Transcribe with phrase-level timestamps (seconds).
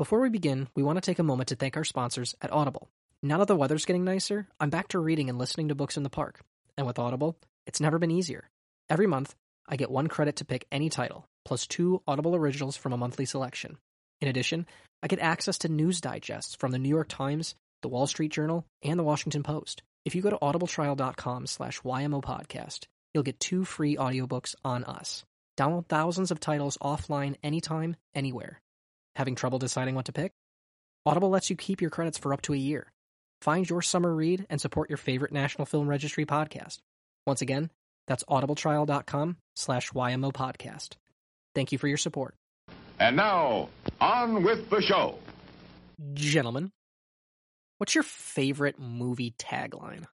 [0.00, 2.88] Before we begin, we want to take a moment to thank our sponsors at Audible.
[3.22, 6.04] Now that the weather's getting nicer, I'm back to reading and listening to books in
[6.04, 6.40] the park.
[6.78, 8.48] And with Audible, it's never been easier.
[8.88, 9.34] Every month,
[9.68, 13.26] I get one credit to pick any title, plus two Audible originals from a monthly
[13.26, 13.76] selection.
[14.22, 14.64] In addition,
[15.02, 18.64] I get access to news digests from the New York Times, the Wall Street Journal,
[18.82, 19.82] and the Washington Post.
[20.06, 25.26] If you go to audibletrial.com slash YMO podcast, you'll get two free audiobooks on us.
[25.58, 28.62] Download thousands of titles offline anytime, anywhere.
[29.16, 30.32] Having trouble deciding what to pick?
[31.06, 32.92] Audible lets you keep your credits for up to a year.
[33.42, 36.78] Find your summer read and support your favorite National Film Registry podcast.
[37.26, 37.70] Once again,
[38.06, 40.94] that's audibletrial.com slash YMO podcast.
[41.54, 42.34] Thank you for your support.
[42.98, 43.68] And now,
[44.00, 45.18] on with the show.
[46.12, 46.70] Gentlemen,
[47.78, 50.06] what's your favorite movie tagline?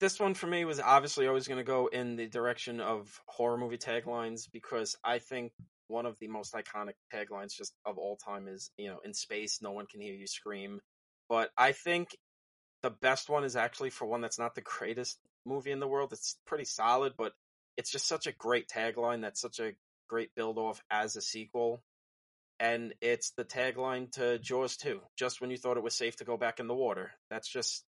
[0.00, 3.56] this one for me was obviously always going to go in the direction of horror
[3.56, 5.52] movie taglines because I think
[5.88, 9.60] one of the most iconic taglines just of all time is, you know, in space,
[9.62, 10.80] no one can hear you scream.
[11.28, 12.16] But I think
[12.82, 16.12] the best one is actually for one that's not the greatest movie in the world.
[16.12, 17.32] It's pretty solid, but
[17.76, 19.72] it's just such a great tagline that's such a
[20.08, 21.82] great build off as a sequel.
[22.58, 26.24] And it's the tagline to Jaws 2, just when you thought it was safe to
[26.24, 27.12] go back in the water.
[27.30, 27.84] That's just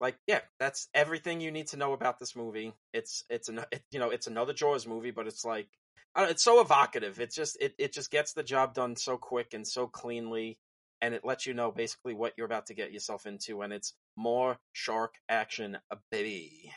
[0.00, 3.82] like yeah that's everything you need to know about this movie it's it's an it,
[3.90, 5.68] you know it's another jaws movie but it's like
[6.16, 9.66] it's so evocative it's just it, it just gets the job done so quick and
[9.66, 10.58] so cleanly
[11.00, 13.94] and it lets you know basically what you're about to get yourself into and it's
[14.16, 15.76] more shark action
[16.10, 16.72] baby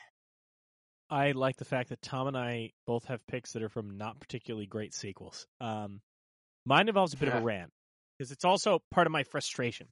[1.09, 4.19] i like the fact that tom and i both have picks that are from not
[4.19, 6.01] particularly great sequels um
[6.65, 7.37] mine involves a bit yeah.
[7.37, 7.71] of a rant
[8.17, 9.87] because it's also part of my frustration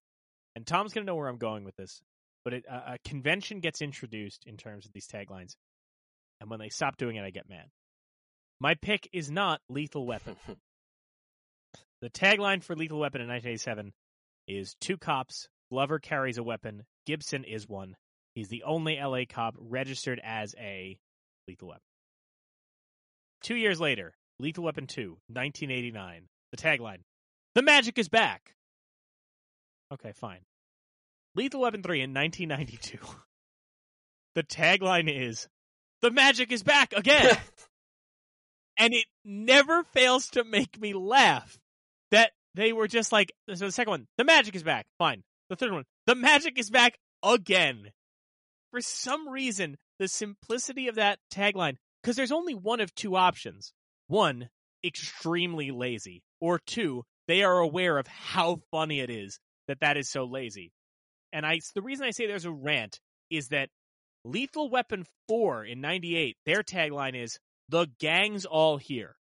[0.56, 2.02] and tom's going to know where i'm going with this
[2.46, 5.56] but it, uh, a convention gets introduced in terms of these taglines,
[6.40, 7.66] and when they stop doing it, I get mad.
[8.60, 10.36] My pick is not Lethal Weapon.
[12.02, 13.94] the tagline for Lethal Weapon in 1987
[14.48, 17.96] is two cops, Glover carries a weapon, Gibson is one.
[18.34, 20.98] He's the only LA cop registered as a
[21.48, 21.82] Lethal Weapon.
[23.42, 26.28] Two years later, Lethal Weapon 2, 1989.
[26.52, 27.00] The tagline
[27.56, 28.54] The magic is back!
[29.94, 30.40] Okay, fine.
[31.36, 32.98] Lethal Weapon 3 in 1992.
[34.36, 35.48] the tagline is
[36.02, 37.38] The magic is back again.
[38.78, 41.58] and it never fails to make me laugh
[42.12, 44.86] that they were just like so the second one, the magic is back.
[44.98, 45.24] Fine.
[45.50, 47.92] The third one, the magic is back again.
[48.72, 53.74] For some reason, the simplicity of that tagline, because there's only one of two options.
[54.08, 54.50] One,
[54.84, 60.10] extremely lazy, or two, they are aware of how funny it is that that is
[60.10, 60.72] so lazy.
[61.34, 63.00] And I the reason I say there's a rant
[63.30, 63.70] is that
[64.24, 67.40] Lethal Weapon 4 in 98, their tagline is
[67.70, 69.16] the gang's all here.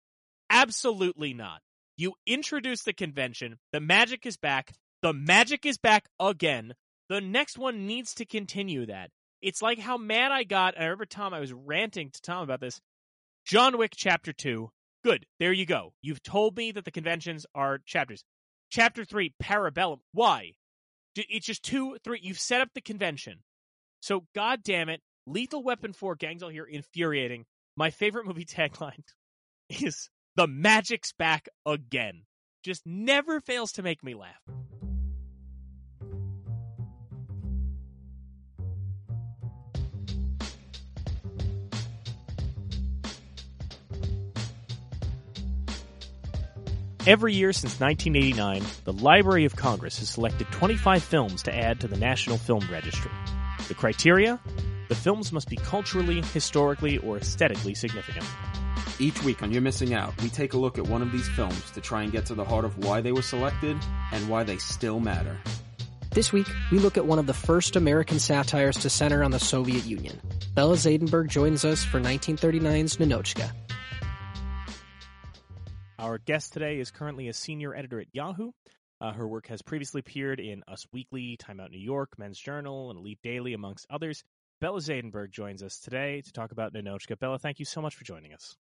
[0.50, 1.60] Absolutely not.
[1.96, 4.72] You introduce the convention, the magic is back,
[5.02, 6.74] the magic is back again.
[7.08, 9.10] The next one needs to continue that.
[9.42, 10.78] It's like how mad I got.
[10.78, 12.80] I remember Tom, I was ranting to Tom about this.
[13.44, 14.70] John Wick Chapter 2.
[15.04, 15.26] Good.
[15.40, 15.92] There you go.
[16.00, 18.24] You've told me that the conventions are chapters.
[18.70, 19.98] Chapter 3, Parabellum.
[20.12, 20.52] Why?
[21.16, 22.20] It's just two, three.
[22.22, 23.40] You've set up the convention.
[24.00, 27.44] So, god damn it, Lethal Weapon 4 Gangs All Here, infuriating.
[27.76, 29.04] My favorite movie tagline
[29.68, 32.22] is The Magic's Back Again.
[32.62, 34.40] Just never fails to make me laugh.
[47.04, 51.88] Every year since 1989, the Library of Congress has selected 25 films to add to
[51.88, 53.10] the National Film Registry.
[53.66, 54.38] The criteria?
[54.92, 58.26] The films must be culturally, historically, or aesthetically significant.
[58.98, 61.70] Each week on You're Missing Out, we take a look at one of these films
[61.70, 63.78] to try and get to the heart of why they were selected
[64.12, 65.40] and why they still matter.
[66.10, 69.40] This week, we look at one of the first American satires to center on the
[69.40, 70.20] Soviet Union.
[70.54, 73.50] Bella Zaydenberg joins us for 1939's Ninotchka.
[75.98, 78.50] Our guest today is currently a senior editor at Yahoo.
[79.00, 82.90] Uh, her work has previously appeared in Us Weekly, Time Out New York, Men's Journal,
[82.90, 84.22] and Elite Daily, amongst others.
[84.62, 87.18] Bella Zaydenberg joins us today to talk about Ninotchka.
[87.18, 88.56] Bella, thank you so much for joining us.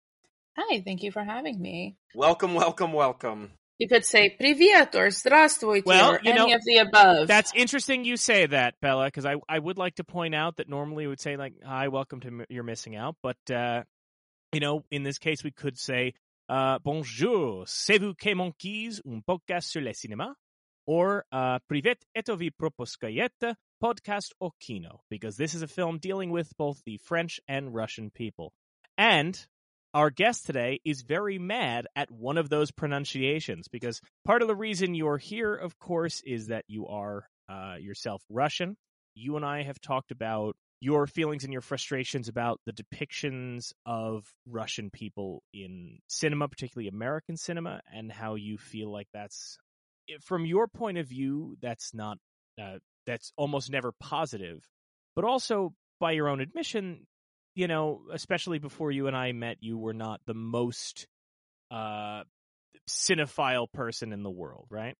[0.54, 1.96] Hi, thank you for having me.
[2.14, 3.52] Welcome, welcome, welcome.
[3.78, 7.28] You could say "Privet" or "Здравствуйте" well, or you any know, of the above.
[7.28, 10.68] That's interesting you say that, Bella, because I I would like to point out that
[10.68, 13.84] normally we would say like "Hi, welcome to m- you're missing out," but uh,
[14.52, 16.12] you know, in this case, we could say
[16.50, 20.34] uh, "Bonjour, c'est vous que monkeys, un podcast sur le cinéma,"
[20.86, 26.56] or uh, "Privet etovi proposkayet, podcast o kino, because this is a film dealing with
[26.56, 28.52] both the French and Russian people.
[28.98, 29.38] And
[29.94, 34.54] our guest today is very mad at one of those pronunciations because part of the
[34.54, 38.76] reason you're here, of course, is that you are uh, yourself Russian.
[39.14, 44.26] You and I have talked about your feelings and your frustrations about the depictions of
[44.46, 49.56] Russian people in cinema, particularly American cinema, and how you feel like that's,
[50.20, 52.18] from your point of view, that's not,
[52.60, 54.66] uh, that's almost never positive.
[55.14, 57.06] But also, by your own admission,
[57.54, 61.06] you know, especially before you and I met, you were not the most
[61.70, 62.22] uh,
[62.88, 64.94] cinephile person in the world, right?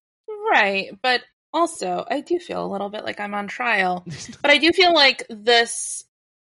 [0.51, 0.89] Right.
[1.01, 1.21] But
[1.53, 4.05] also, I do feel a little bit like I'm on trial.
[4.41, 6.03] but I do feel like this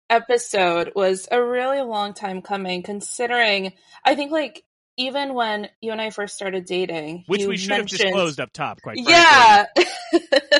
[0.09, 3.74] episode was a really long time coming, considering
[4.06, 4.63] I think like
[4.98, 8.39] even when you and I first started dating, which you we should mentioned, have disclosed
[8.39, 9.13] up top, quite frankly.
[9.13, 9.65] yeah.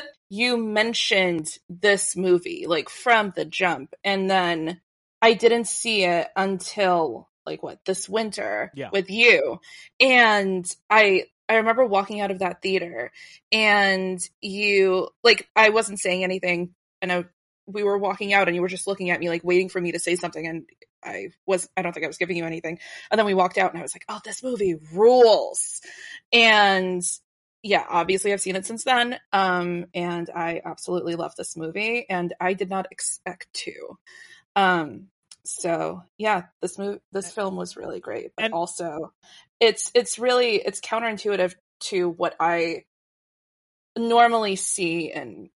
[0.28, 4.80] you mentioned this movie like from the jump, and then
[5.22, 8.90] I didn't see it until like what this winter Yeah.
[8.92, 9.60] with you,
[10.00, 13.10] and I I remember walking out of that theater
[13.50, 17.24] and you like I wasn't saying anything and I
[17.66, 19.92] we were walking out and you were just looking at me like waiting for me
[19.92, 20.66] to say something and
[21.02, 22.78] I was I don't think I was giving you anything.
[23.10, 25.80] And then we walked out and I was like, "Oh, this movie rules."
[26.32, 27.02] And
[27.68, 29.18] yeah, obviously I've seen it since then.
[29.32, 33.98] Um and I absolutely love this movie and I did not expect to.
[34.56, 35.08] Um
[35.44, 39.12] so yeah, this move this film was really great, but And- also
[39.60, 42.84] it's it's really it's counterintuitive to what I
[43.96, 45.50] normally see and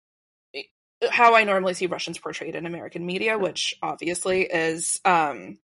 [1.11, 5.59] how I normally see Russians portrayed in American media, which obviously is um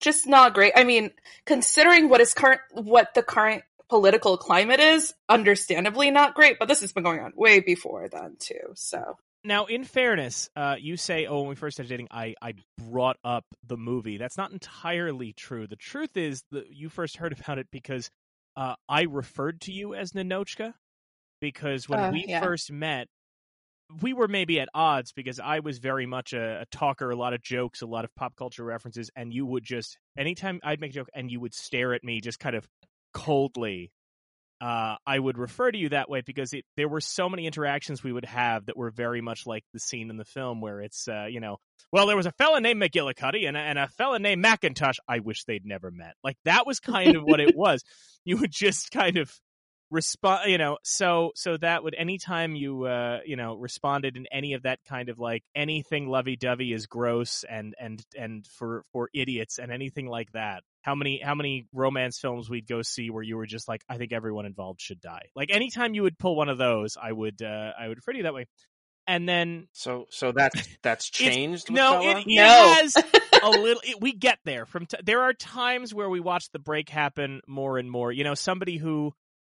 [0.00, 0.72] just not great.
[0.76, 1.12] I mean,
[1.46, 6.80] considering what is current what the current political climate is, understandably not great, but this
[6.80, 8.72] has been going on way before then too.
[8.74, 12.54] So Now, in fairness, uh, you say, "Oh, when we first started dating, I, I
[12.78, 15.66] brought up the movie." That's not entirely true.
[15.66, 18.08] The truth is that you first heard about it because
[18.56, 20.72] uh, I referred to you as Ninotchka.
[21.42, 22.40] Because when Uh, we yeah.
[22.40, 23.08] first met,
[24.00, 27.34] we were maybe at odds because I was very much a, a talker, a lot
[27.34, 30.92] of jokes, a lot of pop culture references, and you would just anytime I'd make
[30.92, 32.66] a joke and you would stare at me just kind of
[33.12, 33.92] coldly.
[34.60, 38.04] Uh, I would refer to you that way because it, there were so many interactions
[38.04, 41.08] we would have that were very much like the scene in the film where it's,
[41.08, 41.56] uh, you know,
[41.92, 44.98] well, there was a fella named McGillicuddy and a, and a fella named Macintosh.
[45.08, 46.14] I wish they'd never met.
[46.22, 47.82] Like that was kind of what it was.
[48.24, 49.32] You would just kind of
[49.92, 54.54] respond you know so so that would anytime you uh you know responded in any
[54.54, 59.58] of that kind of like anything lovey-dovey is gross and and and for for idiots
[59.58, 63.36] and anything like that how many how many romance films we'd go see where you
[63.36, 66.48] were just like i think everyone involved should die like anytime you would pull one
[66.48, 68.46] of those i would uh i would refer to you that way
[69.06, 71.68] and then So so that's that's changed.
[71.68, 72.18] with no, Bella?
[72.20, 72.74] it, it No.
[72.78, 72.96] has
[73.42, 73.82] a little.
[73.84, 74.86] It, we get there from.
[74.86, 78.12] T- there are times where we watch the break happen more and more.
[78.12, 79.12] You know, somebody who,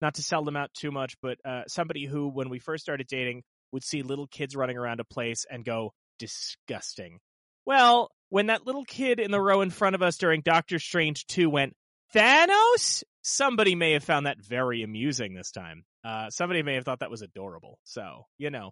[0.05, 3.07] not to sell them out too much, but uh, somebody who, when we first started
[3.07, 3.41] dating,
[3.71, 7.17] would see little kids running around a place and go disgusting.
[7.65, 11.25] Well, when that little kid in the row in front of us during Doctor Strange
[11.25, 11.73] two went
[12.13, 15.85] Thanos, somebody may have found that very amusing this time.
[16.03, 17.79] Uh, somebody may have thought that was adorable.
[17.83, 18.69] So you know,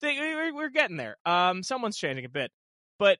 [0.00, 1.16] they, we're, we're getting there.
[1.26, 2.52] Um, someone's changing a bit,
[3.00, 3.18] but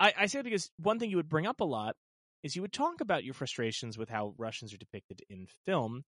[0.00, 1.94] I, I say because one thing you would bring up a lot
[2.42, 6.04] is you would talk about your frustrations with how Russians are depicted in film,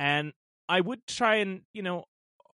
[0.00, 0.32] and
[0.68, 2.04] I would try and you know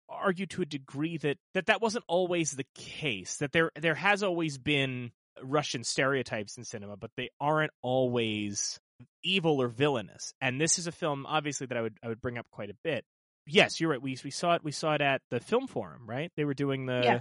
[0.08, 3.36] argue to a degree that that, that wasn't always the case.
[3.38, 8.78] That there there has always been Russian stereotypes in cinema, but they aren't always
[9.22, 10.32] evil or villainous.
[10.40, 12.76] And this is a film, obviously, that I would I would bring up quite a
[12.84, 13.04] bit.
[13.46, 14.02] Yes, you're right.
[14.02, 14.64] We we saw it.
[14.64, 16.30] We saw it at the film forum, right?
[16.36, 17.20] They were doing the Yeah.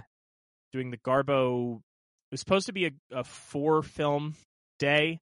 [0.72, 1.76] doing the Garbo.
[1.76, 4.34] It was supposed to be a, a four film
[4.80, 5.20] day,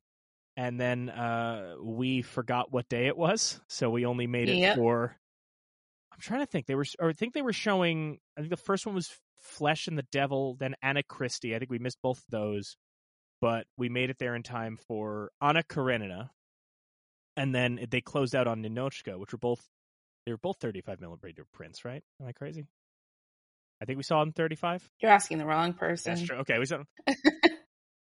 [0.57, 4.77] and then uh, we forgot what day it was, so we only made it Yep.
[4.77, 5.17] for.
[6.13, 6.67] I'm trying to think.
[6.67, 8.19] They were, or I think they were showing.
[8.37, 11.55] I think the first one was Flesh and the Devil, then Anna Christie.
[11.55, 12.77] I think we missed both of those,
[13.41, 16.31] but we made it there in time for Anna Karenina,
[17.37, 19.61] and then they closed out on Ninotchka, which were both
[20.25, 22.03] they were both 35 millimeter prints, right?
[22.21, 22.67] Am I crazy?
[23.83, 24.89] I think we saw them 35.
[25.03, 26.15] you're asking the wrong person.
[26.15, 26.39] That's true.
[26.39, 26.79] Okay, we saw.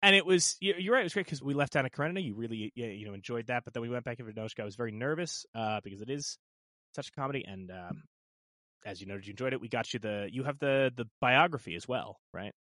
[0.05, 1.01] and it was you- you're right.
[1.01, 2.21] It was great because we left Anna Karenina.
[2.21, 4.59] You really you know enjoyed that, but then we went back into Ninotchka.
[4.61, 6.37] I was very nervous uh, because it is
[6.95, 8.03] such a comedy, and um,
[8.85, 9.59] as you noted, you enjoyed it.
[9.59, 12.53] We got you the you have the the biography as well, right?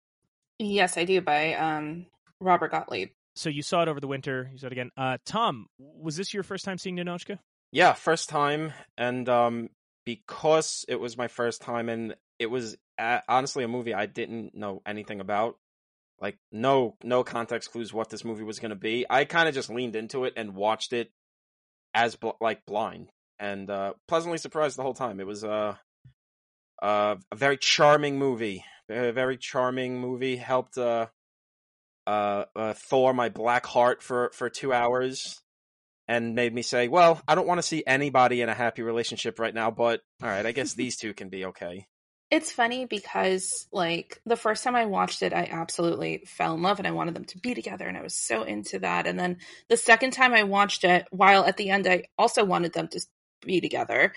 [0.60, 2.06] Yes, I do by um
[2.40, 3.10] Robert Gottlieb.
[3.34, 4.48] So you saw it over the winter.
[4.52, 4.90] You saw it again.
[4.96, 7.38] Uh, Tom, was this your first time seeing Ninotchka?
[7.72, 9.70] Yeah, first time, and um,
[10.04, 14.54] because it was my first time, and it was uh, honestly a movie I didn't
[14.54, 15.56] know anything about.
[16.22, 19.04] Like no no context clues what this movie was going to be.
[19.10, 21.10] I kind of just leaned into it and watched it
[21.94, 23.10] as bl- like blind
[23.40, 25.18] and uh, pleasantly surprised the whole time.
[25.18, 25.74] It was uh,
[26.80, 30.36] uh, a very charming movie, a very charming movie.
[30.36, 31.06] Helped uh,
[32.06, 35.40] uh, uh, thaw my black heart for for two hours
[36.06, 39.40] and made me say, "Well, I don't want to see anybody in a happy relationship
[39.40, 41.88] right now, but all right, I guess these two can be okay."
[42.32, 46.78] It's funny because like the first time I watched it, I absolutely fell in love
[46.78, 49.06] and I wanted them to be together and I was so into that.
[49.06, 49.36] And then
[49.68, 53.00] the second time I watched it, while at the end I also wanted them to
[53.44, 54.14] be together,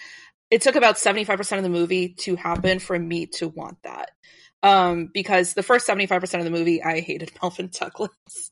[0.49, 4.11] it took about 75% of the movie to happen for me to want that.
[4.63, 8.51] Um, because the first 75% of the movie I hated Melvyn Douglas.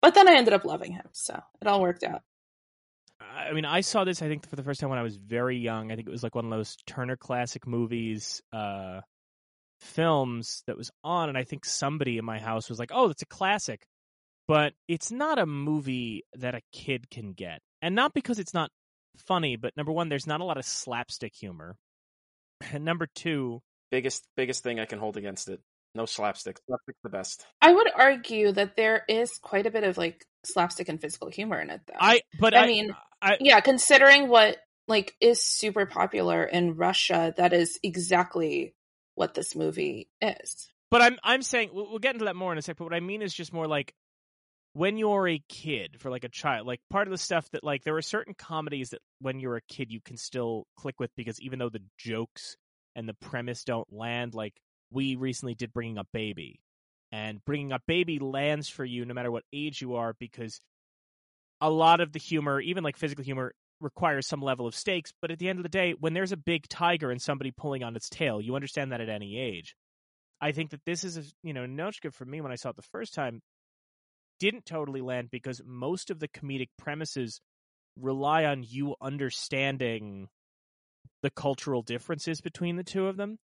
[0.00, 2.22] But then I ended up loving him, so it all worked out.
[3.38, 4.20] I mean, I saw this.
[4.20, 5.92] I think for the first time when I was very young.
[5.92, 9.00] I think it was like one of those Turner Classic Movies uh,
[9.80, 13.22] films that was on, and I think somebody in my house was like, "Oh, that's
[13.22, 13.86] a classic,"
[14.46, 18.70] but it's not a movie that a kid can get, and not because it's not
[19.16, 21.76] funny, but number one, there's not a lot of slapstick humor,
[22.72, 25.60] and number two, biggest biggest thing I can hold against it.
[25.94, 26.58] No slapstick.
[26.66, 27.46] Slapstick's the best.
[27.60, 31.60] I would argue that there is quite a bit of like slapstick and physical humor
[31.60, 31.94] in it, though.
[31.98, 37.34] I but I I, mean, I, yeah, considering what like is super popular in Russia,
[37.36, 38.74] that is exactly
[39.14, 40.68] what this movie is.
[40.90, 42.76] But I'm I'm saying we'll, we'll get into that more in a sec.
[42.76, 43.94] But what I mean is just more like
[44.74, 47.84] when you're a kid, for like a child, like part of the stuff that like
[47.84, 51.40] there are certain comedies that when you're a kid you can still click with because
[51.40, 52.56] even though the jokes
[52.94, 54.54] and the premise don't land, like
[54.90, 56.60] we recently did Bringing Up Baby,
[57.12, 60.60] and Bringing Up Baby lands for you no matter what age you are because
[61.60, 65.12] a lot of the humor, even like physical humor, requires some level of stakes.
[65.20, 67.82] But at the end of the day, when there's a big tiger and somebody pulling
[67.82, 69.74] on its tail, you understand that at any age.
[70.40, 72.76] I think that this is, a, you know, Nochka for me when I saw it
[72.76, 73.40] the first time
[74.38, 77.40] didn't totally land because most of the comedic premises
[77.96, 80.28] rely on you understanding
[81.22, 83.38] the cultural differences between the two of them.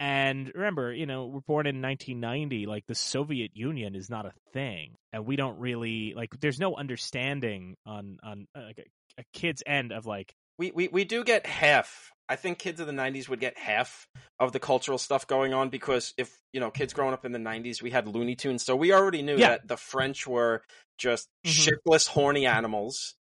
[0.00, 2.66] And remember, you know, we're born in 1990.
[2.66, 6.30] Like the Soviet Union is not a thing, and we don't really like.
[6.40, 10.88] There's no understanding on on uh, like a, a kid's end of like We, we
[10.88, 12.10] we do get half.
[12.28, 14.06] I think kids of the '90s would get half
[14.40, 17.38] of the cultural stuff going on because if you know kids growing up in the
[17.38, 19.48] '90s, we had Looney Tunes, so we already knew Yeah.
[19.48, 20.62] that the French were
[20.98, 21.50] just Mhm.
[21.50, 23.14] shiftless, horny animals,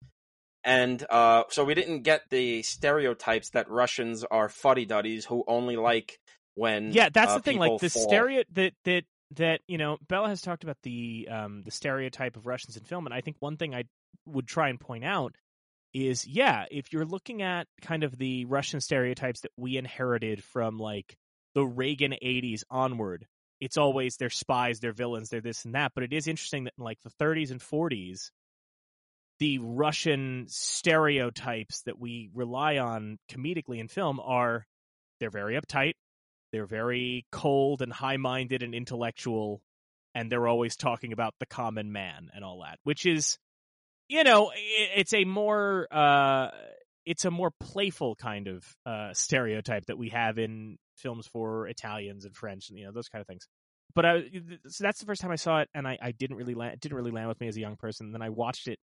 [0.64, 5.76] and uh, so we didn't get the stereotypes that Russians are fuddy duddies who only
[5.76, 6.18] like
[6.54, 8.02] when yeah that's uh, the thing like the fall.
[8.02, 9.04] stereo that that
[9.36, 13.06] that you know bella has talked about the um the stereotype of russians in film
[13.06, 13.84] and i think one thing i
[14.26, 15.34] would try and point out
[15.94, 20.78] is yeah if you're looking at kind of the russian stereotypes that we inherited from
[20.78, 21.16] like
[21.54, 23.26] the reagan 80s onward
[23.60, 26.74] it's always they're spies they're villains they're this and that but it is interesting that
[26.78, 28.30] in like the 30s and 40s
[29.38, 34.66] the russian stereotypes that we rely on comedically in film are
[35.20, 35.94] they're very uptight
[36.52, 39.62] they're very cold and high minded and intellectual,
[40.14, 43.38] and they're always talking about the common man and all that, which is,
[44.08, 46.48] you know, it's a more uh,
[47.04, 52.24] it's a more playful kind of uh, stereotype that we have in films for Italians
[52.24, 53.46] and French and you know those kind of things.
[53.94, 54.22] But I,
[54.68, 56.96] so that's the first time I saw it, and I, I didn't really land, didn't
[56.96, 58.12] really land with me as a young person.
[58.12, 58.78] Then I watched it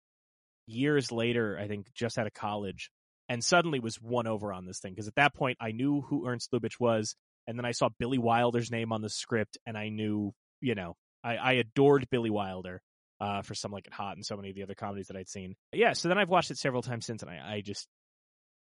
[0.67, 2.91] years later, I think just out of college,
[3.29, 6.27] and suddenly was won over on this thing because at that point I knew who
[6.27, 7.15] Ernst Lubitsch was,
[7.49, 10.95] and then I saw Billy Wilder's name on the script, and I knew, you know,
[11.25, 12.83] I, I adored Billy Wilder
[13.21, 15.28] uh, for some like it hot and so many of the other comedies that I'd
[15.28, 15.57] seen.
[15.73, 17.88] Yeah, so then I've watched it several times since, and I, I just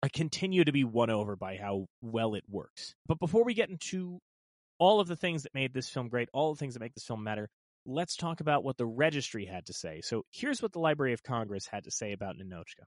[0.04, 2.94] I continue to be won over by how well it works.
[3.08, 4.20] But before we get into
[4.78, 7.06] all of the things that made this film great, all the things that make this
[7.06, 7.50] film matter,
[7.86, 10.02] let's talk about what the registry had to say.
[10.04, 12.84] So here's what the Library of Congress had to say about Ninotchka.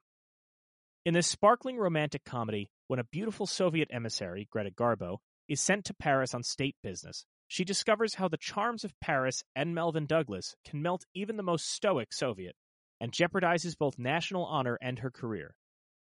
[1.06, 5.18] In this sparkling romantic comedy, when a beautiful Soviet emissary, Greta Garbo,
[5.48, 9.74] is sent to Paris on state business, she discovers how the charms of Paris and
[9.74, 12.54] Melvyn Douglas can melt even the most stoic Soviet,
[13.00, 15.54] and jeopardizes both national honor and her career.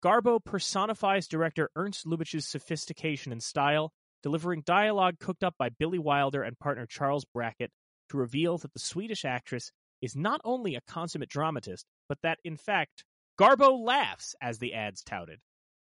[0.03, 3.91] Garbo personifies director Ernst Lubitsch's sophistication and style,
[4.23, 7.71] delivering dialogue cooked up by Billy Wilder and partner Charles Brackett
[8.09, 12.55] to reveal that the Swedish actress is not only a consummate dramatist, but that, in
[12.55, 13.03] fact,
[13.39, 15.39] Garbo laughs, as the ads touted.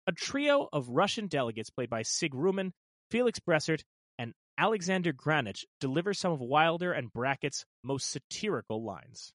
[0.08, 2.72] A trio of Russian delegates played by Sig Ruman,
[3.10, 3.84] Felix Bressart,
[4.18, 9.34] and Alexander Granach deliver some of Wilder and Brackett's most satirical lines.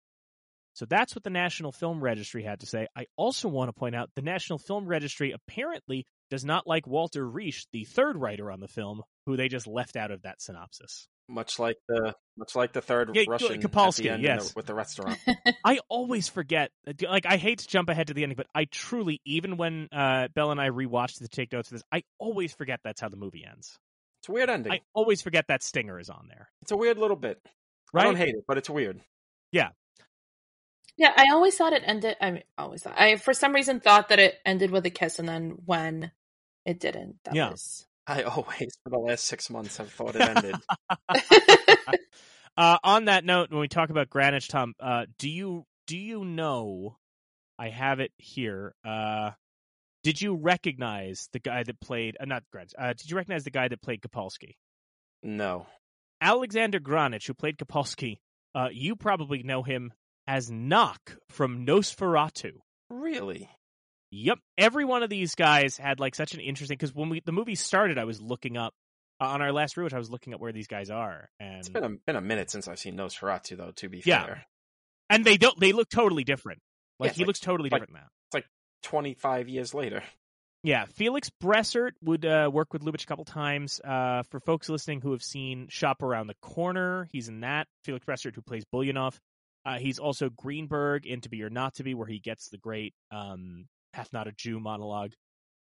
[0.74, 2.86] So that's what the National Film Registry had to say.
[2.96, 7.26] I also want to point out the National Film Registry apparently does not like Walter
[7.26, 11.08] Reisch, the third writer on the film, who they just left out of that synopsis.
[11.30, 14.48] Much like the much like the third Yeah, Russian at Kopalski, the end yes.
[14.48, 15.16] the, with the restaurant.
[15.64, 16.72] I always forget.
[17.00, 20.26] Like, I hate to jump ahead to the ending, but I truly, even when uh,
[20.34, 23.16] Belle and I rewatched to take notes of this, I always forget that's how the
[23.16, 23.78] movie ends.
[24.20, 24.72] It's a weird ending.
[24.72, 26.48] I always forget that stinger is on there.
[26.62, 27.38] It's a weird little bit.
[27.92, 28.02] Right?
[28.02, 29.00] I don't hate it, but it's weird.
[29.52, 29.68] Yeah.
[30.96, 32.16] Yeah, I always thought it ended.
[32.20, 33.00] I mean, always thought.
[33.00, 36.10] I for some reason thought that it ended with a kiss, and then when
[36.66, 37.50] it didn't, that Yeah.
[37.50, 37.86] was.
[38.06, 40.56] I always, for the last six months, have thought it ended.
[42.56, 46.24] Uh, on that note, when we talk about Greenwich, Tom, uh, do you do you
[46.24, 46.98] know?
[47.58, 48.74] I have it here.
[48.84, 49.30] Uh,
[50.02, 52.16] did you recognize the guy that played?
[52.20, 52.72] Uh, not Greenwich.
[52.78, 54.56] Uh, did you recognize the guy that played Kopalski?
[55.22, 55.66] no.
[56.22, 58.18] Alexander Granach, who played Kopalski.
[58.54, 59.90] Uh, you probably know him
[60.26, 62.56] as Knock from Nosferatu.
[62.90, 63.48] Really?
[64.12, 67.32] Yep, every one of these guys had like such an interesting because when we the
[67.32, 68.74] movie started, I was looking up
[69.20, 69.92] uh, on our last rewatch.
[69.92, 72.50] I was looking up where these guys are, and It's been a been a minute
[72.50, 73.70] since I've seen Nosferatu, though.
[73.76, 74.24] To be Yeah.
[74.26, 74.46] fair,
[75.08, 76.60] and they don't they look totally different.
[76.98, 78.08] Like Yeah, he like- looks totally like- different now.
[78.28, 78.46] It's like
[78.82, 80.02] twenty five years later.
[80.62, 83.80] Yeah, Felix Bressart would uh, work with Lubitsch a couple times.
[83.82, 87.66] Uh, for folks listening who have seen Shop Around the Corner, he's in that.
[87.84, 89.16] Felix Bressart, who plays Buljanoff.
[89.64, 92.58] Uh, he's also Greenberg in To Be or Not to Be, where he gets the
[92.58, 95.12] great um, Hath Not a Jew monologue.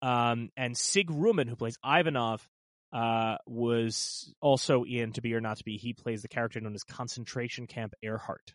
[0.03, 2.47] Um, and Sig Ruman, who plays Ivanov,
[2.93, 5.77] uh, was also in To Be or Not to Be.
[5.77, 8.55] He plays the character known as Concentration Camp Ehrhardt.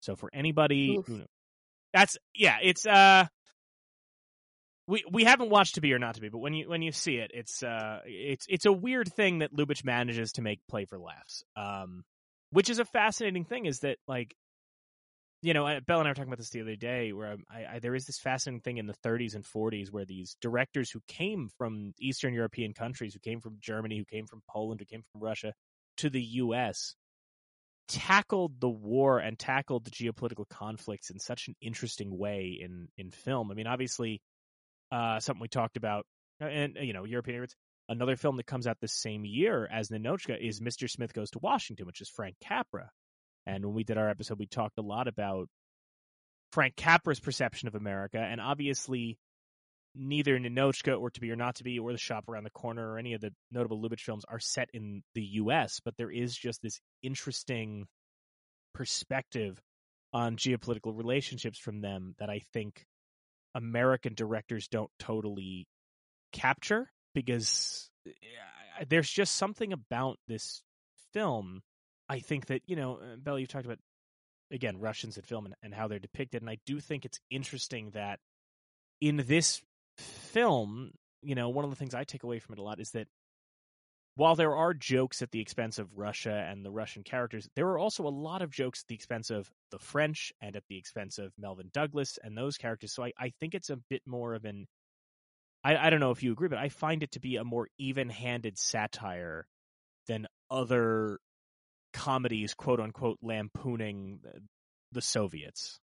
[0.00, 1.06] So for anybody Oof.
[1.06, 1.22] who
[1.92, 3.26] that's yeah, it's uh
[4.86, 6.92] we we haven't watched to be or not to be, but when you when you
[6.92, 10.84] see it, it's uh it's it's a weird thing that Lubitsch manages to make play
[10.84, 11.42] for laughs.
[11.56, 12.04] Um,
[12.50, 14.34] which is a fascinating thing is that like,
[15.46, 17.78] you know, Bell and I were talking about this the other day, where I, I
[17.78, 21.50] there is this fascinating thing in the 30s and 40s where these directors who came
[21.56, 25.22] from Eastern European countries, who came from Germany, who came from Poland, who came from
[25.22, 25.52] Russia,
[25.98, 26.96] to the U.S.
[27.86, 33.12] tackled the war and tackled the geopolitical conflicts in such an interesting way in in
[33.12, 33.52] film.
[33.52, 34.20] I mean, obviously
[34.90, 36.06] uh, something we talked about,
[36.40, 37.54] and uh, you know, European Immigrants.
[37.88, 40.90] Another film that comes out this same year as Ninotchka is Mr.
[40.90, 42.90] Smith Goes to Washington, which is Frank Capra.
[43.46, 45.48] And when we did our episode, we talked a lot about
[46.52, 49.18] Frank Capra's perception of America, and obviously
[49.94, 52.92] neither Ninotchka or To Be or Not to Be or The Shop Around the Corner
[52.92, 56.36] or any of the notable Lubitsch films are set in the U.S., but there is
[56.36, 57.86] just this interesting
[58.74, 59.60] perspective
[60.12, 62.84] on geopolitical relationships from them that I think
[63.54, 65.66] American directors don't totally
[66.32, 70.62] capture because uh, there's just something about this
[71.12, 71.62] film.
[72.08, 73.78] I think that, you know, uh, Bella, you've talked about,
[74.50, 76.42] again, Russians in film and, and how they're depicted.
[76.42, 78.20] And I do think it's interesting that
[79.00, 79.60] in this
[79.98, 80.92] film,
[81.22, 83.08] you know, one of the things I take away from it a lot is that
[84.14, 87.78] while there are jokes at the expense of Russia and the Russian characters, there are
[87.78, 91.18] also a lot of jokes at the expense of the French and at the expense
[91.18, 92.94] of Melvyn Douglas and those characters.
[92.94, 94.66] So I, I think it's a bit more of an
[95.66, 97.68] I, I don't know if you agree, but I find it to be a more
[97.76, 99.46] even handed satire
[100.06, 101.18] than other
[101.96, 104.20] comedies, quote unquote, lampooning
[104.92, 105.80] the, Soviets.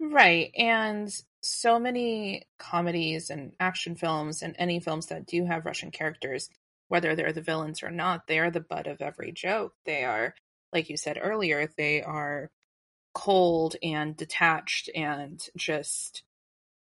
[0.00, 0.50] Right.
[0.56, 1.08] And
[1.42, 6.50] so many comedies and action films and any films that do have Russian characters,
[6.88, 9.72] whether they're the villains or not, they are the butt of every joke.
[9.86, 10.34] They are,
[10.72, 12.50] like you said earlier, they are
[13.14, 16.22] cold and detached and just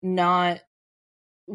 [0.03, 0.59] not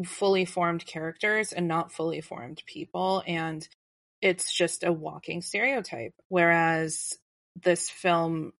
[0.03, 3.23] fully formed characters and not fully formed people.
[3.25, 3.67] And
[4.21, 6.13] it's just a walking stereotype.
[6.29, 7.13] Whereas
[7.61, 8.53] this film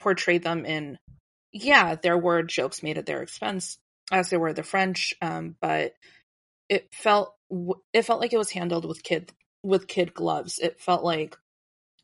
[0.00, 0.98] portrayed them in,
[1.52, 3.78] yeah, there were jokes made at their expense,
[4.12, 5.94] as there were the French, um, but
[6.68, 7.34] it felt
[7.94, 10.58] it felt like it was handled with kid with kid gloves.
[10.58, 11.36] It felt like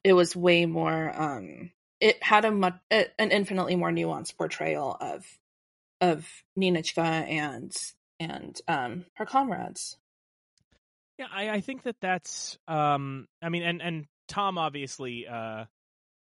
[0.03, 1.13] it was way more.
[1.15, 5.27] Um, it had a much an infinitely more nuanced portrayal of
[6.01, 7.75] of Ninotchka and
[8.21, 9.97] and um, her comrades.
[11.19, 12.59] Yeah, I, I think that that's.
[12.67, 15.27] Um, I mean, and and Tom obviously.
[15.27, 15.65] Uh,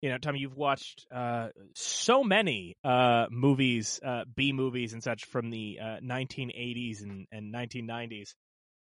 [0.02, 5.24] you know, Tom, you've watched uh, so many uh, movies, uh, B movies and such
[5.24, 8.34] from the uh, 1980s and, and 1990s.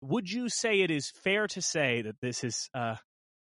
[0.02, 2.96] Would you say it is fair to say that this is uh,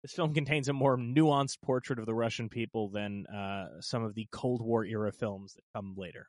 [0.02, 4.14] this film contains a more nuanced portrait of the Russian people than uh, some of
[4.14, 6.28] the Cold War era films that come later?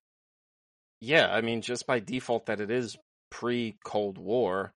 [1.02, 2.98] Yeah, I mean, just by default that it is
[3.30, 4.74] pre Cold War,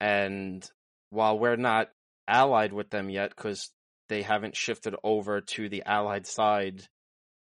[0.00, 0.68] and
[1.10, 1.88] while we're not
[2.26, 3.70] allied with them yet, because
[4.08, 6.82] they haven't shifted over to the allied side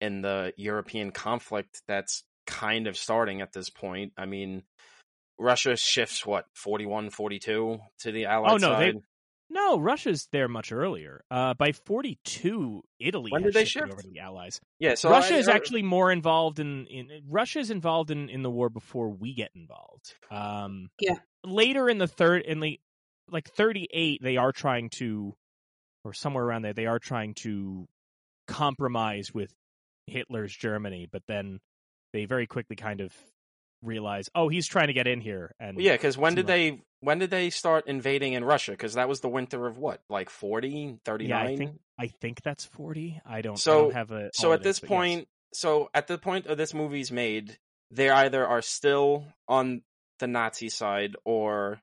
[0.01, 4.13] in the European conflict that's kind of starting at this point.
[4.17, 4.63] I mean,
[5.39, 9.03] Russia shifts what 41 42 to the allied Oh, no, they- side.
[9.51, 11.25] No, Russia's there much earlier.
[11.31, 13.93] Uh, by 42, Italy When has did they shifted shift?
[13.95, 14.61] over to the Allies.
[14.79, 18.29] Yeah, so Russia I- is I- actually more involved in, in Russia is involved in,
[18.29, 20.15] in the war before we get involved.
[20.31, 21.15] Um, Yeah.
[21.45, 22.79] Later in the third, in the
[23.31, 25.35] like 38, they are trying to,
[26.05, 27.87] or somewhere around there, they are trying to
[28.47, 29.53] compromise with
[30.07, 31.61] Hitler's Germany, but then
[32.13, 33.13] they very quickly kind of
[33.83, 36.49] realize, oh, he's trying to get in here, and Yeah, because when did much.
[36.49, 38.73] they when did they start invading in Russia?
[38.73, 41.29] Because that was the winter of what, like 40, 39?
[41.29, 43.21] yeah, I think I think that's 40.
[43.25, 43.53] I don't.
[43.53, 44.31] I So- don't have a.
[44.35, 44.97] so at this but yes.
[44.97, 47.59] point, so at the point of this movie's made,
[47.91, 49.83] they either are still on
[50.19, 51.81] the Nazi side or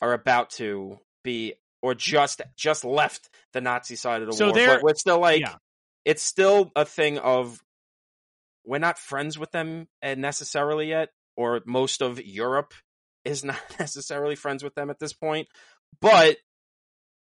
[0.00, 4.66] are about to be, or just just left the Nazi side of the So war.
[4.66, 5.56] But we're still like, yeah.
[6.04, 7.60] it's still a thing of
[8.64, 12.74] we're not friends with them uh, necessarily yet, or most of Europe
[13.24, 15.48] is not necessarily friends with them at this point.
[16.00, 16.36] But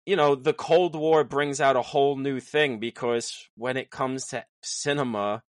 [0.06, 4.28] you know, the Cold War brings out a whole new thing because when it comes
[4.28, 5.42] to cinema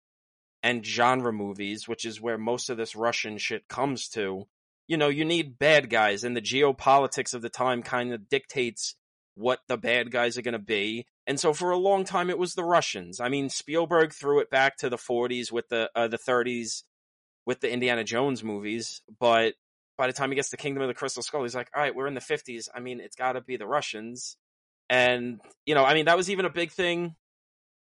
[0.64, 4.48] and genre movies, which is where most of this Russian shit comes to,
[4.88, 8.96] you know, you need bad guys, and the geopolitics of the time kind of dictates
[9.36, 11.06] what the bad guys are going to be.
[11.28, 13.20] And so for a long time, it was the Russians.
[13.20, 16.84] I mean, Spielberg threw it back to the 40s with the uh, the 30s
[17.46, 19.54] with the Indiana Jones movies, but
[19.98, 21.96] by the time he gets to Kingdom of the Crystal Skull, he's like, all right,
[21.96, 22.68] we're in the 50s.
[22.74, 24.38] I mean, it's got to be the Russians.
[24.90, 27.16] And, you know, I mean, that was even a big thing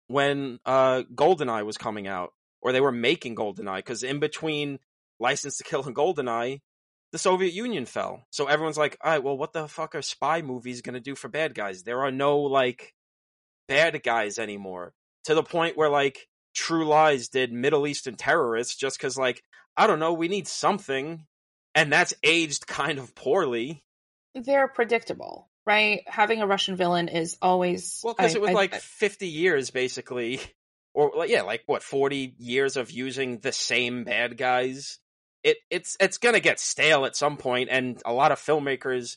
[0.08, 4.80] when uh, GoldenEye was coming out, or they were making GoldenEye, because in between
[5.20, 6.60] License to Kill and GoldenEye,
[7.12, 8.24] the Soviet Union fell.
[8.30, 11.14] So everyone's like, all right, well, what the fuck are spy movies going to do
[11.14, 11.82] for bad guys?
[11.82, 12.94] There are no, like,
[13.68, 14.92] bad guys anymore.
[15.24, 19.42] To the point where, like, True Lies did Middle Eastern terrorists just because, like,
[19.76, 21.26] I don't know, we need something.
[21.74, 23.84] And that's aged kind of poorly.
[24.34, 26.02] They're predictable, right?
[26.06, 29.70] Having a Russian villain is always Well, because it was I- like I- 50 years,
[29.70, 30.40] basically.
[30.92, 34.98] Or, yeah, like, what, 40 years of using the same bad guys?
[35.42, 39.16] It It's it's to get stale at some point, and a lot of filmmakers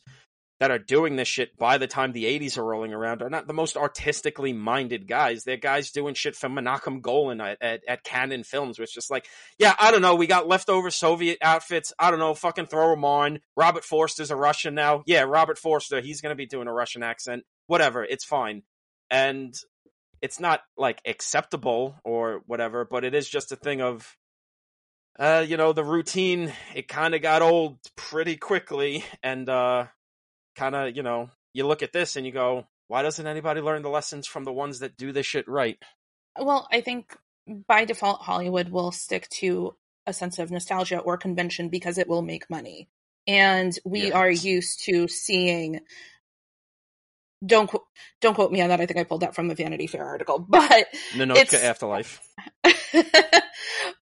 [0.63, 3.47] that are doing this shit by the time the 80s are rolling around are not
[3.47, 5.43] the most artistically minded guys.
[5.43, 9.11] They're guys doing shit from Menachem Golan at, at, at Cannon Films, which is just
[9.11, 9.25] like,
[9.57, 10.15] yeah, I don't know.
[10.15, 11.91] We got leftover Soviet outfits.
[11.99, 12.33] I don't know.
[12.33, 13.39] Fucking throw them on.
[13.57, 15.03] Robert Forster's a Russian now.
[15.05, 15.99] Yeah, Robert Forster.
[15.99, 17.43] He's going to be doing a Russian accent.
[17.67, 18.05] Whatever.
[18.05, 18.63] It's fine.
[19.09, 19.53] And
[20.21, 24.15] it's not like acceptable or whatever, but it is just a thing of,
[25.19, 29.03] uh, you know, the routine, it kind of got old pretty quickly.
[29.21, 29.87] And, uh,
[30.55, 33.81] kind of, you know, you look at this and you go, why doesn't anybody learn
[33.81, 35.77] the lessons from the ones that do this shit right?
[36.39, 37.15] Well, I think
[37.67, 42.21] by default, Hollywood will stick to a sense of nostalgia or convention because it will
[42.21, 42.89] make money.
[43.27, 44.17] And we Yeah.
[44.17, 45.81] are used to seeing.
[47.45, 47.69] Don't
[48.21, 48.79] don't quote me on that.
[48.79, 52.21] I think I pulled that from the Vanity Fair article, but Ninotchka It's- Afterlife.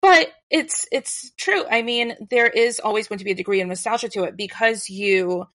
[0.01, 1.63] but it's it's true.
[1.69, 4.89] I mean, there is always going to be a degree of nostalgia to it because
[4.89, 5.45] you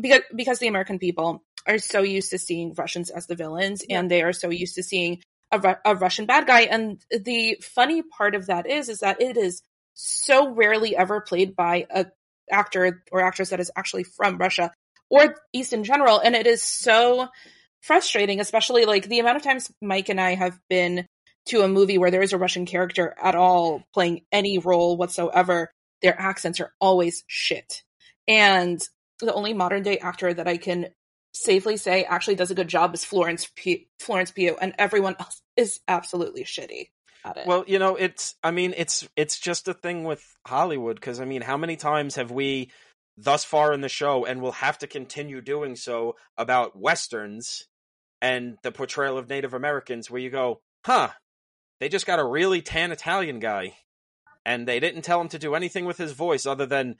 [0.00, 4.10] because because the American people are so used to seeing Russians as the villains, and
[4.10, 6.62] they are so used to seeing a, Ru- a Russian bad guy.
[6.62, 9.62] And the funny part of that is, is that it is
[9.94, 12.06] so rarely ever played by a
[12.50, 14.72] actor or actress that is actually from Russia
[15.12, 17.28] or East in general, and it is so
[17.82, 21.06] frustrating, especially like the amount of times Mike and I have been
[21.46, 25.70] to a movie where there is a Russian character at all playing any role whatsoever.
[26.00, 27.82] Their accents are always shit,
[28.26, 28.80] and
[29.20, 30.86] the only modern day actor that I can
[31.34, 35.42] safely say actually does a good job is Florence P- Florence Pugh, and everyone else
[35.56, 36.88] is absolutely shitty
[37.22, 37.46] at it.
[37.46, 41.26] Well, you know, it's I mean, it's it's just a thing with Hollywood because I
[41.26, 42.70] mean, how many times have we
[43.16, 47.68] thus far in the show and will have to continue doing so about westerns
[48.20, 51.10] and the portrayal of Native Americans where you go, "Huh,
[51.80, 53.76] they just got a really tan Italian guy
[54.44, 56.96] and they didn't tell him to do anything with his voice other than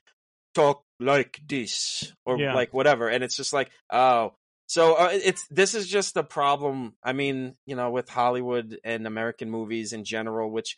[0.54, 2.54] talk like this or Yeah.
[2.54, 4.34] like whatever." And it's just like, "Oh,
[4.66, 6.96] so uh, it's this is just the problem.
[7.02, 10.76] I mean, you know, with Hollywood and American movies in general, which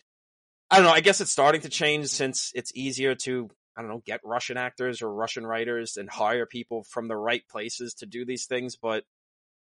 [0.70, 0.92] I don't know.
[0.92, 4.56] I guess it's starting to change since it's easier to I don't know get Russian
[4.56, 8.76] actors or Russian writers and hire people from the right places to do these things.
[8.76, 9.04] But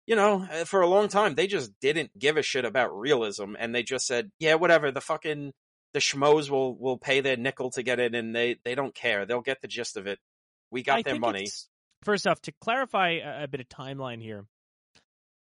[0.06, 3.54] you know, uh, for a long time they just didn't give a shit about realism,
[3.58, 4.90] and they just said, yeah, whatever.
[4.90, 5.52] The fucking
[5.92, 9.26] the schmoes will will pay their nickel to get in, and they they don't care.
[9.26, 10.18] They'll get the gist of it.
[10.70, 11.46] We got I their money.
[12.02, 14.44] First off, to clarify a, a bit of timeline here,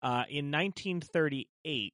[0.02, 1.94] uh, in 1938,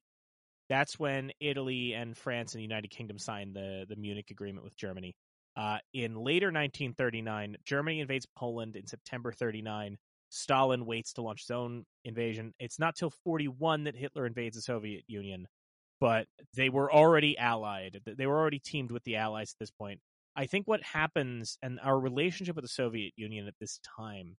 [0.68, 4.76] that's when Italy and France and the United Kingdom signed the the Munich Agreement with
[4.76, 5.14] Germany.
[5.56, 9.96] Uh, in later 1939, Germany invades Poland in September 39.
[10.28, 12.52] Stalin waits to launch his own invasion.
[12.58, 15.46] It's not till 41 that Hitler invades the Soviet Union,
[16.00, 18.00] but they were already allied.
[18.04, 20.00] They were already teamed with the Allies at this point.
[20.34, 24.36] I think what happens and our relationship with the Soviet Union at this time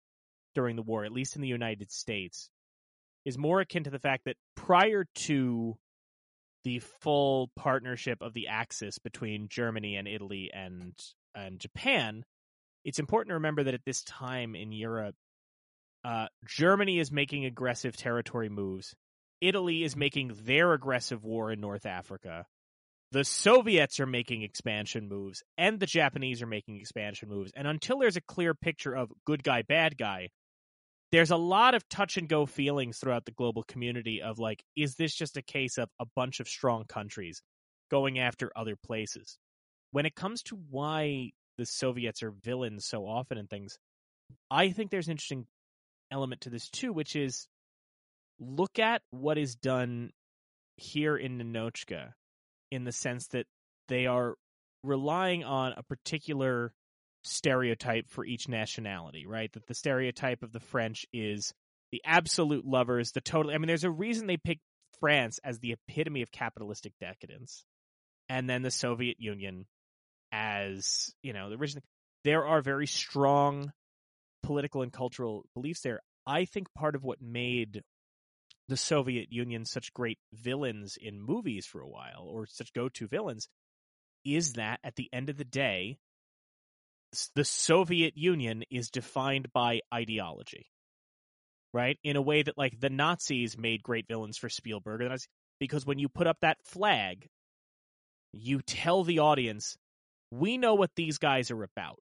[0.54, 2.50] during the war, at least in the United States,
[3.24, 5.76] is more akin to the fact that prior to
[6.66, 10.94] the full partnership of the Axis between Germany and Italy and
[11.32, 12.24] and Japan,
[12.84, 15.14] it's important to remember that at this time in Europe,
[16.04, 18.96] uh, Germany is making aggressive territory moves.
[19.40, 22.46] Italy is making their aggressive war in North Africa.
[23.12, 27.52] The Soviets are making expansion moves, and the Japanese are making expansion moves.
[27.54, 30.30] And until there's a clear picture of good guy, bad guy,
[31.12, 34.96] there's a lot of touch and go feelings throughout the global community of like, is
[34.96, 37.42] this just a case of a bunch of strong countries
[37.90, 39.38] going after other places?
[39.92, 43.78] When it comes to why the Soviets are villains so often and things,
[44.50, 45.46] I think there's an interesting
[46.10, 47.46] element to this too, which is
[48.38, 50.10] look at what is done
[50.76, 52.10] here in Ninotchka
[52.70, 53.46] in the sense that
[53.88, 54.34] they are
[54.82, 56.72] relying on a particular
[57.26, 59.52] stereotype for each nationality, right?
[59.52, 61.52] That the stereotype of the French is
[61.92, 63.52] the absolute lovers, the total.
[63.52, 64.62] I mean, there's a reason they picked
[65.00, 67.64] France as the epitome of capitalistic decadence,
[68.28, 69.66] and then the Soviet Union
[70.32, 71.82] as you know the original.
[72.24, 73.72] There are very strong
[74.42, 76.00] political and cultural beliefs there.
[76.26, 77.82] I think part of what made
[78.68, 83.06] the Soviet Union such great villains in movies for a while, or such go to
[83.06, 83.48] villains,
[84.24, 85.98] is that at the end of the day,
[87.34, 90.66] the Soviet Union is defined by ideology,
[91.72, 91.98] right?
[92.02, 95.02] In a way that, like, the Nazis made great villains for Spielberg,
[95.58, 97.26] because when you put up that flag,
[98.32, 99.76] you tell the audience,
[100.30, 101.98] we know what these guys are about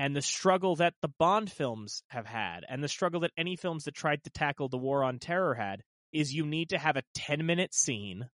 [0.00, 3.84] and the struggle that the Bond films have had, and the struggle that any films
[3.84, 7.02] that tried to tackle the war on terror had, is you need to have a
[7.14, 8.28] 10 minute scene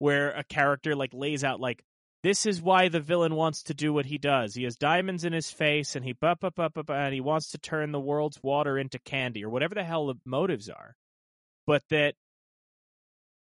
[0.00, 1.84] where a character like lays out like
[2.22, 4.54] this is why the villain wants to do what he does.
[4.54, 7.50] He has diamonds in his face and he bup, bup, bup, bup, and he wants
[7.52, 10.94] to turn the world's water into candy or whatever the hell the motives are.
[11.66, 12.14] But that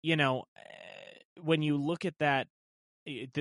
[0.02, 2.48] you know, eh, when you look at that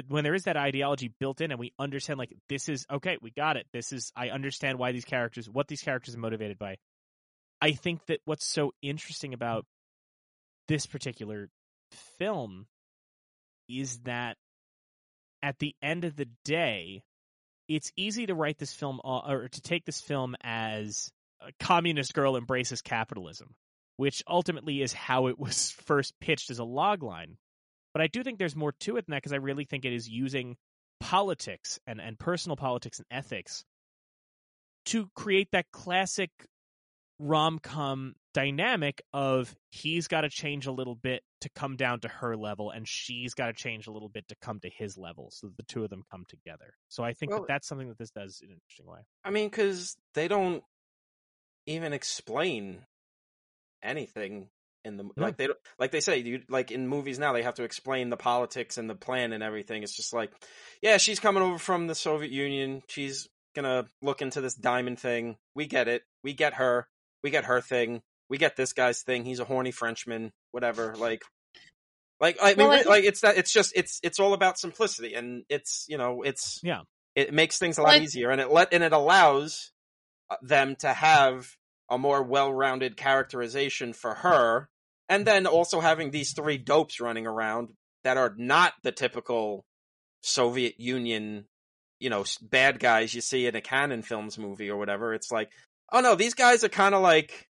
[0.07, 3.29] when there is that ideology built in and we understand like this is okay we
[3.29, 6.77] got it this is i understand why these characters what these characters are motivated by
[7.61, 9.67] i think that what's so interesting about
[10.67, 11.47] this particular
[12.17, 12.65] film
[13.69, 14.35] is that
[15.43, 17.03] at the end of the day
[17.67, 21.09] it's easy to write this film or to take this film as
[21.41, 23.55] a communist girl embraces capitalism
[23.97, 27.35] which ultimately is how it was first pitched as a logline
[27.93, 29.93] but I do think there's more to it than that because I really think it
[29.93, 30.55] is using
[30.99, 33.65] politics and, and personal politics and ethics
[34.85, 36.31] to create that classic
[37.21, 42.07] rom com dynamic of he's got to change a little bit to come down to
[42.07, 45.29] her level and she's got to change a little bit to come to his level
[45.31, 46.73] so the two of them come together.
[46.89, 48.99] So i think well, that that's something that this does in an interesting way.
[49.23, 50.63] I mean because they don't
[51.67, 52.79] even explain
[53.83, 54.47] anything
[54.83, 57.63] in the like they like they say you like in movies now they have to
[57.63, 59.83] explain the politics and the plan and everything.
[59.83, 60.31] It's just like
[60.81, 62.81] yeah she's coming over from the soviet union.
[62.87, 65.37] She's gonna look into this diamond thing.
[65.53, 66.03] We get it.
[66.23, 66.87] We get her
[67.23, 68.01] we get her thing.
[68.29, 69.25] We get this guy's thing.
[69.25, 71.23] He's a horny frenchman whatever like
[72.19, 75.43] like i mean well, like it's that it's just it's it's all about simplicity and
[75.49, 76.81] it's you know it's yeah.
[77.15, 79.71] it makes things a lot well, easier and it let and it allows
[80.29, 81.55] uh, them to have
[81.89, 84.69] a more well-rounded characterization for her
[85.09, 87.69] and then also having these three dopes running around
[88.03, 89.65] that are not the typical
[90.21, 91.45] Soviet Union,
[91.99, 95.13] you know, bad guys you see in a Cannon Films movie or whatever.
[95.13, 95.49] It's like,
[95.91, 97.47] oh no, these guys are kind of like,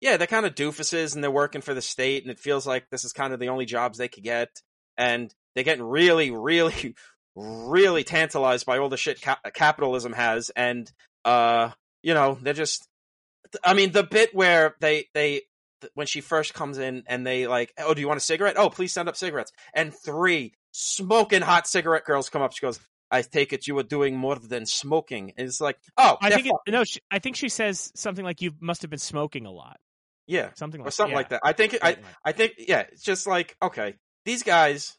[0.00, 2.88] yeah, they're kind of doofuses and they're working for the state, and it feels like
[2.90, 4.48] this is kind of the only jobs they could get,
[4.96, 6.94] and they're getting really, really,
[7.34, 10.90] really tantalized by all the shit ca- capitalism has, and
[11.24, 11.70] uh,
[12.02, 12.86] you know, they're just.
[13.64, 15.42] I mean, the bit where they they
[15.94, 18.56] when she first comes in and they like, oh, do you want a cigarette?
[18.58, 19.52] Oh, please send up cigarettes.
[19.74, 22.52] And three smoking hot cigarette girls come up.
[22.52, 25.32] She goes, I take it you were doing more than smoking.
[25.36, 28.40] And it's like, oh, I think it, no, she, I think she says something like
[28.40, 29.78] you must have been smoking a lot.
[30.26, 31.16] Yeah, something like or something yeah.
[31.16, 31.40] like that.
[31.42, 34.96] I think I I think yeah, it's just like okay, these guys.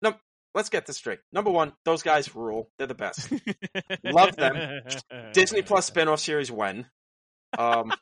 [0.00, 0.14] No,
[0.54, 1.18] let's get this straight.
[1.32, 2.70] Number one, those guys rule.
[2.78, 3.30] They're the best.
[4.04, 4.80] Love them.
[5.34, 6.86] Disney Plus spinoff series when.
[7.58, 7.92] Um,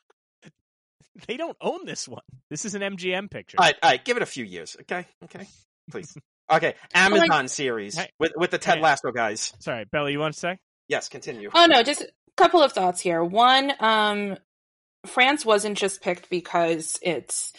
[1.27, 2.23] they don't own this one.
[2.49, 3.57] This is an MGM picture.
[3.59, 5.05] All right, all right, give it a few years, okay?
[5.25, 5.45] Okay,
[5.91, 6.15] please.
[6.53, 9.53] Okay, Amazon like, series hey, with with the Ted hey, Lasso guys.
[9.59, 10.57] Sorry, Bella, you want to say?
[10.87, 11.49] Yes, continue.
[11.53, 13.23] Oh no, just a couple of thoughts here.
[13.23, 14.37] One, um,
[15.05, 17.53] France wasn't just picked because it's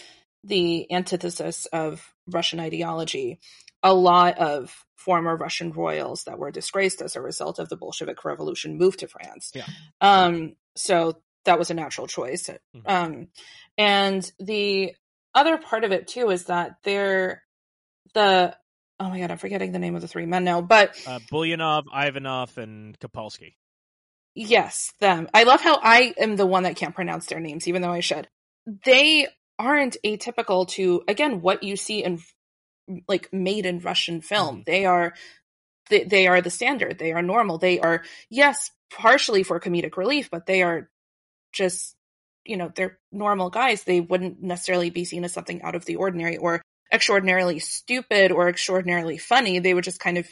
[0.44, 3.40] the antithesis of Russian ideology.
[3.82, 8.24] A lot of former Russian royals that were disgraced as a result of the Bolshevik
[8.24, 9.52] Revolution moved to France.
[9.54, 9.66] Yeah.
[10.00, 12.48] Um, so that was a natural choice.
[12.48, 12.82] Mhm.
[12.86, 13.28] Um,
[13.76, 14.94] and the
[15.34, 17.42] other part of it too is that they're
[18.14, 18.56] the
[19.00, 21.84] oh my god, I'm forgetting the name of the three men now, but Uh, Buljanoff,
[21.92, 23.54] Ivanov, and Kopalski.
[24.34, 25.28] Yes, them.
[25.32, 28.00] I love how I am the one that can't pronounce their names, even though I
[28.00, 28.28] should.
[28.84, 29.28] They
[29.58, 32.20] aren't atypical to again what you see in
[33.06, 34.64] like made in Russian film.
[34.66, 35.14] They are
[35.90, 36.98] they, they are the standard.
[36.98, 37.58] They are normal.
[37.58, 40.90] They are yes, partially for comedic relief, but they are
[41.52, 41.94] just
[42.44, 43.84] you know they're normal guys.
[43.84, 46.60] They wouldn't necessarily be seen as something out of the ordinary or
[46.92, 49.58] extraordinarily stupid or extraordinarily funny.
[49.58, 50.26] They would just kind of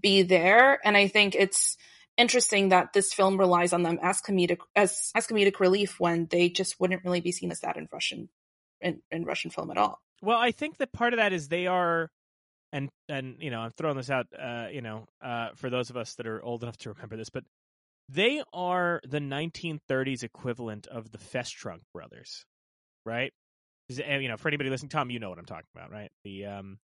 [0.00, 1.76] be there, and I think it's
[2.16, 6.48] interesting that this film relies on them as comedic as as comedic relief when they
[6.48, 8.28] just wouldn't really be seen as that in Russian
[8.80, 10.00] in, in Russian film at all.
[10.22, 12.10] Well, I think that part of that is they are,
[12.72, 15.96] and and you know, I'm throwing this out, uh, you know, uh, for those of
[15.96, 17.44] us that are old enough to remember this, but
[18.08, 22.44] they are the 1930s equivalent of the Festrunk brothers,
[23.04, 23.32] right?
[23.88, 26.10] You know, for anybody listening, Tom, you know what I'm talking about, right?
[26.24, 26.78] The um,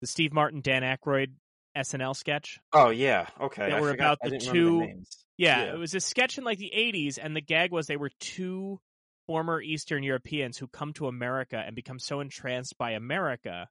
[0.00, 1.32] the Steve Martin, Dan Aykroyd
[1.76, 2.58] SNL sketch.
[2.72, 3.70] Oh yeah, okay.
[3.70, 5.04] That were forgot- about the two- the.
[5.36, 5.74] Yeah, Yeah.
[5.74, 8.80] it was a sketch in like the 80s, and the gag was they were two
[9.28, 13.68] former Eastern Europeans who come to America and become so entranced by America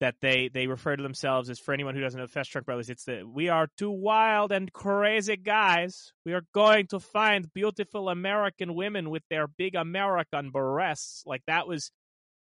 [0.00, 3.04] that they they refer to themselves as for anyone who doesn't know Festrunk Brothers, it's
[3.04, 6.12] the we are two wild and crazy guys.
[6.26, 11.22] We are going to find beautiful American women with their big American breasts.
[11.24, 11.90] Like that was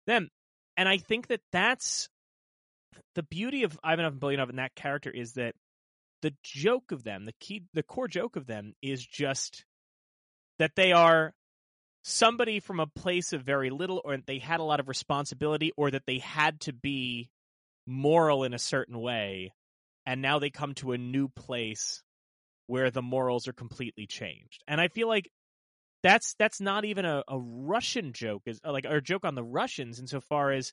[0.06, 0.28] them,
[0.76, 2.08] and I think that that's
[3.14, 5.54] the beauty of Ivanov and Buljanoff and that character is that
[6.22, 9.64] the joke of them, the key, the core joke of them is just
[10.58, 11.32] that they are
[12.04, 15.90] somebody from a place of very little, or they had a lot of responsibility, or
[15.90, 17.30] that they had to be
[17.86, 19.52] moral in a certain way,
[20.06, 22.02] and now they come to a new place
[22.66, 24.62] where the morals are completely changed.
[24.66, 25.30] And I feel like
[26.02, 29.44] that's that's not even a, a Russian joke, is like or a joke on the
[29.44, 30.72] Russians insofar as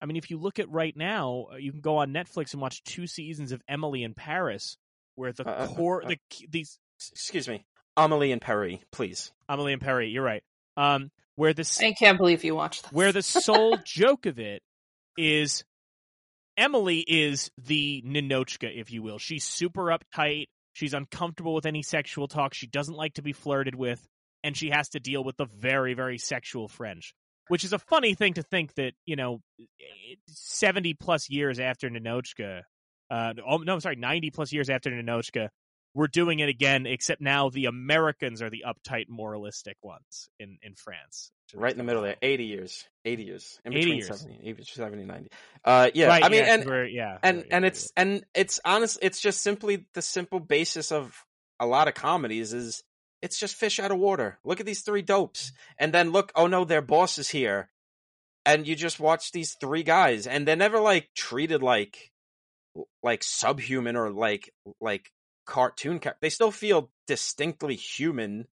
[0.00, 2.60] I mean, if you look at right now, uh, you can go on Netflix and
[2.60, 4.76] watch two seasons of Emily in Paris,
[5.14, 6.18] where the Uh, uh, core, uh, the
[6.50, 6.78] these
[7.12, 7.64] Excuse me,
[7.96, 9.32] Amelie and Perry, please.
[9.48, 10.42] Emily in Paris, you're right.
[10.76, 12.92] Um, where the I can't believe you watched this.
[12.92, 14.62] where the sole joke of it
[15.16, 15.64] is
[16.56, 19.18] Emily is the Ninotchka, if you will.
[19.18, 20.46] She's super uptight.
[20.72, 22.54] She's uncomfortable with any sexual talk.
[22.54, 24.06] She doesn't like to be flirted with,
[24.44, 27.14] and she has to deal with the very, very sexual French.
[27.48, 29.40] Which is a funny thing to think that you know,
[30.28, 32.62] seventy plus years after Ninotchka,
[33.10, 35.48] uh, oh, no, I'm sorry, ninety plus years after Ninotchka,
[35.92, 36.86] we're doing it again.
[36.86, 41.30] Except now the Americans are the uptight, moralistic ones in in France.
[41.54, 42.84] Right in the middle there, 80 years.
[43.04, 43.60] 80 years.
[43.64, 44.20] In 80 between years.
[44.20, 45.28] 70, 80, 70, 90.
[45.64, 48.98] Uh, yeah, right, I mean, yeah, and, yeah, and, and yeah, it's, and it's honest,
[49.02, 51.14] it's just simply the simple basis of
[51.60, 52.82] a lot of comedies is
[53.24, 54.38] it's just fish out of water.
[54.44, 55.52] Look at these three dopes.
[55.78, 57.70] And then look, oh no, their boss is here.
[58.44, 62.12] And you just watch these three guys and they're never like treated like,
[63.02, 65.10] like subhuman or like, like
[65.46, 66.00] cartoon.
[66.00, 68.46] Char- they still feel distinctly human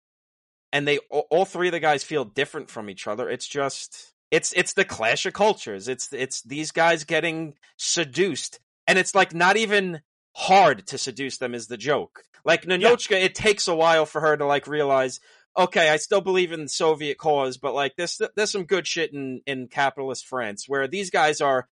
[0.72, 3.28] and they all three of the guys feel different from each other.
[3.28, 5.88] It's just it's it's the clash of cultures.
[5.88, 10.02] It's it's these guys getting seduced, and it's like not even
[10.34, 12.24] hard to seduce them is the joke.
[12.46, 15.20] Like Ninotchka, it takes a while for her to like realize,
[15.58, 19.14] okay, I still believe in the Soviet cause, but like this there's some good shit
[19.14, 21.68] in in capitalist France where these guys are.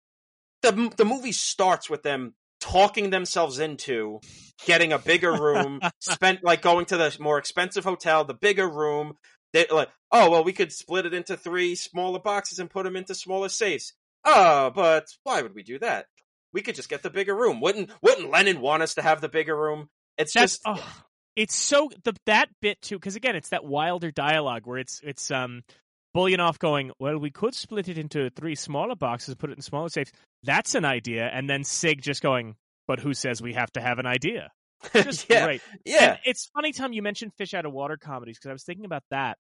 [0.61, 4.19] the The movie starts with them talking themselves into
[4.65, 9.13] getting a bigger room, spent like going to the more expensive hotel, the bigger room.
[9.53, 12.95] They like, oh well, we could split it into three smaller boxes and put them
[12.95, 13.93] into smaller safes.
[14.25, 16.07] Oh, but why would we do that?
[16.57, 17.61] We could just get the bigger room.
[17.61, 19.89] Wouldn't Wouldn't Lenin want us to have the bigger room?
[20.17, 21.03] It's That's just oh,
[21.35, 25.29] it's so the that bit too because again it's that wilder dialogue where it's it's
[25.29, 25.61] um
[26.15, 29.89] Buljanoff going well we could split it into three smaller boxes put it in smaller
[29.89, 32.55] safes that's an idea and then Sig just going
[32.87, 34.49] but who says we have to have an idea
[34.93, 36.11] just yeah, great yeah.
[36.11, 38.85] And it's funny Tom you mentioned fish out of water comedies because I was thinking
[38.85, 39.37] about that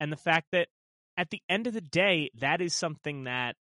[0.00, 0.68] and the fact that
[1.16, 3.56] at the end of the day that is something that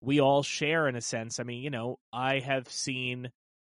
[0.00, 3.30] we all share in a sense I mean you know I have seen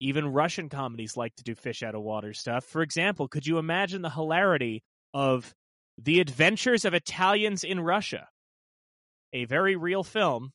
[0.00, 2.64] even Russian comedies like to do fish out of water stuff.
[2.64, 5.52] For example, could you imagine the hilarity of
[6.00, 8.28] The Adventures of Italians in Russia?
[9.32, 10.52] A very real film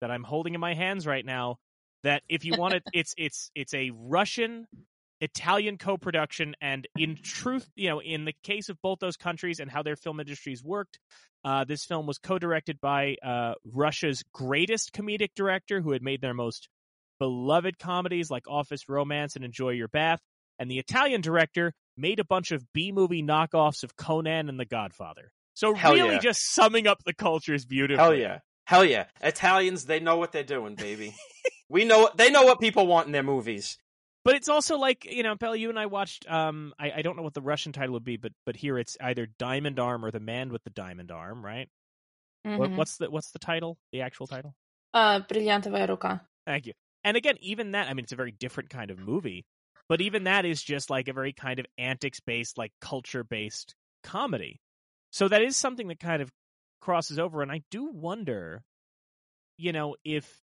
[0.00, 1.56] that I'm holding in my hands right now
[2.02, 4.66] that if you want it it's it's it's a Russian
[5.20, 9.70] Italian co-production, and in truth, you know, in the case of both those countries and
[9.70, 10.98] how their film industries worked,
[11.44, 16.34] uh, this film was co-directed by uh, Russia's greatest comedic director, who had made their
[16.34, 16.68] most
[17.18, 20.20] beloved comedies like Office Romance and Enjoy Your Bath,
[20.58, 24.64] and the Italian director made a bunch of B movie knockoffs of Conan and The
[24.64, 25.32] Godfather.
[25.54, 26.18] So Hell really, yeah.
[26.20, 28.04] just summing up the cultures beautifully.
[28.04, 28.38] Hell yeah.
[28.64, 29.06] Hell yeah.
[29.20, 31.16] Italians, they know what they're doing, baby.
[31.68, 33.78] we know they know what people want in their movies.
[34.28, 35.56] But it's also like you know, Bella.
[35.56, 36.30] You and I watched.
[36.30, 38.94] Um, I, I don't know what the Russian title would be, but but here it's
[39.00, 41.66] either Diamond Arm or the Man with the Diamond Arm, right?
[42.42, 42.76] What, Mhm.
[42.76, 43.78] what's the what's the title?
[43.90, 44.54] The actual title?
[44.92, 46.20] Uh, Brilliantovaya ruka.
[46.46, 46.74] Thank you.
[47.04, 49.46] And again, even that, I mean, it's a very different kind of movie,
[49.88, 53.74] but even that is just like a very kind of antics based, like culture based
[54.02, 54.60] comedy.
[55.10, 56.30] So that is something that kind of
[56.82, 57.40] crosses over.
[57.40, 58.62] And I do wonder,
[59.56, 60.42] you know, if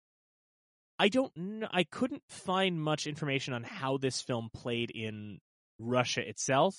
[1.00, 1.32] I don't
[1.72, 5.39] I couldn't find much information on how this film played in
[5.80, 6.76] Russia itself,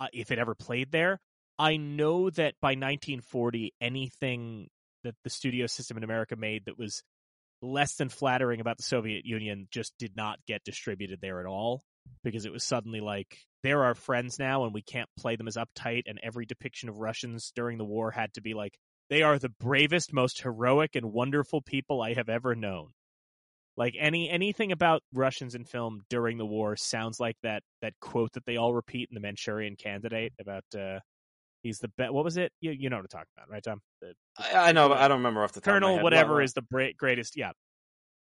[0.00, 1.20] uh, if it ever played there.
[1.58, 4.68] I know that by 1940, anything
[5.04, 7.02] that the studio system in America made that was
[7.60, 11.82] less than flattering about the Soviet Union just did not get distributed there at all
[12.24, 15.58] because it was suddenly like they're our friends now and we can't play them as
[15.58, 18.78] uptight and every depiction of Russians during the war had to be like
[19.10, 22.92] they are the bravest most heroic and wonderful people I have ever known.
[23.80, 28.30] Like any anything about Russians in film during the war sounds like that that quote
[28.34, 31.00] that they all repeat in the Manchurian Candidate about uh
[31.62, 32.12] he's the best.
[32.12, 32.52] What was it?
[32.60, 33.80] You you know what I'm talking about, right, Tom?
[34.02, 36.34] The, I, I know, but I don't remember off the top of my Colonel whatever
[36.34, 37.38] Well, is the bra- greatest.
[37.38, 37.52] Yeah,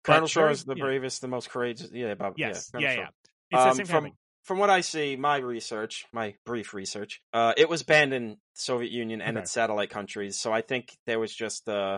[0.04, 1.90] Colonel Shaw is the know, bravest, the most courageous.
[1.92, 3.08] Yeah, about Yes, yeah, yeah, yeah.
[3.50, 4.12] It's the Um, same from
[4.44, 8.38] from what I see, my research, my brief research, uh, it was banned in the
[8.54, 9.44] Soviet Union and Okay.
[9.44, 10.38] its satellite countries.
[10.40, 11.98] So I think there was just uh,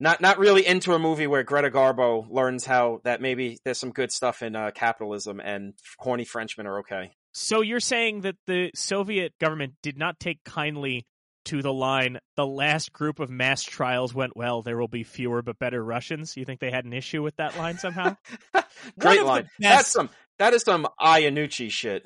[0.00, 3.90] not not really into a movie where Greta Garbo learns how that maybe there's some
[3.90, 7.12] good stuff in uh, capitalism and horny Frenchmen are okay.
[7.32, 11.06] So you're saying that the Soviet government did not take kindly
[11.46, 15.40] to the line, the last group of mass trials went well, there will be fewer
[15.40, 16.36] but better Russians?
[16.36, 18.16] You think they had an issue with that line somehow?
[18.98, 19.48] Great line.
[19.58, 22.04] That's some that is some Iannucci shit.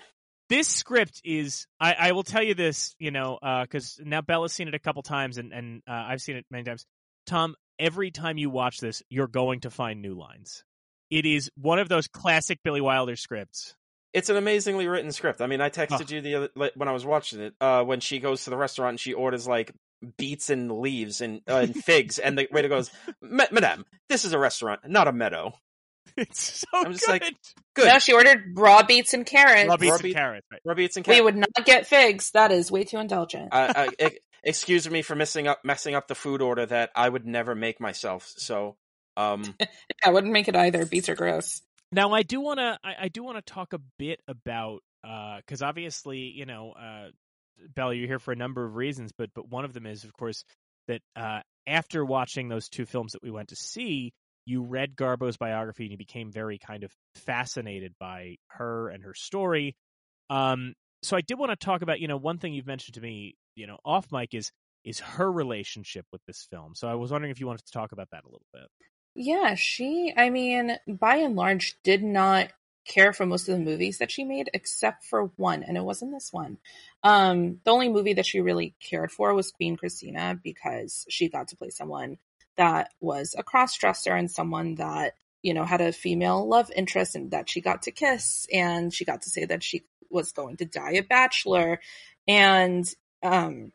[0.49, 4.69] this script is, I, I will tell you this, you know, because now Bella's seen
[4.69, 6.87] it a couple times and, and uh, I've seen it many times.
[7.27, 10.65] Tom, every time you watch this, you're going to find new lines.
[11.11, 13.75] It is one of those classic Billy Wilder scripts.
[14.15, 15.41] It's an amazingly written script.
[15.41, 17.55] I mean, I texted you the other like, when I was watching it.
[17.61, 19.73] Uh, when she goes to the restaurant and she orders like
[20.19, 22.91] beets and leaves and, uh, and figs, and the waiter goes,
[23.23, 25.53] "Ma- "Madame, this is a restaurant, not a meadow."
[26.17, 27.23] It's so I'm just good.
[27.23, 27.35] like,
[27.75, 27.87] Good.
[27.87, 29.67] No, she ordered raw beets and carrots.
[29.69, 30.47] Raw beets Raw and beet- carrots.
[30.53, 30.61] Right.
[30.65, 31.21] Raw beets and carrots.
[31.21, 32.33] We would not get figs.
[32.33, 33.49] That is way too indulgent.
[33.51, 37.09] I, I, e- excuse me for messing up messing up the food order that I
[37.09, 38.33] would never make myself.
[38.37, 38.77] So,
[39.17, 39.55] um,
[40.05, 40.85] I wouldn't make it either.
[40.87, 41.63] Beets are gross.
[41.91, 42.79] Now, I do want to.
[42.83, 47.09] I, I do want to talk a bit about because obviously, you know, uh,
[47.75, 50.13] Bella, you're here for a number of reasons, but but one of them is, of
[50.13, 50.45] course,
[50.89, 54.13] that uh, after watching those two films that we went to see,
[54.45, 59.15] you read Garbo's biography and you became very kind of fascinated by her and her
[59.15, 59.77] story.
[60.31, 63.01] Um, so I did want to talk about, you know, one thing you've mentioned to
[63.01, 64.53] me, you know, off mic is
[64.85, 66.75] is her relationship with this film.
[66.75, 68.67] So I was wondering if you wanted to talk about that a little bit.
[69.15, 72.51] Yeah, she, I mean, by and large, did not
[72.85, 76.13] care for most of the movies that she made, except for one, and it wasn't
[76.13, 76.59] this one.
[77.05, 81.49] Um, the only movie that she really cared for was Queen Christina because she got
[81.49, 82.19] to play someone
[82.57, 87.15] that was a cross dresser and someone that, you know, had a female love interest
[87.15, 90.57] and that she got to kiss, and she got to say that she was going
[90.57, 91.81] to die a bachelor.
[92.27, 92.87] And
[93.23, 93.73] um,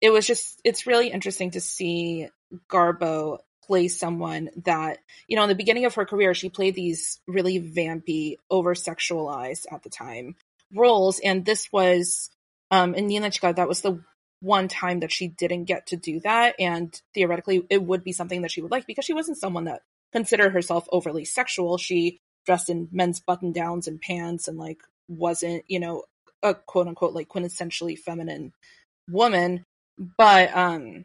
[0.00, 2.28] it was just, it's really interesting to see
[2.70, 3.38] Garbo
[3.68, 4.98] play someone that
[5.28, 9.66] you know in the beginning of her career she played these really vampy over sexualized
[9.70, 10.34] at the time
[10.74, 11.20] roles.
[11.20, 12.30] And this was
[12.70, 14.02] um in Ninotchka that was the
[14.40, 16.54] one time that she didn't get to do that.
[16.58, 19.82] And theoretically it would be something that she would like because she wasn't someone that
[20.12, 21.76] considered herself overly sexual.
[21.76, 26.04] She dressed in men's button downs and pants and like wasn't you know
[26.42, 28.52] a quote unquote like quintessentially feminine
[29.08, 29.64] woman
[30.16, 31.04] but um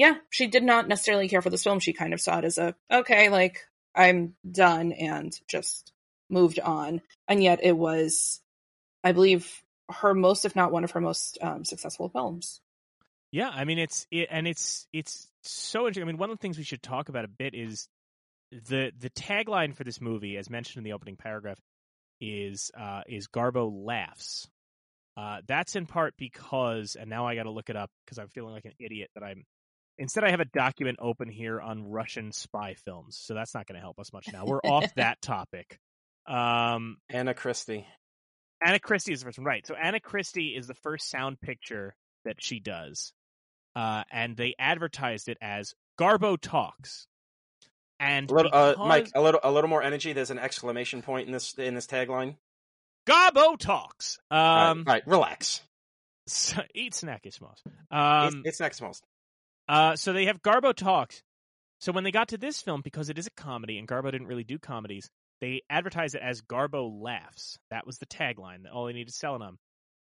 [0.00, 1.78] yeah, she did not necessarily care for this film.
[1.78, 5.92] She kind of saw it as a okay, like I'm done and just
[6.30, 7.02] moved on.
[7.28, 8.40] And yet it was,
[9.04, 12.60] I believe, her most, if not one of her most um, successful films.
[13.30, 16.04] Yeah, I mean it's it, and it's it's so interesting.
[16.04, 17.86] I mean, one of the things we should talk about a bit is
[18.50, 21.60] the the tagline for this movie, as mentioned in the opening paragraph,
[22.22, 24.48] is uh, is Garbo laughs.
[25.16, 28.28] Uh, that's in part because, and now I got to look it up because I'm
[28.28, 29.44] feeling like an idiot that I'm.
[29.98, 33.74] Instead, I have a document open here on Russian spy films, so that's not going
[33.74, 34.46] to help us much now.
[34.46, 35.78] We're off that topic.
[36.26, 37.86] Um, Anna Christie.
[38.64, 39.66] Anna Christie is the first one, right?
[39.66, 41.94] So Anna Christie is the first sound picture
[42.24, 43.12] that she does,
[43.74, 47.06] uh, and they advertised it as Garbo Talks.
[47.98, 50.14] And A little, uh, Mike, a little, a little more energy.
[50.14, 52.36] There's an exclamation point in this in this tagline.
[53.06, 54.18] Garbo Talks.
[54.30, 55.62] Um, all, right, all right, relax.
[56.26, 57.60] so- eat snackish moss.
[57.66, 59.04] It's, Um, it's next most.
[59.68, 61.22] Uh, so they have Garbo talks.
[61.80, 64.26] So when they got to this film, because it is a comedy and Garbo didn't
[64.26, 65.08] really do comedies,
[65.40, 67.56] they advertised it as Garbo laughs.
[67.70, 68.64] That was the tagline.
[68.64, 69.58] that All they needed to sell it on.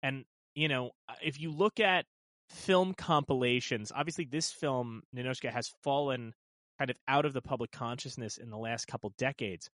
[0.02, 0.24] And
[0.56, 2.06] you know, uh, if you look at
[2.50, 6.34] film compilations, obviously this film Ninotchka has fallen
[6.80, 9.70] kind of out of the public consciousness in the last couple decades.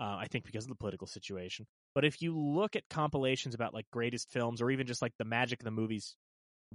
[0.00, 1.66] Uh, I think because of the political situation.
[1.98, 5.24] But if you look at compilations about like greatest films or even just like the
[5.24, 6.14] magic of the movies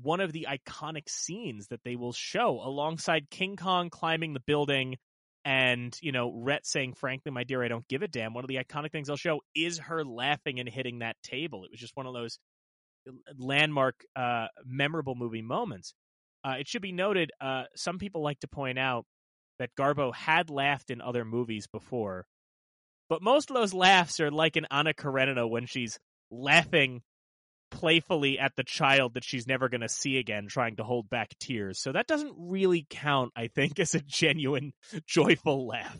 [0.01, 4.97] one of the iconic scenes that they will show alongside King Kong climbing the building
[5.45, 8.33] and, you know, Rhett saying, frankly, my dear, I don't give a damn.
[8.33, 11.63] One of the iconic things they'll show is her laughing and hitting that table.
[11.63, 12.37] It was just one of those
[13.37, 15.93] landmark, uh, memorable movie moments.
[16.43, 19.05] Uh, it should be noted, uh, some people like to point out
[19.59, 22.25] that Garbo had laughed in other movies before,
[23.13, 25.99] but most of those laughs are like in Anna Karenina when she's
[26.31, 27.03] laughing
[27.69, 31.29] playfully at the child that she's never going to see again, trying to hold back
[31.39, 31.79] tears.
[31.79, 34.73] So that doesn't really count, I think, as a genuine,
[35.05, 35.95] joyful laugh.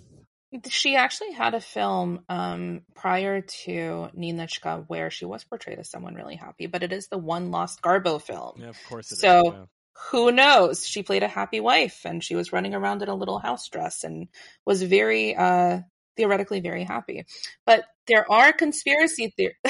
[0.70, 6.16] She actually had a film um, prior to Ninotchka where she was portrayed as someone
[6.16, 8.54] really happy, but it is the one lost Garbo film.
[8.60, 9.20] Yeah, of course it is.
[9.22, 9.66] So- yeah.
[10.10, 10.88] Who knows?
[10.88, 14.04] She played a happy wife and she was running around in a little house dress
[14.04, 14.28] and
[14.66, 15.82] was very uh
[16.16, 17.26] theoretically very happy.
[17.66, 19.56] But there are conspiracy theories.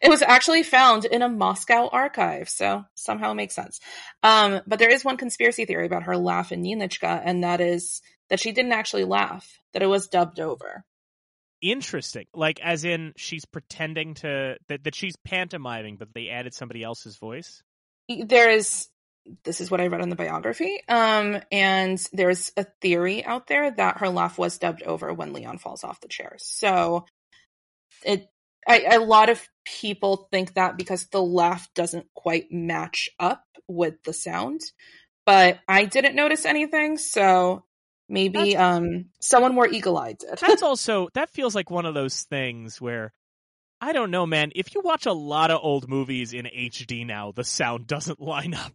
[0.00, 3.80] it was actually found in a Moscow archive, so somehow it makes sense.
[4.22, 8.00] Um, but there is one conspiracy theory about her laugh in Ninotchka, and that is
[8.30, 10.84] that she didn't actually laugh, that it was dubbed over.
[11.60, 12.26] Interesting.
[12.34, 17.16] Like, as in, she's pretending to, that, that she's pantomiming, but they added somebody else's
[17.16, 17.62] voice?
[18.08, 18.88] there is
[19.44, 20.80] this is what I read in the biography.
[20.88, 25.58] Um, and there's a theory out there that her laugh was dubbed over when Leon
[25.58, 26.36] falls off the chair.
[26.38, 27.06] So
[28.04, 28.28] it,
[28.66, 33.94] I, a lot of people think that because the laugh doesn't quite match up with
[34.04, 34.60] the sound,
[35.26, 36.98] but I didn't notice anything.
[36.98, 37.64] So
[38.08, 40.38] maybe, um, someone more eagle-eyed did.
[40.38, 43.12] That's also, that feels like one of those things where,
[43.84, 44.50] I don't know, man.
[44.54, 48.54] If you watch a lot of old movies in HD now, the sound doesn't line
[48.54, 48.72] up.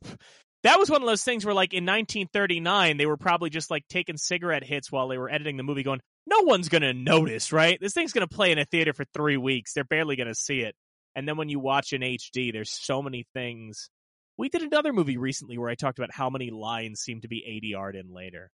[0.61, 3.87] That was one of those things where, like, in 1939, they were probably just, like,
[3.89, 7.51] taking cigarette hits while they were editing the movie, going, no one's going to notice,
[7.51, 7.79] right?
[7.81, 9.73] This thing's going to play in a theater for three weeks.
[9.73, 10.75] They're barely going to see it.
[11.15, 13.89] And then when you watch in HD, there's so many things.
[14.37, 17.63] We did another movie recently where I talked about how many lines seem to be
[17.75, 18.51] ADR'd in later.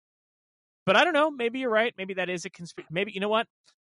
[0.86, 1.32] But I don't know.
[1.32, 1.95] Maybe you're right.
[1.97, 2.89] Maybe that is a conspiracy.
[2.91, 3.47] Maybe, you know what?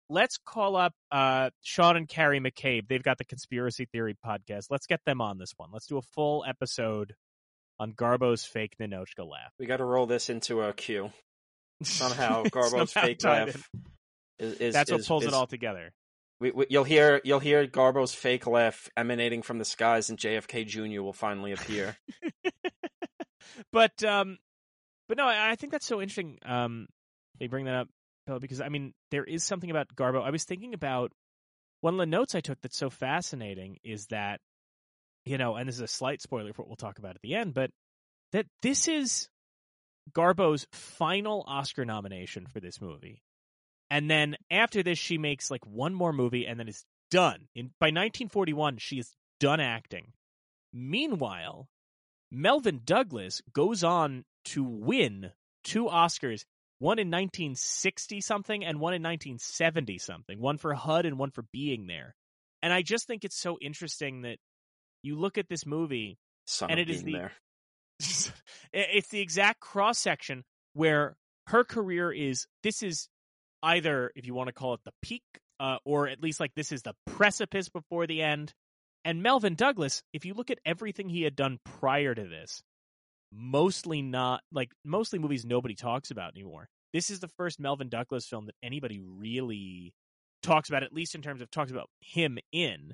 [0.10, 2.88] Let's call up uh, Sean and Carrie McCabe.
[2.88, 4.66] They've got the Conspiracy Theory podcast.
[4.70, 5.70] Let's get them on this one.
[5.72, 7.14] Let's do a full episode
[7.80, 9.54] on Garbo's fake Ninotchka laugh.
[9.60, 11.12] We got to roll this into a queue.
[11.84, 13.70] Somehow, Garbo's Somehow fake laugh
[14.40, 15.92] is, is That's what pulls it all together.
[16.42, 20.66] We, we, you'll hear you'll hear Garbo's fake laugh emanating from the skies, and JFK
[20.66, 21.02] Jr.
[21.02, 21.98] will finally appear.
[23.72, 24.38] but um,
[25.08, 26.40] but no, I, I think that's so interesting.
[26.46, 26.88] Um,
[27.40, 27.90] they bring that up
[28.38, 30.22] Because I mean there is something about Garbo.
[30.22, 31.12] I was thinking about
[31.82, 34.42] one of the notes I took that's so fascinating is that
[35.26, 37.36] you know, and this is a slight spoiler for what we'll talk about at the
[37.36, 37.72] end, but
[38.32, 39.30] that this is
[40.14, 43.22] Garbo's final Oscar nomination for this movie.
[43.90, 47.48] And then after this, she makes like one more movie and then is done.
[47.56, 50.14] In by 1941, she is done acting.
[50.74, 51.68] Meanwhile,
[52.32, 55.32] Melvyn Douglas goes on to win
[55.64, 56.44] two Oscars,
[56.80, 61.44] one in 1960 something and one in 1970 something, one for HUD and one for
[61.52, 62.16] being there.
[62.62, 64.38] And I just think it's so interesting that
[65.04, 67.32] you look at this movie Son And it is the- there.
[68.74, 71.16] it's the exact cross section where
[71.48, 73.10] her career is this is
[73.62, 75.24] either if you want to call it the peak
[75.60, 78.54] uh, or at least like this is the precipice before the end
[79.04, 82.64] and Melvyn Douglas if you look at everything he had done prior to this
[83.32, 88.26] mostly not like mostly movies nobody talks about anymore this is the first Melvyn Douglas
[88.26, 89.94] film that anybody really
[90.42, 92.94] talks about at least in terms of talks about him in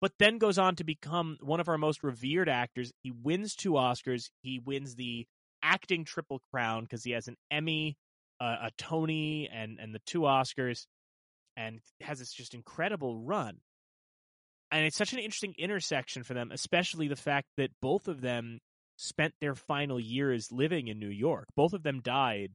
[0.00, 2.92] but then goes on to become one of our most revered actors.
[3.02, 4.28] He wins two Oscars.
[4.42, 5.26] He wins the
[5.62, 7.96] acting triple crown because he has an Emmy,
[8.40, 10.86] uh, a Tony, and and the two Oscars,
[11.56, 13.58] and has this just incredible run.
[14.70, 18.58] And it's such an interesting intersection for them, especially the fact that both of them
[18.96, 21.46] spent their final years living in New York.
[21.56, 22.52] Both of them died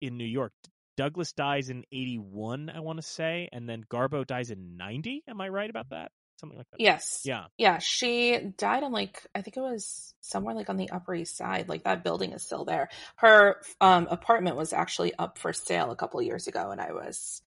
[0.00, 0.52] in New York.
[0.96, 5.24] Douglas dies in 81, I want to say, and then Garbo dies in 90.
[5.28, 6.12] Am I right about that?
[6.42, 6.80] something like that.
[6.80, 7.22] Yes.
[7.24, 7.44] Yeah.
[7.56, 7.78] Yeah.
[7.78, 11.68] She died on like I think it was somewhere like on the Upper East Side.
[11.68, 12.88] Like that building is still there.
[13.16, 16.92] Her um, apartment was actually up for sale a couple of years ago, and I
[16.92, 17.42] was,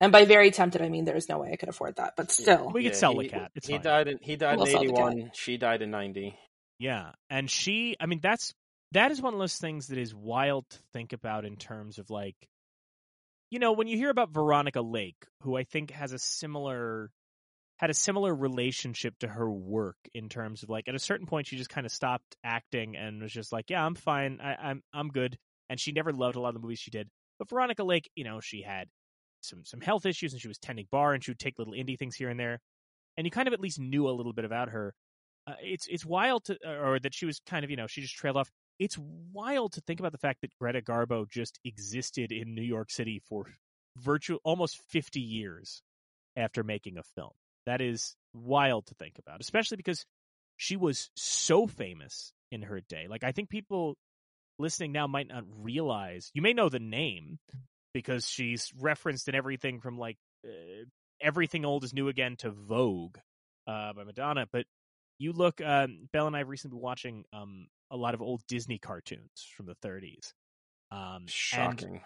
[0.00, 2.72] and by very tempted, I mean there's no way I could afford that, but still,
[2.72, 3.50] We could Yeah, sell he, the cat.
[3.54, 3.82] It's he fine.
[3.82, 5.14] died in he died We'll in sell the eighty cat.
[5.14, 5.30] one.
[5.32, 6.36] She died in ninety.
[6.84, 8.52] Yeah, and she, I mean, that's
[8.92, 12.10] that is one of those things that is wild to think about in terms of
[12.10, 12.36] like,
[13.48, 17.10] you know, when you hear about Veronica Lake, who I think has a similar
[17.78, 21.46] had a similar relationship to her work in terms of like at a certain point
[21.46, 24.82] she just kind of stopped acting and was just like, yeah, I'm fine, I, I'm
[24.92, 25.38] I'm good,
[25.70, 27.08] and she never loved a lot of the movies she did.
[27.38, 28.88] But Veronica Lake, you know, she had
[29.40, 31.98] some some health issues and she was tending bar and she would take little indie
[31.98, 32.60] things here and there,
[33.16, 34.92] and you kind of at least knew a little bit about her
[35.46, 38.16] uh, it's it's wild to or that she was kind of you know she just
[38.16, 38.50] trailed off.
[38.78, 38.98] It's
[39.32, 43.20] wild to think about the fact that Greta Garbo just existed in New York City
[43.28, 43.46] for
[43.96, 45.82] virtual almost 50 years
[46.36, 47.30] after making a film.
[47.66, 50.04] That is wild to think about, especially because
[50.56, 53.06] she was so famous in her day.
[53.08, 53.96] Like I think people
[54.58, 56.30] listening now might not realize.
[56.34, 57.38] You may know the name
[57.92, 60.16] because she's referenced in everything from like
[60.46, 60.84] uh,
[61.20, 63.18] everything old is new again to Vogue
[63.66, 64.66] uh, by Madonna, but
[65.18, 68.42] you look um Belle and I have recently been watching um a lot of old
[68.48, 70.32] Disney cartoons from the 30s.
[70.90, 72.00] Um and, Shocking.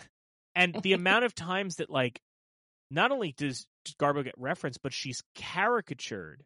[0.54, 2.20] and the amount of times that like
[2.90, 3.66] not only does
[4.00, 6.42] Garbo get referenced, but she's caricatured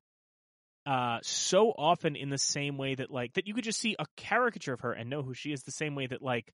[0.85, 4.07] uh so often in the same way that like that you could just see a
[4.17, 6.53] caricature of her and know who she is the same way that like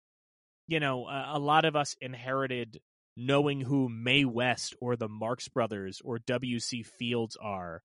[0.67, 2.79] you know a, a lot of us inherited
[3.19, 6.85] knowing who Mae West or the Marx Brothers or W.C.
[6.85, 7.83] Fields are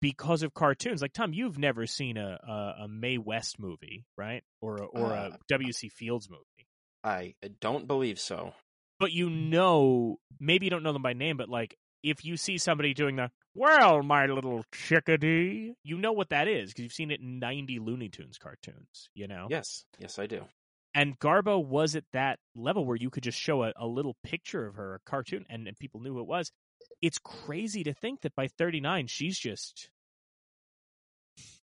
[0.00, 1.02] because of cartoons.
[1.02, 4.42] Like Tom, you've never seen a a, a Mae West movie, right?
[4.60, 5.88] Or a, or Uh, a W.C.
[5.88, 6.42] Fields movie.
[7.02, 8.52] I don't believe so.
[8.98, 12.58] But you know, maybe you don't know them by name, but like if you see
[12.58, 17.10] somebody doing the "Well, my little chickadee," you know what that is because you've seen
[17.10, 19.08] it in ninety Looney Tunes cartoons.
[19.14, 20.44] You know, Yes, yes, I do.
[20.94, 24.66] and Garbo was at that level where you could just show a, a little picture
[24.66, 26.52] of her, a cartoon, and, and people knew who it was.
[27.02, 29.90] It's crazy to think that by 39, she's just,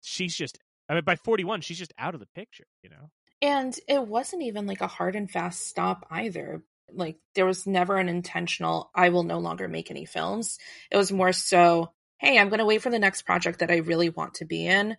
[0.01, 0.57] she's just,
[0.89, 3.11] I mean, by 41, she's just out of the picture, you know?
[3.41, 6.63] And it wasn't even like a hard and fast stop either.
[6.91, 10.57] Like there was never an intentional I will no longer make any films.
[10.89, 13.78] It was more so, hey, I'm going to wait for the next project that I
[13.78, 14.97] really want to be in.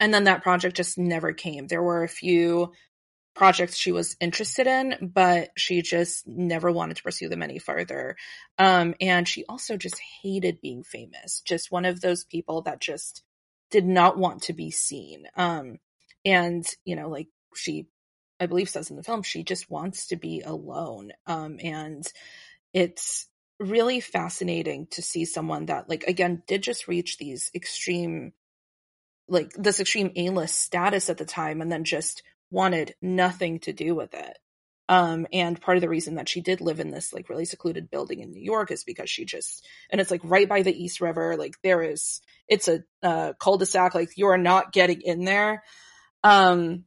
[0.00, 1.66] And then that project just never came.
[1.66, 2.72] There were a few
[3.36, 8.16] projects she was interested in, but she just never wanted to pursue them any further.
[8.58, 11.42] Um, and she also just hated being famous.
[11.46, 13.22] Just one of those people that just
[13.70, 15.26] did not want to be seen.
[15.36, 15.76] Um,
[16.24, 17.88] and you know, like she,
[18.40, 21.12] I believe says in the film, she just wants to be alone.
[21.26, 22.10] Um, and
[22.72, 23.28] it's
[23.58, 28.32] really fascinating to see someone that, like, again, did just reach these extreme,
[29.28, 33.94] like this extreme A-list status at the time, and then just wanted nothing to do
[33.94, 34.38] with it.
[34.88, 37.90] Um, and part of the reason that she did live in this like really secluded
[37.90, 41.00] building in New York is because she just, and it's like right by the East
[41.00, 41.36] River.
[41.36, 43.94] Like there is, it's a uh, cul-de-sac.
[43.94, 45.64] Like you are not getting in there.
[46.22, 46.84] Um,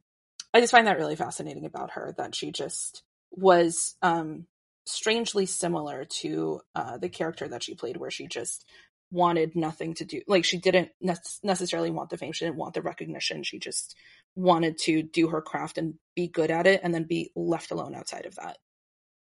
[0.54, 4.46] I just find that really fascinating about her that she just was um,
[4.86, 8.64] strangely similar to uh, the character that she played, where she just
[9.10, 10.22] wanted nothing to do.
[10.26, 13.42] Like she didn't ne- necessarily want the fame, she didn't want the recognition.
[13.42, 13.96] She just
[14.36, 17.94] wanted to do her craft and be good at it, and then be left alone
[17.94, 18.58] outside of that.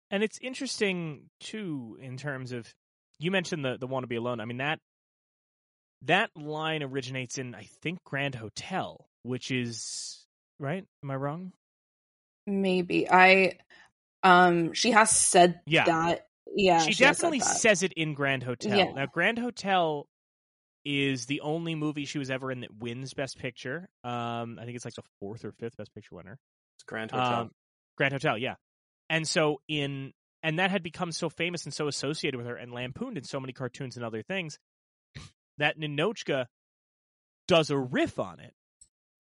[0.10, 2.74] And it's interesting too in terms of
[3.20, 4.40] you mentioned the the want to be alone.
[4.40, 4.80] I mean that
[6.04, 10.26] that line originates in I think Grand Hotel, which is
[10.60, 10.84] right.
[11.04, 11.54] Am I wrong?
[12.48, 13.60] Maybe I.
[14.24, 15.86] Um, she has said Yeah.
[15.86, 16.28] that.
[16.56, 18.78] Yeah, she, has said definitely says it in Grand Hotel.
[18.78, 18.92] Yeah.
[18.92, 20.08] Now, Grand Hotel
[20.84, 23.88] is the only movie she was ever in that wins Best Picture.
[24.04, 26.38] Um, I think it's like the fourth or fifth Best Picture winner.
[26.78, 27.42] It's Grand Hotel.
[27.42, 27.52] Um,
[27.98, 28.56] Grand Hotel, yeah.
[29.10, 32.72] And so in and that had become so famous and so associated with her and
[32.72, 34.58] lampooned in so many cartoons and other things
[35.58, 36.48] that Ninotchka
[37.48, 38.54] does a riff on it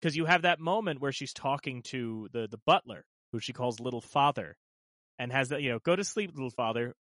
[0.01, 3.79] because you have that moment where she's talking to the the butler who she calls
[3.79, 4.57] little father
[5.21, 6.95] and has that you know go to sleep little father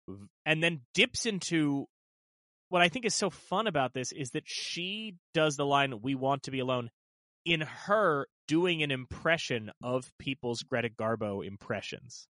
[0.45, 1.87] and then dips into
[2.67, 6.13] what I think is so fun about this is that she does the line we
[6.15, 6.91] want to be alone
[7.45, 12.27] in her doing an impression of people's Greta Garbo impressions.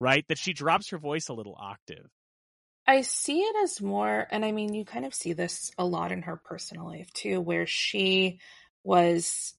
[0.00, 0.24] Right?
[0.28, 2.10] That she drops her voice a little octave.
[2.86, 6.10] I see it as more, and I mean, you kind of see this a lot
[6.10, 8.40] in her personal life too, where she
[8.82, 9.54] was,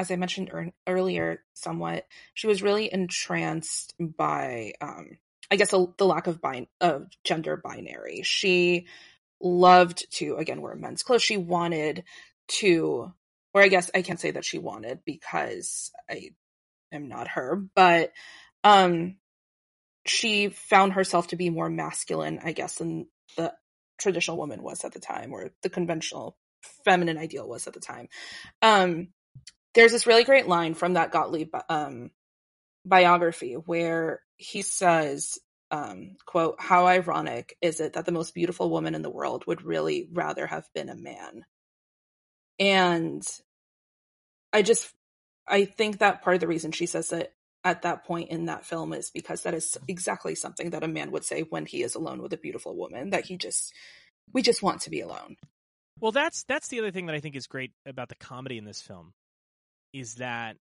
[0.00, 5.18] as I mentioned ear- earlier, somewhat, she was really entranced by, um,
[5.50, 8.22] I guess, the, the lack of bin- of gender binary.
[8.22, 8.86] She
[9.42, 11.22] loved to again wear men's clothes.
[11.22, 12.04] She wanted
[12.60, 13.12] to,
[13.52, 16.30] or I guess I can't say that she wanted because I
[16.90, 18.12] am not her, but
[18.64, 19.16] um,
[20.06, 23.52] she found herself to be more masculine, I guess, than the
[23.98, 26.38] traditional woman was at the time, or the conventional
[26.86, 28.08] feminine ideal was at the time.
[28.62, 29.08] Um,
[29.74, 32.10] there's this really great line from that Gottlieb um,
[32.84, 35.38] biography where he says,
[35.70, 39.62] um, quote, how ironic is it that the most beautiful woman in the world would
[39.62, 41.44] really rather have been a man?
[42.58, 43.22] And
[44.52, 44.92] I just,
[45.46, 48.64] I think that part of the reason she says it at that point in that
[48.64, 51.94] film is because that is exactly something that a man would say when he is
[51.94, 53.72] alone with a beautiful woman, that he just,
[54.32, 55.36] we just want to be alone.
[56.00, 58.64] Well, that's that's the other thing that I think is great about the comedy in
[58.64, 59.12] this film
[59.92, 60.56] is that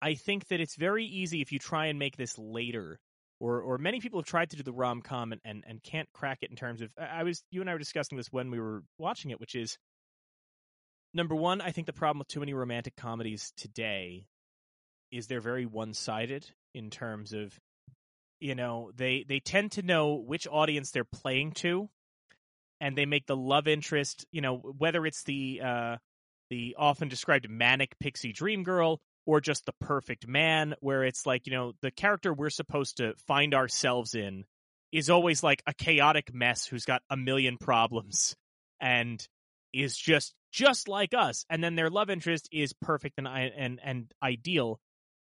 [0.00, 2.98] I think that it's very easy if you try and make this later,
[3.40, 6.08] or or many people have tried to do the rom com and, and and can't
[6.12, 6.90] crack it in terms of.
[6.98, 9.78] I was you and I were discussing this when we were watching it, which is
[11.14, 11.60] number one.
[11.60, 14.26] I think the problem with too many romantic comedies today
[15.12, 17.56] is they're very one sided in terms of
[18.40, 21.88] you know they they tend to know which audience they're playing to
[22.80, 25.96] and they make the love interest you know whether it's the uh
[26.52, 31.46] the often described manic pixie dream girl or just the perfect man where it's like
[31.46, 34.44] you know the character we're supposed to find ourselves in
[34.92, 38.36] is always like a chaotic mess who's got a million problems
[38.82, 39.26] and
[39.72, 41.46] is just just like us.
[41.48, 44.78] And then their love interest is perfect and and and ideal.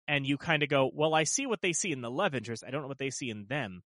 [0.06, 2.64] And you kind of go well i see what they see in the love interest.
[2.66, 3.82] I don't know what they see in them.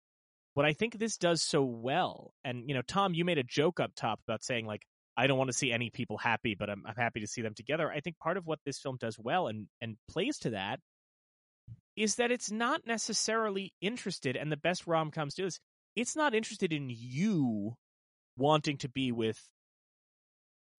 [0.53, 2.35] What i think this does so well.
[2.45, 4.85] And you know tom you made a joke up top about saying like
[5.17, 7.53] I don't want to see any people happy, but I'm, I'm happy to see them
[7.53, 7.91] together.
[7.91, 10.79] I think part of what this film does well and, and plays to that
[11.95, 15.59] is that it's not necessarily interested, and the best rom coms do this,
[15.95, 17.75] it's not interested in you
[18.37, 19.37] wanting to be with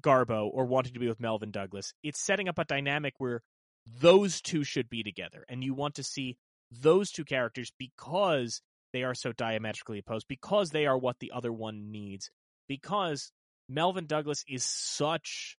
[0.02, 1.92] Garbo or wanting to be with Melvyn Douglas.
[2.02, 3.42] It's setting up a dynamic where
[3.86, 6.36] those two should be together, and you want to see
[6.70, 8.62] those two characters because
[8.94, 12.30] they are so diametrically opposed, because they are what the other one needs,
[12.68, 13.30] because
[13.74, 15.56] Melvyn Douglas is such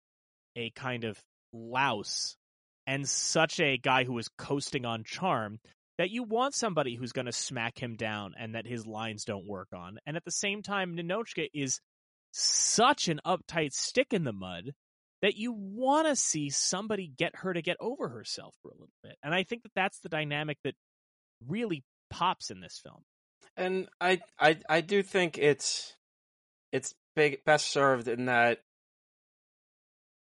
[0.57, 1.19] a kind of
[1.53, 2.37] louse
[2.87, 5.59] and such a guy who is coasting on charm
[5.99, 9.47] that you want somebody who's going to smack him down and that his lines don't
[9.47, 9.99] work on.
[10.07, 11.81] And at the same time, Ninotchka is
[12.33, 14.73] such an uptight stick in the mud
[15.21, 18.89] that you want to see somebody get her to get over herself for a little
[19.03, 19.17] bit.
[19.23, 20.75] And I think that that's the dynamic that
[21.47, 23.03] really pops in this film.
[23.57, 25.95] And I I I do think it's
[26.73, 28.61] it's big, best served in that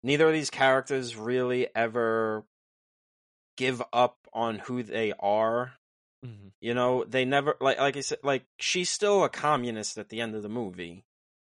[0.03, 2.43] neither of these characters really ever
[3.57, 5.73] give up on who they are.
[6.25, 6.47] Mm-hmm.
[6.61, 10.21] You know, they never like like I said, like she's still a communist at the
[10.21, 11.05] end of the movie.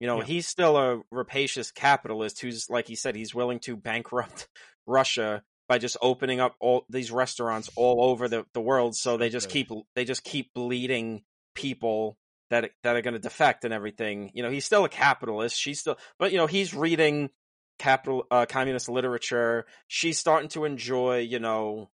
[0.01, 0.25] You know, Yeah.
[0.27, 4.49] he's still a rapacious capitalist who's like he said, he's willing to bankrupt
[4.87, 9.29] Russia by just opening up all these restaurants all over the, the world so they
[9.29, 11.23] just keep they just keep bleeding
[11.55, 12.17] people
[12.51, 14.31] that that are going to defect and everything.
[14.35, 15.59] You know, he's still a capitalist.
[15.59, 17.31] She's still, but you know, he's reading
[17.79, 19.67] capital uh, communist literature.
[19.89, 21.91] She's starting to enjoy, you know,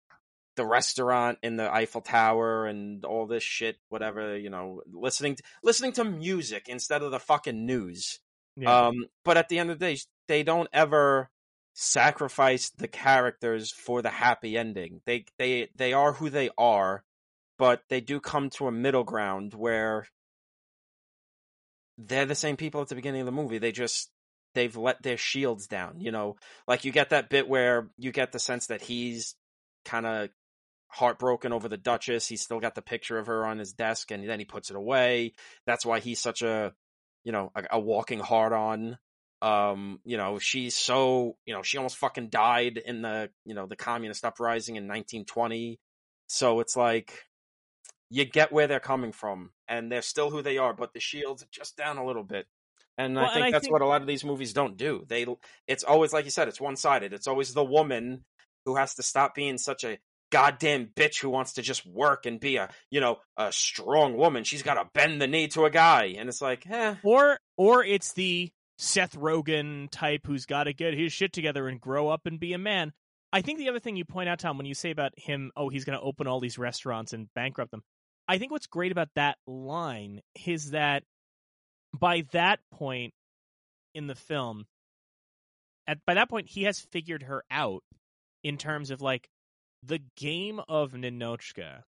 [0.57, 3.77] the restaurant in the Eiffel Tower and all this shit.
[3.89, 8.19] Whatever, you know, listening to, listening to music instead of the fucking news.
[8.57, 8.87] Yeah.
[8.87, 9.99] Um, but at the end of the day,
[10.29, 11.31] they don't ever
[11.75, 15.03] sacrifice the characters for the happy ending.
[15.05, 17.05] They they they are who they are,
[17.59, 20.09] but they do come to a middle ground where
[21.99, 23.59] they're the same people at the beginning of the movie.
[23.59, 24.11] They just
[24.55, 26.37] they've let their shields down, you know.
[26.67, 29.35] Like you get that bit where you get the sense that he's
[29.85, 30.31] kind of
[30.89, 32.27] heartbroken over the Duchess.
[32.29, 34.77] He's still got the picture of her on his desk and then he puts it
[34.77, 35.35] away.
[35.67, 36.75] That's why he's such a
[37.27, 38.99] you know, a, a walking hard on.
[39.43, 43.67] Um, you know, she's so, you know, she almost fucking died in the, you know,
[43.67, 45.81] the communist uprising in 1920.
[46.29, 47.26] So it's like
[48.11, 51.43] you get where they're coming from and they're still who they are, but the shields
[51.43, 52.47] are just down a little bit.
[52.99, 54.77] And Well, I and think I that's think- what a lot of these movies don't
[54.77, 55.05] do.
[55.09, 55.27] They
[55.67, 57.13] it's always like you said, it's one-sided.
[57.13, 58.25] It's always the woman
[58.65, 59.99] who has to stop being such a
[60.33, 64.43] goddamn bitch who wants to just work and be a, you know, a strong woman.
[64.45, 67.85] She's got to bend the knee to a guy and it's like, "Eh, or or
[67.85, 72.27] it's the Seth Rogen type who's got to get his shit together and grow up
[72.27, 72.93] and be a man.
[73.33, 75.69] I think the other thing you point out, Tom, when you say about him, oh,
[75.69, 77.83] he's going to open all these restaurants and bankrupt them.
[78.29, 81.05] I think what's great about that line is that
[81.99, 83.14] by that point
[83.95, 84.66] in the film,
[85.87, 87.83] at by that point he has figured her out
[88.43, 89.29] in terms of like
[89.83, 91.83] the game of Ninotchka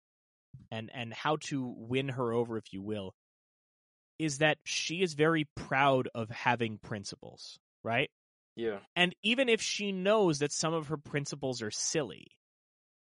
[0.71, 3.13] and and how to win her over, if you will,
[4.19, 8.09] is that she is very proud of having principles, right?
[8.55, 8.79] Yeah.
[8.95, 12.27] And even if she knows that some of her principles are silly,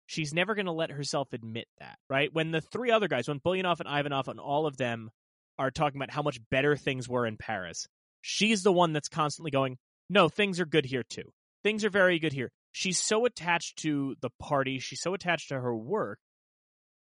[0.08, 2.32] she's never going to let herself admit that, right?
[2.32, 5.10] When the three other guys, when Buljanoff and Ivanov and all of them
[5.58, 7.86] are talking about how much better things were in Paris,
[8.22, 9.76] she's the one that's constantly going,
[10.08, 11.30] no, things are good here too.
[11.62, 12.50] Things are very good here.
[12.72, 16.18] She's so attached to the party, she's so attached to her work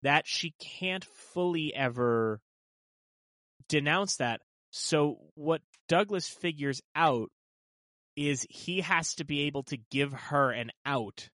[0.02, 2.40] that she can't fully ever
[3.68, 4.40] denounce that.
[4.70, 7.30] So what Douglas figures out
[8.16, 11.28] is he has to be able to give her an out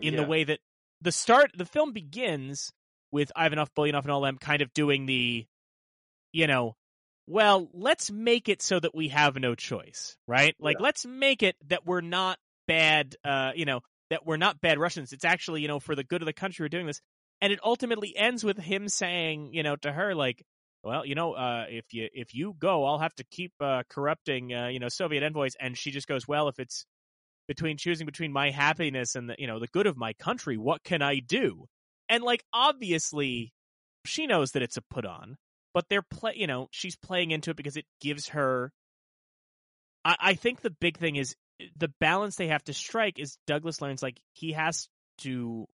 [0.00, 0.22] in Yeah.
[0.22, 0.60] the way that
[1.04, 2.72] the start the film begins
[3.12, 5.46] with Ivanov, Buljanoff, and all them kind of doing the,
[6.32, 6.74] you know,
[7.26, 10.56] well, let's make it so that we have no choice, right?
[10.58, 10.84] Like, Yeah.
[10.84, 13.80] let's make it that we're not bad, uh, you know,
[14.10, 15.12] that we're not bad Russians.
[15.12, 17.00] It's actually, you know, for the good of the country we're doing this.
[17.40, 20.42] And it ultimately ends with him saying, you know, to her, like,
[20.82, 24.54] well, you know, uh, if you if you go, I'll have to keep uh, corrupting,
[24.54, 25.54] uh, you know, Soviet envoys.
[25.58, 26.84] And she just goes, well, if it's
[27.46, 30.82] between choosing between my happiness and the, you know, the good of my country, what
[30.82, 31.66] can I do?
[32.08, 33.52] And like, obviously,
[34.04, 35.36] she knows that it's a put on,
[35.72, 38.72] but they're play, you know, she's playing into it because it gives her.
[40.04, 43.38] I, I think the big thing is eh, the balance they have to strike is
[43.46, 44.88] Douglas learns like he has
[45.18, 45.66] to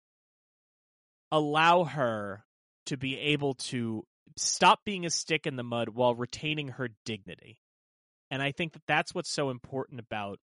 [1.31, 2.43] allow her
[2.87, 4.03] to be able to
[4.37, 7.59] stop being a stick in the mud while retaining her dignity.
[8.31, 10.39] And I think that that's what's so important about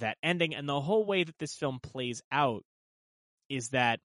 [0.00, 2.64] that ending and the whole way that this film plays out
[3.48, 4.00] is that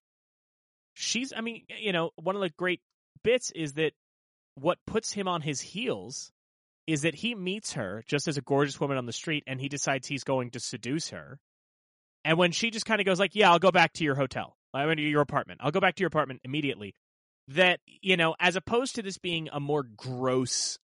[0.94, 2.80] she's I mean, you know, one of the great
[3.22, 3.92] bits is that
[4.54, 6.30] what puts him on his heels
[6.86, 9.68] is that he meets her just as a gorgeous woman on the street and he
[9.68, 11.38] decides he's going to seduce her.
[12.24, 14.56] And when she just kind of goes like, "Yeah, I'll go back to your hotel.
[14.74, 15.60] I mean, your apartment.
[15.62, 16.94] I'll go back to your apartment immediately."
[17.48, 20.78] That, you know, as opposed to this being a more gross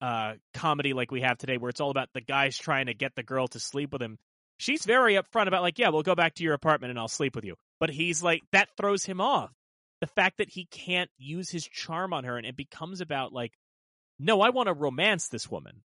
[0.00, 3.16] uh comedy like we have today where it's all about the guys trying to get
[3.16, 4.18] the girl to sleep with him.
[4.58, 7.34] She's very upfront about like, "Yeah, we'll go back to your apartment and I'll sleep
[7.34, 9.50] with you." But he's like that throws him off.
[10.00, 13.52] The fact that he can't use his charm on her and it becomes about like
[14.18, 15.82] no, I want to romance this woman.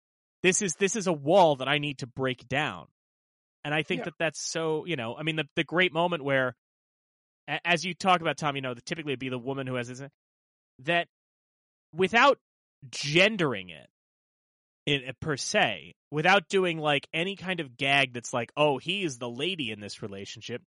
[0.44, 2.88] This is this is a wall that I need to break down.
[3.64, 4.06] And I think Yeah.
[4.06, 6.56] that that's so, you know, I mean, the the great moment where,
[7.48, 9.76] a- as you talk about Tom, you know, the, typically it'd be the woman who
[9.76, 10.02] has this,
[10.80, 11.08] that
[11.94, 12.38] without
[12.90, 13.88] gendering it,
[14.88, 19.20] in, uh, per se, without doing like any kind of gag that's like, oh, he's
[19.20, 20.64] the lady in this relationship,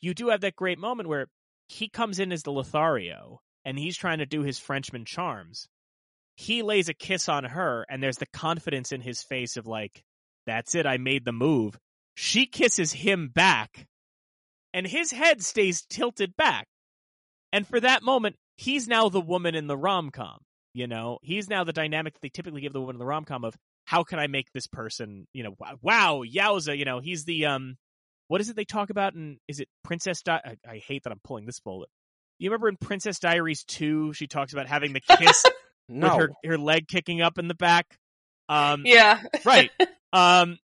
[0.00, 1.26] you do have that great moment where
[1.68, 5.66] he comes in as the Lothario and he's trying to do his Frenchman charms.
[6.36, 10.02] He lays a kiss on her, and there's the confidence in his face of like,
[10.46, 11.78] that's it, I made the move.
[12.16, 13.86] She kisses him back,
[14.74, 16.66] and his head stays tilted back.
[17.52, 20.40] And for that moment, he's now the woman in the rom com.
[20.74, 23.24] You know, he's now the dynamic that they typically give the woman in the rom
[23.24, 23.54] com of
[23.84, 27.76] how can I make this person, you know, wow, yowza, you know, he's the um,
[28.28, 29.14] what is it they talk about?
[29.14, 30.22] And is it Princess?
[30.22, 31.88] Di- I, I hate that I'm pulling this bullet.
[32.40, 35.44] You remember in Princess Diaries two, she talks about having the kiss
[35.88, 36.08] No.
[36.16, 37.96] with her her leg kicking up in the back.
[38.48, 39.22] Um, Yeah.
[39.44, 39.70] right.
[40.12, 40.58] Um,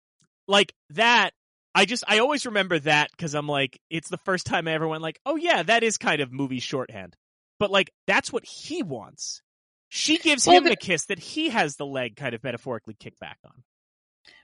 [0.46, 1.30] like that.
[1.74, 4.86] I just I always remember that because I'm like, it's the first time I ever
[4.86, 7.14] went like, oh yeah, that is kind of movie shorthand.
[7.58, 9.42] But like, that's what he wants.
[9.90, 13.18] She gives Well, him the- kiss that he has the leg kind of metaphorically kicked
[13.20, 13.64] back on.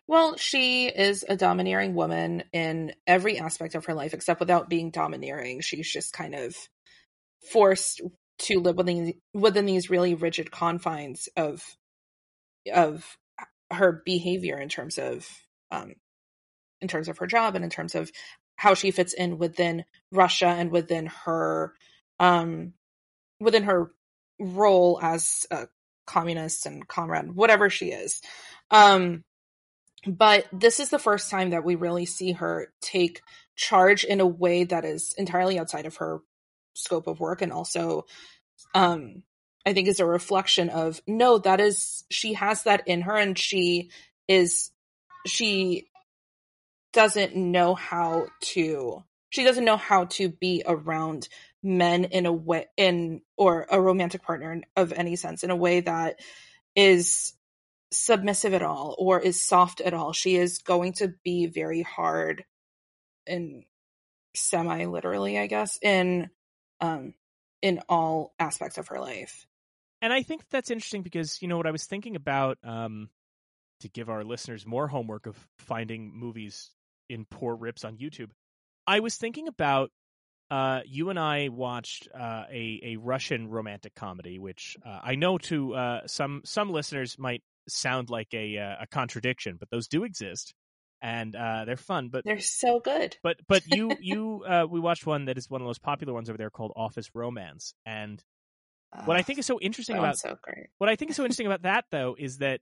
[0.09, 4.90] Well, she is a domineering woman in every aspect of her life, except without being
[4.90, 5.61] domineering.
[5.62, 6.55] She's just kind of
[7.51, 8.01] forced
[8.38, 11.64] to live within within these really rigid confines of
[12.72, 13.16] of
[13.72, 15.26] her behavior in terms of
[15.70, 15.94] um
[16.80, 18.11] in terms of her job and in terms of
[18.57, 21.74] how she fits in within Russia and within her
[22.20, 22.74] um
[23.40, 23.90] within her
[24.39, 25.68] role as a
[26.07, 28.20] communist and comrade, whatever she is.
[28.70, 29.24] Um
[30.07, 33.22] but this is the first time that we really see her take
[33.57, 36.20] charge in a way that is entirely outside of her
[36.74, 38.05] scope of work and also
[38.74, 39.22] um
[39.64, 43.39] i think is a reflection of no that is she has that in her and
[43.39, 43.91] she
[44.28, 44.70] is
[45.26, 45.89] she
[46.93, 51.28] doesn't know how to she doesn't know how to be around
[51.67, 55.81] men in a way in or a romantic partner of any sense in a way
[55.81, 56.21] that
[56.75, 57.35] is
[57.91, 60.12] submissive at all or is soft at all.
[60.12, 62.45] She is going to be very hard
[63.27, 63.64] and
[64.35, 66.31] semi literally, I guess, in
[66.81, 67.14] um
[67.62, 69.47] in all aspects of her life.
[70.03, 73.09] And I think that's interesting because you know what I was thinking about um,
[73.81, 76.71] to give our listeners more homework of finding movies
[77.09, 78.31] in poor rips on YouTube.
[78.87, 79.91] I was thinking about
[80.51, 85.38] uh, you and I watched uh, a a Russian romantic comedy, which uh, I know
[85.38, 90.05] to uh, some some listeners might sound like a uh, a contradiction, but those do
[90.05, 90.55] exist,
[91.03, 92.09] and uh, they're fun.
[92.11, 93.16] But They're so good.
[93.22, 96.12] but but you you uh, we watched one that is one of the most popular
[96.12, 98.22] ones over there called Office Romance, and
[99.05, 100.36] what I think is so interesting about so
[100.78, 102.61] what I think is so interesting about that though is that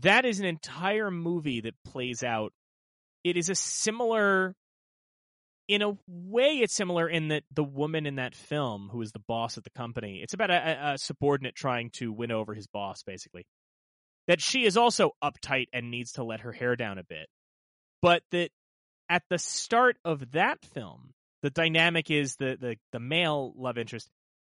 [0.00, 2.52] that is an entire movie that plays out.
[3.24, 4.54] It is a similar,
[5.68, 9.22] in a way, it's similar in that the woman in that film, who is the
[9.28, 13.02] boss at the company, it's about a, a subordinate trying to win over his boss,
[13.02, 13.46] basically.
[14.26, 17.28] That she is also uptight and needs to let her hair down a bit,
[18.02, 18.50] but that
[19.08, 21.12] at the start of that film,
[21.42, 24.08] the dynamic is the the the male love interest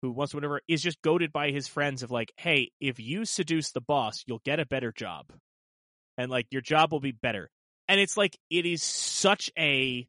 [0.02, 3.24] who wants to whatever is just goaded by his friends of like, hey, if you
[3.24, 5.26] seduce the boss, you'll get a better job.
[6.16, 7.50] And like your job will be better.
[7.88, 10.06] And it's like it is such a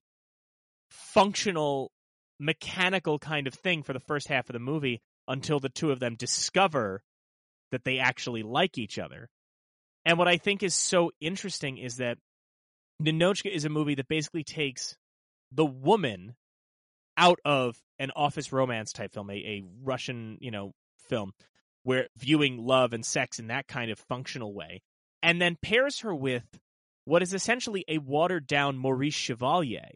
[0.91, 1.91] functional,
[2.39, 5.99] mechanical kind of thing for the first half of the movie until the two of
[5.99, 7.01] them discover
[7.71, 9.29] that they actually like each other.
[10.05, 12.17] And what I think is so interesting is that
[13.01, 14.97] Ninotchka is a movie that basically takes
[15.51, 16.35] the woman
[17.17, 20.73] out of an office romance type film, a, a Russian, you know,
[21.09, 21.33] film
[21.83, 24.81] where viewing love and sex in that kind of functional way,
[25.23, 26.43] and then pairs her with
[27.05, 29.89] what is essentially a watered down Maurice Chevalier,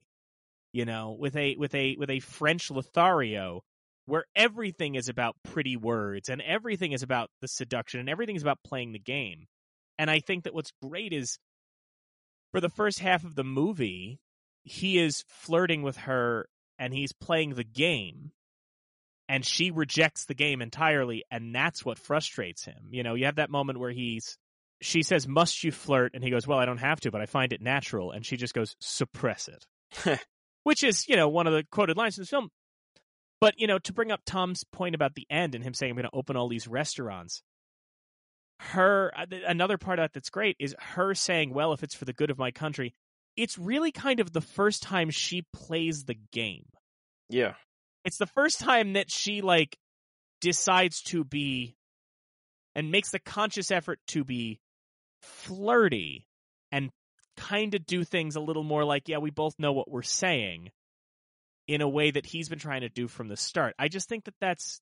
[0.76, 3.64] you know, with a with a with a French Lothario
[4.08, 8.42] where everything is about pretty words and everything is about the seduction and everything is
[8.42, 9.46] about playing the game.
[9.98, 11.40] And I think that what's great is
[12.52, 14.20] for the first half of the movie,
[14.66, 18.32] he is flirting with her and he's playing the game
[19.30, 22.90] and she rejects the game entirely and that's what frustrates him.
[22.92, 24.38] You know, you have that moment where he's
[24.82, 27.28] she says, "Must you flirt?" and he goes, "Well, I don't have to, but I
[27.28, 30.20] find it natural." And she just goes, "Suppress it."
[30.66, 32.50] Which is, you know, one of the quoted lines in the film.
[33.40, 35.96] But, you know, to bring up Tom's point about the end and him saying I'm
[35.96, 37.42] going to open all these restaurants.
[38.60, 42.06] Her uh, another part of that that's great is her saying, "Well, if it's for
[42.06, 42.94] the good of my country."
[43.36, 46.64] It's really kind of the first time she plays the game
[47.30, 47.56] Yeah.
[48.06, 49.78] it's the first time that she like
[50.40, 51.76] decides to be
[52.76, 54.62] and makes the conscious effort to be
[55.22, 56.26] flirty
[56.72, 56.92] and
[57.38, 60.72] kind of do things a little more like yeah we both know what we're saying
[61.68, 64.26] in a way that he's been trying to do from the start i just think
[64.26, 64.80] that that's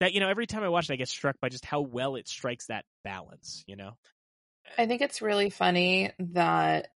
[0.00, 2.16] that you know every time i watch it i get struck by just how well
[2.16, 3.92] it strikes that balance you know
[4.78, 6.88] I think it's really funny that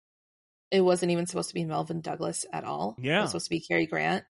[0.72, 2.96] it wasn't even supposed to be Melvyn Douglas at all.
[2.98, 3.22] It Yeah.
[3.22, 4.24] was supposed to be Cary Grant.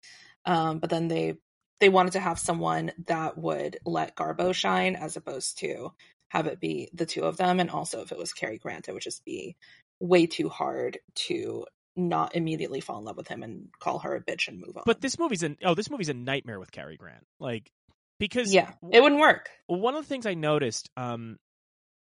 [0.45, 1.35] Um, but then they
[1.81, 5.93] they wanted to have someone that would let Garbo shine as opposed to
[6.29, 7.61] have it be the two of them.
[7.61, 9.57] And also if it was Cary Grant, it would just be
[10.01, 11.65] way too hard to
[11.97, 14.83] not immediately fall in love with him and call her a bitch and move on.
[14.85, 17.71] but this movie's an oh this movie's a nightmare with Cary Grant like
[18.19, 19.51] because yeah, it wouldn't work.
[19.67, 21.37] One of the things I noticed, um,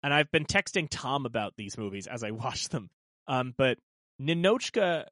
[0.03, 2.89] and I've been texting Tom about these movies as I watch them,
[3.27, 3.77] um, but
[4.21, 5.05] Ninotchka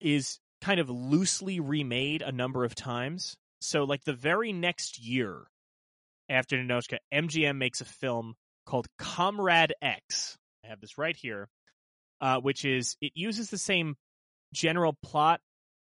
[0.00, 3.36] is kind of loosely remade a number of times.
[3.60, 5.46] So, like the very next year
[6.28, 8.34] after Ninotchka, MGM makes a film
[8.66, 10.36] called Comrade X.
[10.64, 11.48] I have this right here,
[12.22, 13.96] uh, which is it uses the same
[14.54, 15.40] general plot,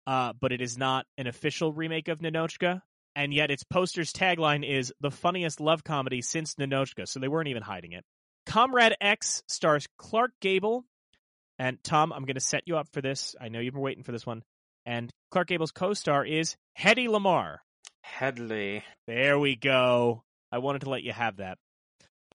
[0.05, 2.81] uh, but it is not an official remake of Ninotchka
[3.15, 7.49] and yet its poster's tagline is the funniest love comedy since Ninotchka, so they weren't
[7.49, 8.03] even hiding it.
[8.45, 10.83] Comrade X stars Clark Gable,
[11.59, 13.35] and Tom, I'm going to set you up for this.
[13.39, 14.43] I know you've been waiting for this one.
[14.85, 17.57] And Clark Gable's co-star is Hedy Lamarr.
[18.01, 18.83] Headley.
[19.07, 20.23] There we go.
[20.51, 21.57] I wanted to let you have that.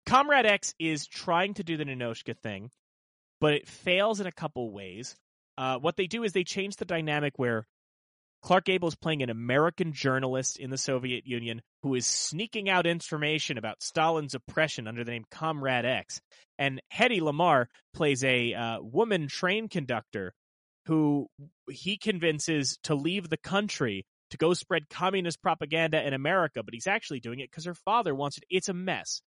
[0.07, 2.71] Comrade X is trying to do the Ninotchka thing,
[3.41, 5.17] but it fails in a couple ways.
[5.57, 7.67] Uh, what they do is they change the dynamic where
[8.43, 12.87] Clark Gable is playing an American journalist in the Soviet Union who is sneaking out
[12.87, 16.21] information about Stalin's oppression under the name Comrade X.
[16.59, 20.33] And Hedy Lamarr plays a uh, woman train conductor
[20.87, 21.29] who
[21.69, 26.87] he convinces to leave the country to go spread communist propaganda in America, but he's
[26.87, 28.45] actually doing it because her father wants it.
[28.49, 29.21] It's a mess.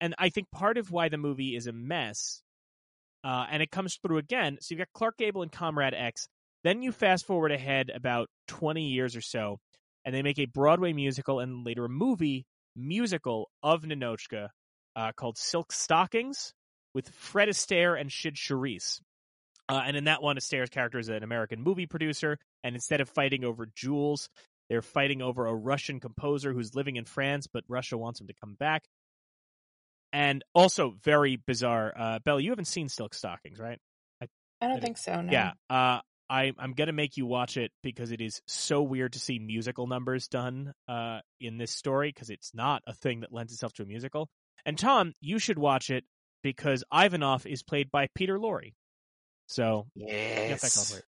[0.00, 2.42] And I think part of why the movie is a mess,
[3.24, 4.58] uh, and it comes through again.
[4.60, 6.28] So you've got Clark Gable and Comrade X.
[6.64, 9.58] Then you fast forward ahead about 20 years or so,
[10.04, 12.46] and they make a Broadway musical and later a movie
[12.76, 14.48] musical of Ninotchka
[14.96, 16.52] uh, called Silk Stockings
[16.94, 19.00] with Fred Astaire and Cyd Charisse.
[19.68, 23.08] Uh, and in that one, Astaire's character is an American movie producer, and instead of
[23.08, 24.28] fighting over jewels,
[24.68, 28.34] they're fighting over a Russian composer who's living in France, but Russia wants him to
[28.34, 28.84] come back.
[30.12, 31.92] And also very bizarre.
[31.96, 33.78] Uh, Bella, you haven't seen Silk Stockings, right?
[34.60, 35.20] I don't think so.
[35.20, 35.32] No.
[35.32, 35.52] Yeah.
[35.68, 36.00] Uh,
[36.30, 39.86] I, I'm gonna make you watch it because it is so weird to see musical
[39.88, 43.82] numbers done uh, in this story because it's not a thing that lends itself to
[43.82, 44.28] a musical.
[44.64, 46.04] And Tom, you should watch it
[46.42, 48.72] because Ivanov is played by Peter Lorre.
[49.48, 50.60] So get Yes.
[50.76, 51.04] going for it.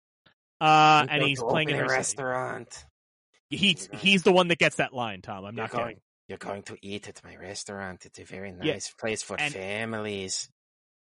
[0.60, 2.24] Uh, and he's playing in open her a city.
[2.24, 2.86] restaurant.
[3.50, 5.46] He's he's the one that gets that line, Tom.
[5.46, 6.02] I'm You're not going, kidding.
[6.34, 8.08] You're going to eat at my restaurant.
[8.08, 8.94] It's a very nice Yeah.
[9.00, 10.50] place for And- families.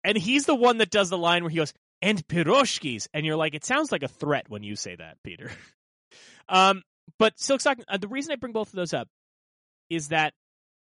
[0.03, 1.73] And he's the one that does the line where he goes,
[2.03, 3.07] and piroshkis.
[3.15, 5.49] And you're like, it sounds like a threat when you say that, Peter.
[6.49, 6.84] um,
[7.17, 9.07] but Silk Stocking, uh, the reason I bring both of those up
[9.89, 10.36] is that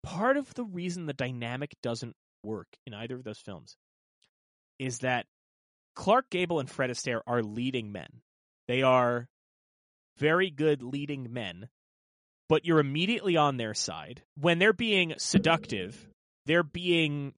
[0.05, 3.76] part of the reason the dynamic doesn't work in either of those films
[4.78, 5.26] is that
[5.97, 8.22] Clark Gable and Fred Astaire are leading men.
[8.68, 9.28] They are
[10.18, 11.68] very good leading men,
[12.49, 14.22] but you're immediately on their side.
[14.38, 16.09] When they're being seductive,
[16.47, 17.34] they're being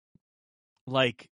[0.87, 1.29] like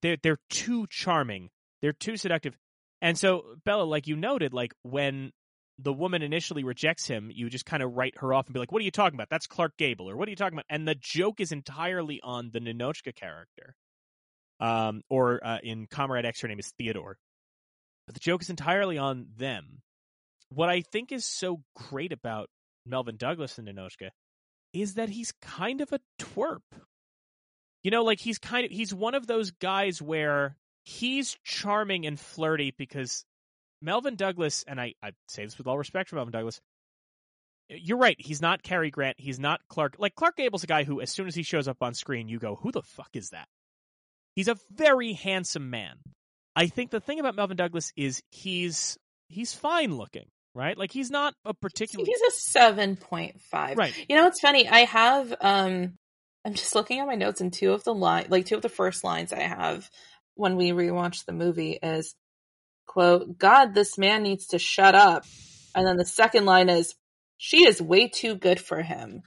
[0.00, 1.50] they're they're too charming.
[1.80, 2.56] They're too seductive.
[3.00, 5.32] And so Bella, like you noted, like when
[5.78, 8.72] the woman initially rejects him, you just kind of write her off and be like,
[8.72, 9.28] "What are you talking about?
[9.30, 12.50] That's Clark Gable." Or "What are you talking about?" And the joke is entirely on
[12.52, 13.74] the Ninotchka character.
[14.60, 17.16] Um, or uh, in Comrade X, her name is Theodore.
[18.06, 19.80] But the joke is entirely on them.
[20.50, 22.48] What I think is so great about
[22.86, 24.10] Melvyn Douglas and Ninotchka
[24.72, 26.62] is that he's kind of a twerp.
[27.82, 32.18] You know, like he's kind of he's one of those guys where he's charming and
[32.18, 33.24] flirty because
[33.82, 36.60] Melvyn Douglas, and I, I say this with all respect for Melvyn Douglas,
[37.68, 38.16] you're right.
[38.18, 39.18] He's not Cary Grant.
[39.18, 39.96] He's not Clark.
[39.98, 42.38] Like Clark Gable's a guy who, as soon as he shows up on screen, you
[42.38, 43.48] go, "Who the fuck is that?"
[44.34, 45.98] He's a very handsome man.
[46.54, 50.76] I think the thing about Melvyn Douglas is he's he's fine looking, right?
[50.76, 53.78] Like he's not a particularly He's a seven point five.
[53.78, 53.94] right.
[54.08, 54.68] You know, it's funny.
[54.68, 55.94] I have um
[56.44, 58.68] I'm just looking at my notes and two of the line like two of the
[58.68, 59.88] first lines I have
[60.34, 62.14] when we rewatch the movie is
[62.86, 65.24] quote, God, this man needs to shut up.
[65.74, 66.94] And then the second line is
[67.38, 69.22] she is way too good for him.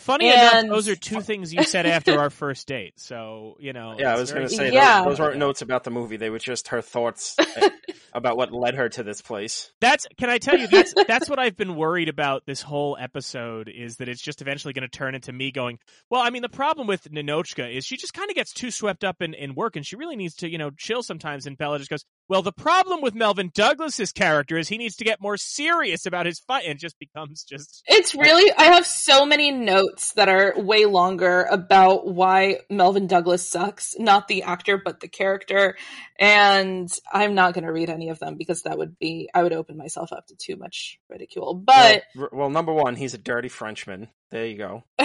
[0.00, 2.94] Funny And- enough, those are two things you said after our first date.
[2.96, 5.04] So you know, Yeah, I was very- going to say Yeah.
[5.04, 6.16] those, those weren't notes about the movie.
[6.16, 7.36] They were just her thoughts
[8.12, 9.70] about what led her to this place.
[9.80, 13.68] That's can I tell you that's that's what I've been worried about this whole episode
[13.68, 15.78] is that it's just eventually going to turn into me going,
[16.10, 19.04] well, I mean the problem with Ninotchka is she just kind of gets too swept
[19.04, 21.78] up in, in work and she really needs to, you know, chill sometimes and Bella
[21.78, 25.36] just goes, well, the problem with Melvyn Douglas's character is he needs to get more
[25.36, 29.89] serious about his fight and just becomes just It's really I have so many notes
[30.16, 35.76] that are way longer about why Melvyn Douglas sucks, not the actor but the character,
[36.18, 39.52] and I'm not going to read any of them because that would be I would
[39.52, 41.54] open myself up to too much ridicule.
[41.54, 44.08] But well, well, number one, he's a dirty Frenchman.
[44.30, 44.84] There you go.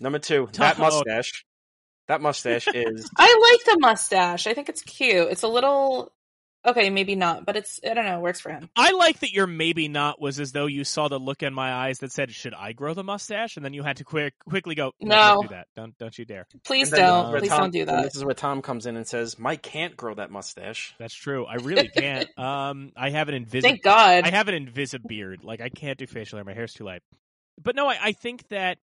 [0.00, 1.44] Number two, that mustache.
[2.08, 4.46] That mustache is I like the mustache.
[4.46, 5.28] I think it's cute.
[5.30, 6.12] It's a little
[6.66, 8.68] okay, maybe not, but it's I don't know, it works for him.
[8.76, 11.72] I like that your maybe not was as though you saw the look in my
[11.72, 14.74] eyes that said, "Should I grow the mustache?" and then you had to quick quickly
[14.74, 15.16] go, No.
[15.16, 15.68] don't do that.
[15.76, 17.16] Don't don't you dare." Please And don't.
[17.18, 18.02] this is where Please Tom- don't do that.
[18.02, 21.44] This is where Tom comes in and says, "Mike can't grow that mustache." That's true.
[21.46, 22.28] I really can't.
[22.38, 23.70] um, I have an invisible.
[23.70, 24.24] Thank God.
[24.24, 25.44] I have an invisible beard.
[25.44, 26.44] Like I can't do facial hair.
[26.44, 27.02] My hair's too light.
[27.62, 28.78] But no, I, I think that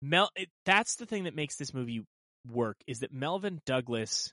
[0.00, 0.30] Mel.
[0.36, 2.04] It, that's the thing that makes this movie
[2.50, 4.32] work is that Melvyn Douglas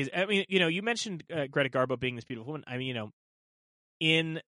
[0.00, 0.10] is.
[0.14, 2.64] I mean, you know, you mentioned uh, Greta Garbo being this beautiful woman.
[2.66, 3.10] I mean, you know,
[4.00, 4.40] in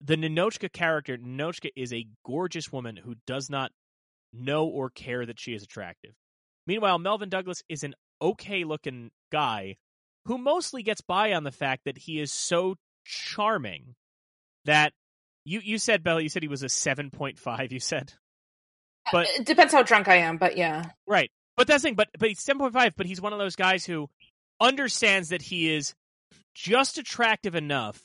[0.00, 3.72] the Ninotchka character, Ninotchka is a gorgeous woman who does not
[4.32, 6.12] know or care that she is attractive.
[6.66, 9.76] Meanwhile, Melvyn Douglas is an okay looking guy
[10.26, 13.94] who mostly gets by on the fact that he is so charming
[14.64, 14.92] that
[15.44, 17.72] you you said Bella, you said he was a seven point five.
[17.72, 18.12] You said
[19.12, 20.84] but it depends how drunk I am, but yeah.
[21.06, 21.94] right, but that's the thing.
[21.94, 22.94] But but he's seven point five.
[22.96, 24.08] But he's one of those guys who
[24.60, 25.94] understands that he is
[26.54, 28.00] just attractive enough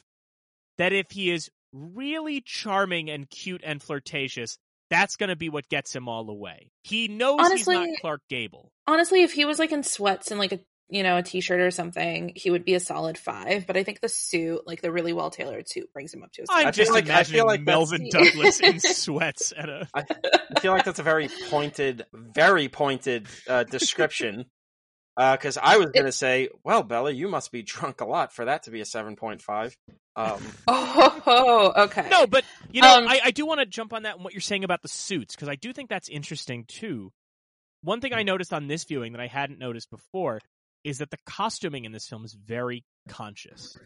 [0.77, 4.57] that if he is really charming and cute and flirtatious,
[4.89, 6.69] that's going to be what gets him all the way.
[6.83, 8.69] He knows Honestly- he's not Clark Gable.
[8.87, 10.59] Honestly, if he was like in sweats and like a
[10.89, 13.65] you know a t-shirt or something, he would be a solid five.
[13.65, 16.41] But I think the suit, like the really well tailored suit, brings him up to
[16.41, 16.73] a I'm I seven.
[16.73, 19.87] feel just like- I imagining feel like Melvyn Douglas in sweats at a.
[19.93, 20.03] I
[20.59, 24.45] feel like that's a very pointed, very pointed uh, description.
[25.17, 28.45] Because I was going to say, well, Bella, you must be drunk a lot for
[28.45, 29.75] that to be a 7.5.
[30.15, 32.07] Um, Oh, okay.
[32.09, 34.33] No, but you know, Um, I, I do want to jump on that and what
[34.33, 37.11] you're saying about the suits because I do think that's interesting too.
[37.83, 40.39] One thing I noticed on this viewing that I hadn't noticed before
[40.83, 43.77] is that the costuming in this film is very conscious.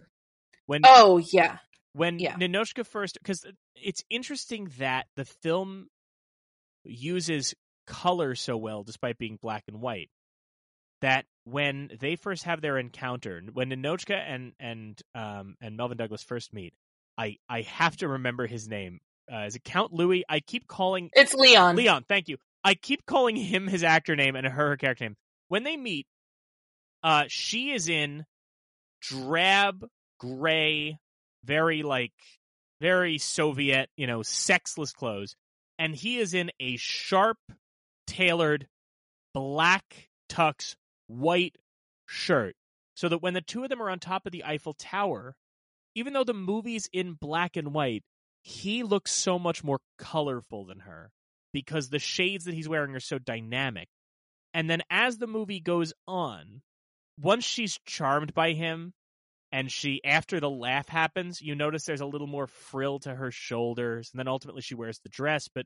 [0.68, 1.57] When Oh yeah.
[1.93, 2.35] when yeah.
[2.35, 3.45] Ninotchka first, because
[3.76, 5.88] it's interesting that the film
[6.84, 7.53] uses
[7.88, 10.10] color so well despite being black and white.
[11.06, 16.23] That when they first have their encounter, when Ninotchka and and um and Melvyn Douglas
[16.23, 16.73] first meet,
[17.15, 18.99] I I have to remember his name.
[19.32, 20.26] Uh, is it Count Louis?
[20.27, 21.76] I keep calling It's Leon.
[21.76, 22.06] Leon.
[22.10, 22.38] Thank you.
[22.64, 25.15] I keep calling him his actor name and her her character name.
[25.48, 26.07] When they meet,
[27.03, 28.26] uh, she is in
[29.02, 29.88] drab,
[30.19, 30.98] gray,
[31.44, 32.14] very like
[32.82, 35.36] very Soviet, you know, sexless clothes,
[35.77, 37.38] and he is in a sharp,
[38.07, 38.68] tailored,
[39.36, 40.76] black tux,
[41.07, 41.57] white
[42.06, 42.56] shirt.
[42.95, 45.36] So that when the two of them are on top of the Eiffel Tower,
[45.95, 48.03] even though the movie's in black and white,
[48.41, 51.11] he looks so much more colorful than her
[51.52, 53.88] because the shades that he's wearing are so dynamic.
[54.53, 56.61] And then as the movie goes on,
[57.19, 58.94] once she's charmed by him
[59.52, 63.32] and she after the laugh happens, you notice there's a little more frill to her
[63.32, 65.65] shoulders and then ultimately she wears the dress, but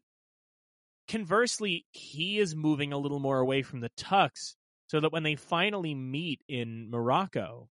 [1.07, 4.55] conversely, he is moving a little more away from the tux
[4.89, 7.69] so that when they finally meet in Morocco,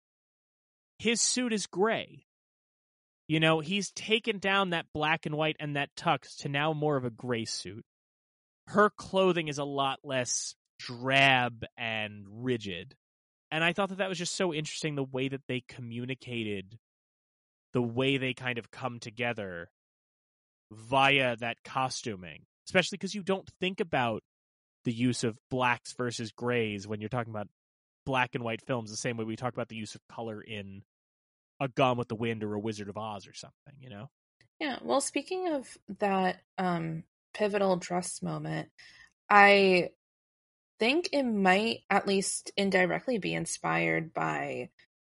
[0.99, 2.24] his suit is gray.
[3.27, 6.97] You know, he's taken down that black and white and that tux to now more
[6.97, 7.85] of a gray suit.
[8.66, 12.95] Her clothing is a lot less drab and rigid.
[13.51, 16.78] And I thought that that was just so interesting the way that they communicated,
[17.73, 19.69] the way they kind of come together
[20.70, 24.23] via that costuming, especially because you don't think about
[24.85, 27.48] the use of blacks versus grays when you're talking about
[28.07, 30.82] black and white films the same way we talk about the use of color in
[31.61, 34.09] a Gone with the Wind or a Wizard of Oz or something, you know?
[34.59, 34.78] Yeah.
[34.82, 37.05] Well, speaking of that um,
[37.35, 38.70] pivotal dress moment,
[39.28, 39.90] I
[40.78, 44.70] think it might at least indirectly be inspired by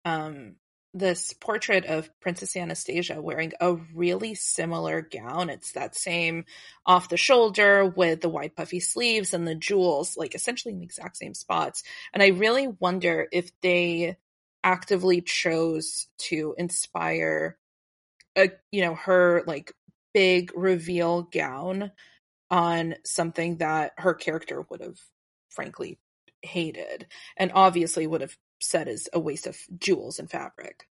[0.05, 0.57] um,
[0.95, 5.51] this portrait of Princess Anastasia wearing a really similar gown.
[5.51, 6.45] It's that same
[6.87, 10.85] off the shoulder with the wide puffy sleeves and the jewels, like essentially in the
[10.85, 11.83] exact same spots.
[12.13, 14.17] And I really wonder if they
[14.63, 17.59] actively chose to inspire
[18.37, 19.73] a you know her like
[20.15, 21.91] big reveal gown
[22.51, 24.99] on something that her character would have
[25.51, 25.99] frankly
[26.43, 27.07] hated
[27.37, 30.89] and obviously would have said is a waste of jewels and fabric.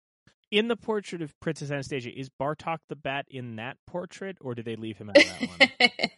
[0.50, 4.64] In the portrait of Princess Anastasia, is Bartok the Bat in that portrait, or did
[4.64, 5.24] they leave him out of
[5.78, 6.10] that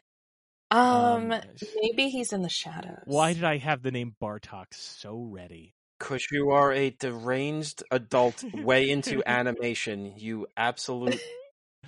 [0.71, 1.41] um, Um,
[1.83, 3.03] maybe he's in the shadows.
[3.05, 5.75] Why did I have the name Bartok so ready?
[5.99, 11.21] Because you are a deranged adult way into animation, you absolute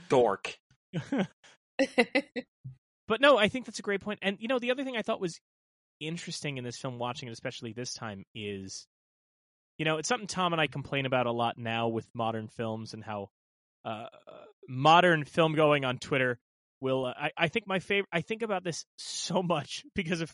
[0.09, 0.59] dork.
[3.07, 4.19] But no, I think that's a great point.
[4.23, 5.39] And you know, the other thing I thought was
[6.01, 8.87] interesting in this film, watching it especially this time, is
[9.79, 12.95] you know, it's something Tom and I complain about a lot now with modern films
[12.95, 13.31] and how
[13.85, 14.07] uh,
[14.69, 16.39] modern film going on Twitter
[16.81, 17.07] will.
[17.07, 18.09] Uh, I, I think my favorite.
[18.13, 20.33] I think about this so much because of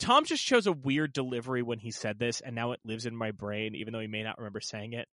[0.00, 3.16] Tom just chose a weird delivery when he said this, and now it lives in
[3.16, 5.06] my brain, even though he may not remember saying it.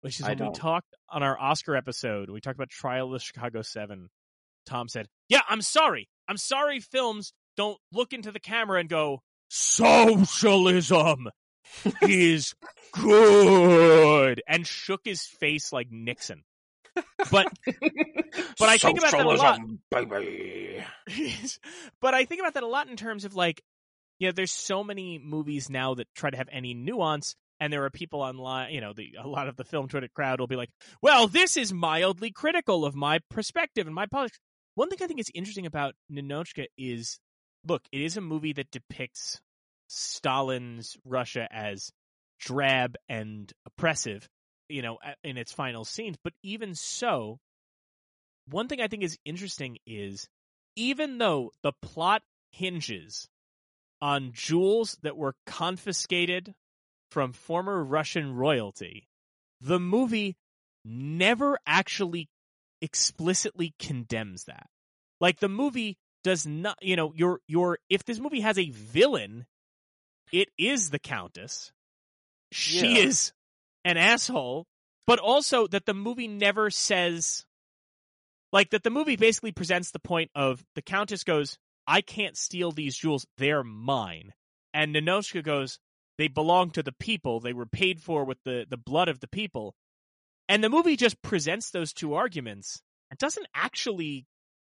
[0.00, 2.28] Which is I when we talked on our Oscar episode.
[2.28, 4.10] We talked about Trial of the Chicago Seven.
[4.66, 6.08] Tom said, "Yeah, I'm sorry.
[6.28, 6.80] I'm sorry.
[6.80, 11.28] Films don't look into the camera and go socialism
[12.02, 12.54] is
[12.92, 16.44] good," and shook his face like Nixon.
[17.30, 17.52] But
[18.58, 19.60] but I think about that a lot.
[19.90, 20.84] Baby.
[22.00, 23.62] but I think about that a lot in terms of like,
[24.18, 27.84] you know, there's so many movies now that try to have any nuance, and there
[27.84, 30.56] are people online, you know, the a lot of the film Twitter crowd will be
[30.56, 30.70] like,
[31.02, 34.38] "Well, this is mildly critical of my perspective and my politics."
[34.76, 37.18] One thing I think is interesting about Ninotchka is,
[37.66, 39.40] look, it is a movie that depicts
[39.94, 41.90] Stalin's Russia as
[42.38, 44.28] drab and oppressive,
[44.68, 46.16] you know, in its final scenes.
[46.22, 47.38] But even so,
[48.48, 50.28] one thing I think is interesting is
[50.76, 53.28] even though the plot hinges
[54.00, 56.54] on jewels that were confiscated
[57.10, 59.08] from former Russian royalty,
[59.60, 60.36] the movie
[60.84, 62.28] never actually
[62.82, 64.66] explicitly condemns that.
[65.20, 69.46] Like the movie does not, you know, your your if this movie has a villain,
[70.32, 71.72] it is the countess.
[72.52, 72.98] She Yeah.
[72.98, 73.32] is
[73.84, 74.66] an asshole,
[75.06, 77.44] but also that the movie never says
[78.52, 82.70] like that the movie basically presents the point of the countess goes, "I can't steal
[82.70, 84.32] these jewels; they're mine,"
[84.72, 85.80] and Ninotchka goes,
[86.18, 89.28] "They belong to the people; they were paid for with the the blood of the
[89.28, 89.74] people."
[90.48, 94.26] And the movie just presents those two arguments and doesn't actually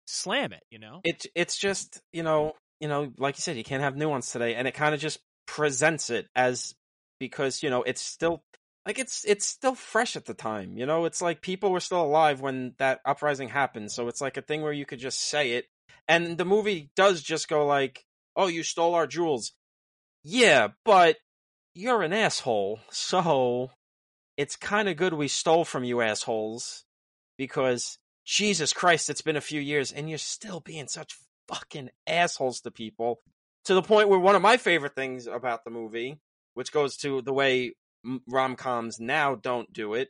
[0.05, 1.01] slam it, you know?
[1.03, 4.55] It it's just you know you know like you said you can't have nuance today,
[4.55, 6.75] and it kind of just presents it as
[7.19, 8.43] because you know it's still
[8.85, 10.77] like it's it's still fresh at the time.
[10.77, 14.37] You know, it's like people were still alive when that uprising happened, so it's like
[14.37, 15.65] a thing where you could just say it,
[16.07, 18.05] and the movie does just go like,
[18.35, 19.53] "Oh, you stole our jewels."
[20.23, 21.17] Yeah, but
[21.73, 23.71] you're an asshole, so
[24.37, 26.83] it's kind of good we stole from you assholes
[27.37, 31.17] because Jesus Christ, it's been a few years and you're still being such
[31.47, 33.21] fucking assholes to people
[33.65, 36.19] to the point where one of my favorite things about the movie,
[36.53, 37.73] which goes to the way
[38.27, 40.09] rom coms now don't do it,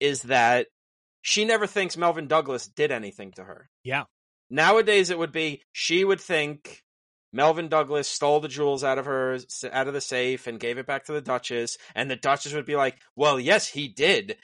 [0.00, 0.66] is that
[1.22, 3.68] she never thinks Melvyn Douglas did anything to her.
[3.82, 4.04] Yeah.
[4.50, 6.84] Nowadays, it would be she would think
[7.32, 9.38] Melvyn Douglas stole the jewels out of her
[9.72, 12.66] out of the safe and gave it back to the Duchess, and the Duchess would
[12.66, 14.36] be like, "Well, yes, he did.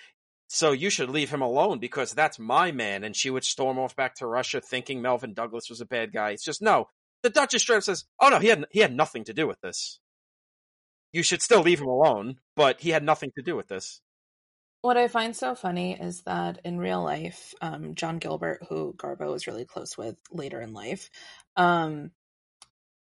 [0.48, 3.97] So you should leave him alone because that's my man." And she would storm off
[3.97, 6.30] back to Russia, thinking Melvyn Douglas was a bad guy.
[6.30, 6.89] It's just no.
[7.23, 9.61] The Duchess straight up says, "Oh no, he had he had nothing to do with
[9.61, 10.01] this.
[11.12, 14.01] You should still leave him alone, but he had nothing to do with this."
[14.81, 19.31] What I find so funny is that in real life, um, John Gilbert, who Garbo
[19.31, 21.09] was really close with later in life,
[21.57, 22.11] um,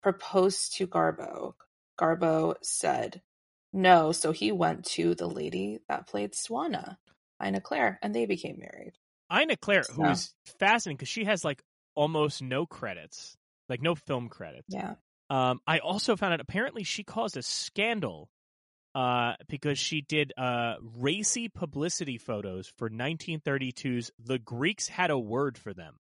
[0.02, 1.54] proposed to Garbo.
[1.96, 3.22] Garbo said
[3.72, 6.96] no, so he went to the lady that played Swana,
[7.44, 8.94] Ina Claire, and they became married.
[9.32, 9.92] Ina Claire, so.
[9.92, 11.62] who's fascinating because she has like
[11.94, 13.36] almost no credits,
[13.70, 14.66] like no film credits.
[14.68, 14.94] Yeah.
[15.30, 18.28] Um, I also found out apparently she caused a scandal
[18.94, 25.56] uh, because she did uh, racy publicity photos for 1932's The Greeks Had a Word
[25.56, 25.96] for Them,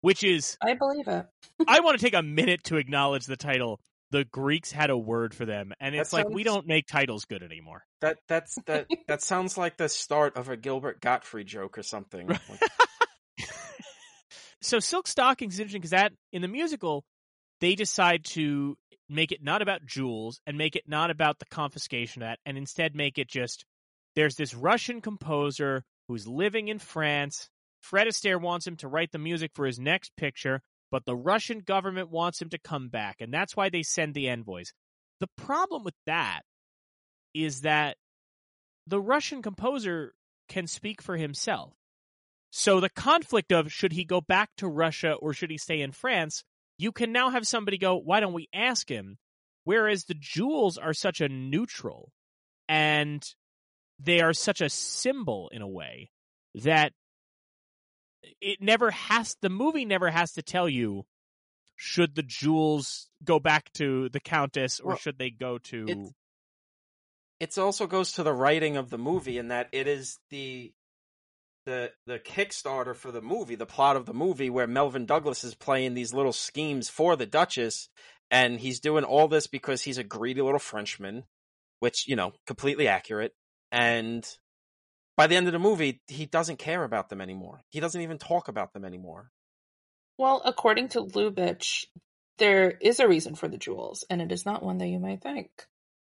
[0.00, 0.56] which is.
[0.62, 1.26] I believe it.
[1.68, 3.80] I want to take a minute to acknowledge the title.
[4.12, 6.86] The Greeks had a word for them, and it's that like sounds, we don't make
[6.86, 7.82] titles good anymore.
[8.02, 12.28] That that's that that sounds like the start of a Gilbert Gottfried joke or something.
[14.66, 17.04] so Silk Stockings is interesting because that in the musical
[17.60, 18.76] they decide to
[19.08, 22.58] make it not about jewels and make it not about the confiscation of that, and
[22.58, 23.64] instead make it just
[24.14, 27.48] there's this Russian composer who's living in France.
[27.80, 30.60] Fred Astaire wants him to write the music for his next picture,
[30.90, 34.28] but the Russian government wants him to come back, and that's why they send the
[34.28, 34.72] envoys.
[35.20, 36.40] The problem with that
[37.32, 37.96] is that
[38.86, 40.12] the Russian composer
[40.48, 41.72] can speak for himself.
[42.58, 45.92] So the conflict of should he go back to Russia or should he stay in
[45.92, 46.42] France
[46.78, 49.18] you can now have somebody go, why don't we ask him?
[49.64, 52.12] Whereas the jewels are such a neutral
[52.68, 53.24] and
[53.98, 56.10] they are such a symbol in a way
[56.54, 56.92] that
[58.40, 61.04] it never has, the movie never has to tell you
[61.76, 66.10] should the jewels go back to the countess or well, should they go to
[67.38, 70.72] it also goes to the writing of the movie in that it is the
[71.66, 75.54] the the Kickstarter for the movie, the plot of the movie, where Melvyn Douglas is
[75.54, 77.90] playing these little schemes for the Duchess,
[78.30, 81.24] and he's doing all this because he's a greedy little Frenchman,
[81.80, 83.34] which you know, completely accurate.
[83.70, 84.26] And
[85.16, 87.62] by the end of the movie, he doesn't care about them anymore.
[87.70, 89.30] He doesn't even talk about them anymore.
[90.18, 91.84] Well, according to Lubitsch,
[92.38, 95.22] there is a reason for the jewels, and it is not one that you might
[95.22, 95.50] think.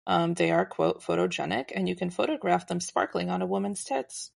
[0.07, 4.31] Um, they are quote photogenic, and you can photograph them sparkling on a woman's tits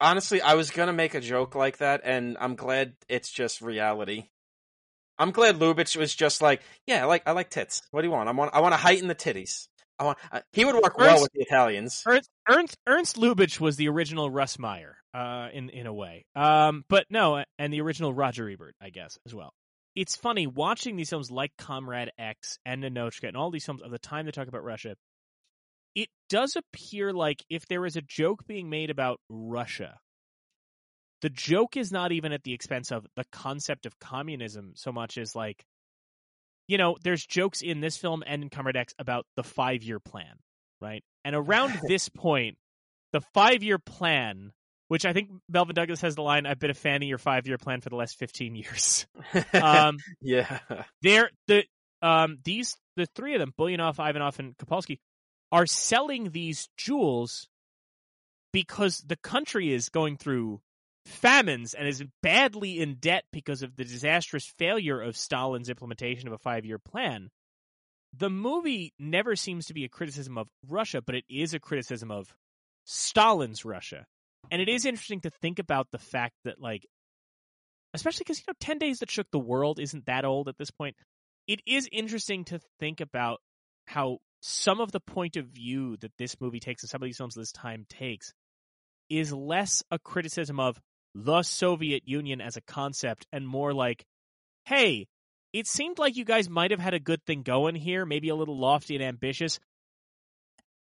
[0.00, 4.28] honestly, I was gonna make a joke like that, and I'm glad it's just reality.
[5.18, 7.82] I'm glad Lubitsch was just like, yeah, I like I like tits.
[7.90, 8.28] What do you want?
[8.28, 9.68] I want I want to heighten the titties.
[9.98, 12.02] I want uh, he would work Ernst, well with the Italians.
[12.06, 16.24] Ernst, Ernst Ernst Lubitsch was the original Russ Meyer, uh, in in a way.
[16.36, 19.52] Um, but no, and the original Roger Ebert, I guess, as well.
[19.96, 23.90] It's funny watching these films like Comrade X and Ninotchka and all these films of
[23.90, 24.94] the time they talk about Russia
[25.98, 29.98] it does appear like if there is a joke being made about Russia,
[31.22, 35.18] the joke is not even at the expense of the concept of communism so much
[35.18, 35.64] as like,
[36.68, 39.98] you know, there's jokes in this film and in Comrade X about the five year
[39.98, 40.36] plan,
[40.80, 41.02] right?
[41.24, 42.58] And around this point,
[43.12, 44.52] the five year plan,
[44.86, 47.48] which I think Melvyn Douglas has the line, I've been a fan of your five
[47.48, 49.04] year plan for the last 15 years.
[49.52, 50.60] um, yeah.
[51.02, 51.64] They're, the,
[52.02, 54.98] um, these, the three of them, Buljanoff, Ivanov, and Kopalski,
[55.50, 57.48] are selling these jewels
[58.52, 60.60] because the country is going through
[61.06, 66.34] famines and is badly in debt because of the disastrous failure of Stalin's implementation of
[66.34, 67.30] a five year plan.
[68.16, 72.10] The movie never seems to be a criticism of Russia, but it is a criticism
[72.10, 72.34] of
[72.84, 74.06] Stalin's Russia.
[74.50, 76.86] And it is interesting to think about the fact that, like,
[77.92, 80.70] especially because, you know, 10 Days That Shook the World isn't that old at this
[80.70, 80.96] point.
[81.46, 83.40] It is interesting to think about
[83.86, 87.16] how some of the point of view that this movie takes and some of these
[87.16, 88.32] films this time takes
[89.10, 90.80] is less a criticism of
[91.14, 94.04] the Soviet Union as a concept and more like,
[94.64, 95.06] hey,
[95.52, 98.34] it seemed like you guys might have had a good thing going here, maybe a
[98.34, 99.58] little lofty and ambitious.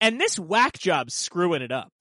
[0.02, 1.92] And this whack job's screwing it up.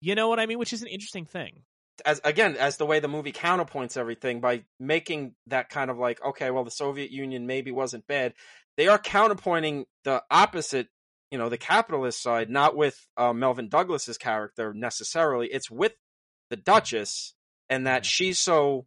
[0.00, 0.58] You know what I mean?
[0.58, 1.62] Which is an interesting thing.
[2.04, 6.24] As again, as the way the movie counterpoints everything by making that kind of like,
[6.24, 8.34] okay, well, the Soviet Union maybe wasn't bad
[8.78, 10.88] they are counterpointing the opposite
[11.30, 15.48] you know the capitalist side, not with uh, Melvyn Douglas's character necessarily.
[15.48, 15.92] It's with
[16.48, 17.34] the Duchess,
[17.68, 18.86] and that she's so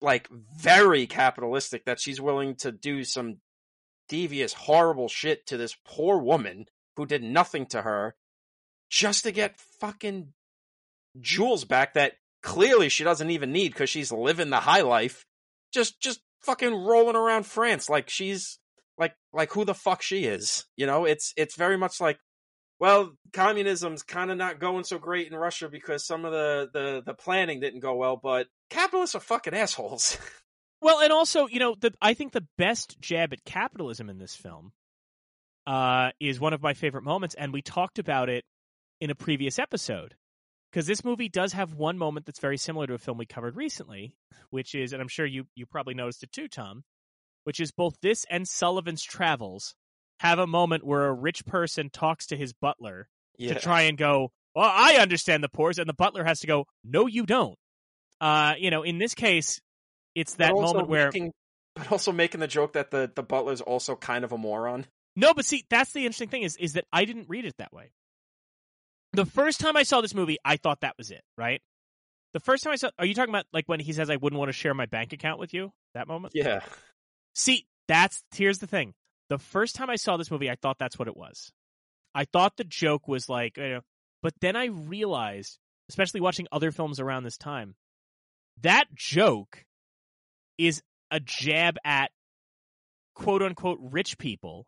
[0.00, 3.36] like very capitalistic that she's willing to do some
[4.08, 6.66] devious, horrible shit to this poor woman
[6.96, 8.16] who did nothing to her
[8.90, 10.32] just to get fucking
[11.20, 15.24] jewels back that clearly she doesn't even need because she's living the high life.
[15.72, 18.58] Just, just fucking rolling around France like she's
[19.32, 20.64] like, who the fuck she is.
[20.76, 22.18] You know, it's, it's very much like,
[22.78, 27.02] well, communism's kind of not going so great in Russia because some of the, the,
[27.06, 30.18] the planning didn't go well, but capitalists are fucking assholes.
[30.82, 34.34] Well, and also, you know, the I think the best jab at capitalism in this
[34.34, 34.72] film
[35.64, 38.44] uh, is one of my favorite moments, and we talked about it
[39.00, 40.16] in a previous episode
[40.70, 43.54] because this movie does have one moment that's very similar to a film we covered
[43.54, 44.16] recently,
[44.50, 46.82] which is, and I'm sure you you probably noticed it too, Tom,
[47.44, 49.74] which is both this and Sullivan's Travels
[50.20, 53.08] have a moment where a rich person talks to his butler
[53.38, 53.54] yeah.
[53.54, 56.66] to try and go, well, I understand the poors, and the butler has to go,
[56.84, 57.56] no, you don't.
[58.20, 59.60] Uh, you know, in this case,
[60.14, 61.32] it's that moment where making-
[61.74, 64.86] but also making the joke that the, the butler's also kind of a moron.
[65.16, 67.72] no, but see, that's the interesting thing is is that I didn't read it that
[67.72, 67.92] way.
[69.14, 71.60] The first time I saw this movie, I thought that was it, right?
[72.32, 74.38] The first time I saw, are you talking about like when he says I wouldn't
[74.38, 75.72] want to share my bank account with you?
[75.94, 76.32] That moment.
[76.34, 76.60] Yeah.
[77.34, 78.94] See, that's here's the thing.
[79.28, 81.52] The first time I saw this movie, I thought that's what it was.
[82.14, 83.80] I thought the joke was like, you know,
[84.22, 87.74] but then I realized, especially watching other films around this time,
[88.60, 89.64] that joke
[90.58, 92.10] is a jab at
[93.14, 94.66] quote unquote rich people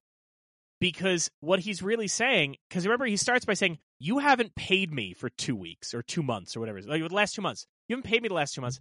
[0.81, 5.15] because what he's really saying because remember he starts by saying you haven't paid me
[5.15, 8.09] for two weeks or two months or whatever like the last two months you haven't
[8.09, 8.81] paid me the last two months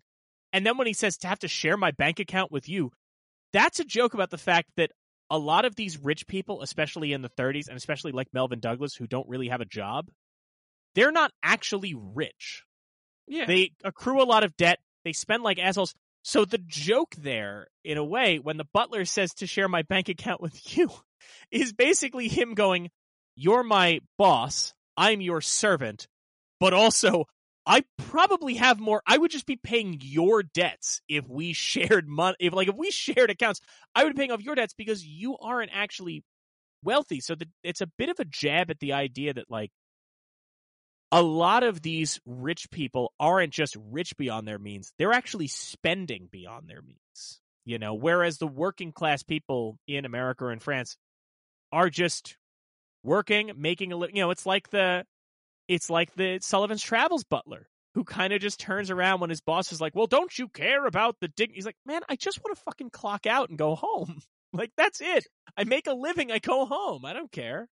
[0.51, 2.91] and then when he says to have to share my bank account with you
[3.53, 4.91] that's a joke about the fact that
[5.29, 8.95] a lot of these rich people especially in the 30s and especially like melvyn douglas
[8.95, 10.07] who don't really have a job
[10.95, 12.63] they're not actually rich
[13.27, 13.45] Yeah.
[13.45, 14.79] they accrue a lot of debt.
[15.05, 15.93] They spend like assholes.
[16.23, 20.07] So the joke there, in a way, when the butler says to share my bank
[20.07, 20.89] account with you,
[21.51, 22.89] is basically him going,
[23.35, 24.73] "You're my boss.
[24.95, 26.07] I'm your servant,
[26.59, 27.25] but also."
[27.65, 29.01] I probably have more.
[29.07, 32.35] I would just be paying your debts if we shared money.
[32.39, 33.61] If like if we shared accounts,
[33.95, 36.23] I would be paying off your debts because you aren't actually
[36.83, 37.19] wealthy.
[37.19, 39.71] So the, it's a bit of a jab at the idea that like
[41.13, 46.27] a lot of these rich people aren't just rich beyond their means they're actually spending
[46.31, 50.97] beyond their means you know whereas the working class people in america or in france
[51.71, 52.35] are just
[53.03, 55.05] working making a living you know it's like the
[55.67, 59.71] it's like the sullivan's travels butler who kind of just turns around when his boss
[59.71, 62.55] is like well don't you care about the dig he's like man i just want
[62.55, 64.21] to fucking clock out and go home.
[64.55, 65.25] Like that's it.
[65.57, 67.05] I make a living i go home.
[67.05, 67.67] I don't care.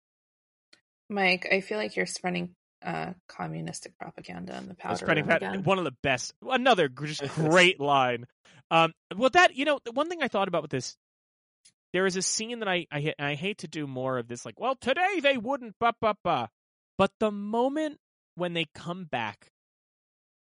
[1.09, 5.63] Mike, I feel like you're spreading uh, communistic propaganda in the powder spreading room again.
[5.63, 8.25] one of the best another just great line.
[8.71, 10.97] Um well that you know the one thing i thought about with this
[11.93, 14.59] there is a scene that i i, I hate to do more of this like
[14.59, 16.49] well today they wouldn't ba ba ba
[17.01, 17.97] but the moment
[18.35, 19.51] when they come back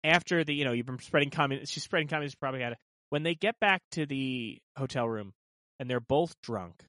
[0.05, 2.77] after the you know you've been spreading communist she's spreading communist propaganda
[3.11, 5.33] when they get back to the hotel room
[5.81, 6.85] and they're both drunk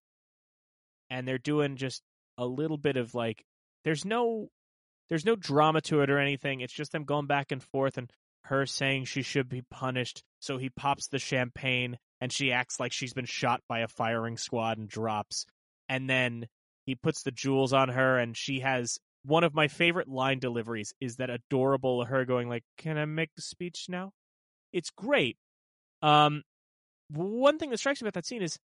[1.10, 2.04] and they're doing just
[2.38, 3.44] a little bit of like
[3.84, 4.50] there's no
[5.10, 6.62] there's no drama to it or anything.
[6.62, 8.12] It's just them going back and forth and
[8.46, 10.24] her saying she should be punished.
[10.40, 14.38] So he pops the champagne and she acts like she's been shot by a firing
[14.38, 15.46] squad and drops.
[15.88, 16.48] And then
[16.86, 20.94] he puts the jewels on her and she has one of my favorite line deliveries
[21.02, 24.14] is that adorable her going like, "Can I make the speech now?"
[24.74, 25.38] It's great.
[26.02, 26.44] Um
[27.10, 28.60] one thing that strikes me about that scene is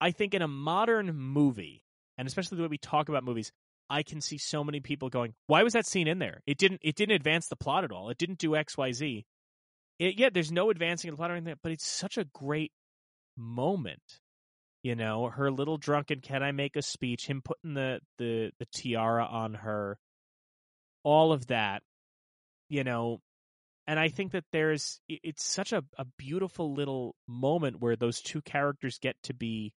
[0.00, 1.84] I think in a modern movie,
[2.18, 3.52] and especially the way we talk about movies,
[3.88, 6.42] I can see so many people going, "Why was that scene in there?
[6.46, 6.80] It didn't.
[6.82, 8.10] It didn't advance the plot at all.
[8.10, 9.26] It didn't do X, Y, Z.
[9.98, 12.72] It, yeah, there's no advancing the plot or anything, but it's such a great
[13.36, 14.21] moment.
[14.82, 18.66] You know, her little drunken "Can I make a speech?" Him putting the the the
[18.66, 19.98] tiara on her,
[21.04, 21.82] all of that.
[22.68, 23.20] You know,
[23.86, 28.42] and I think that there's it's such a a beautiful little moment where those two
[28.42, 29.72] characters get to be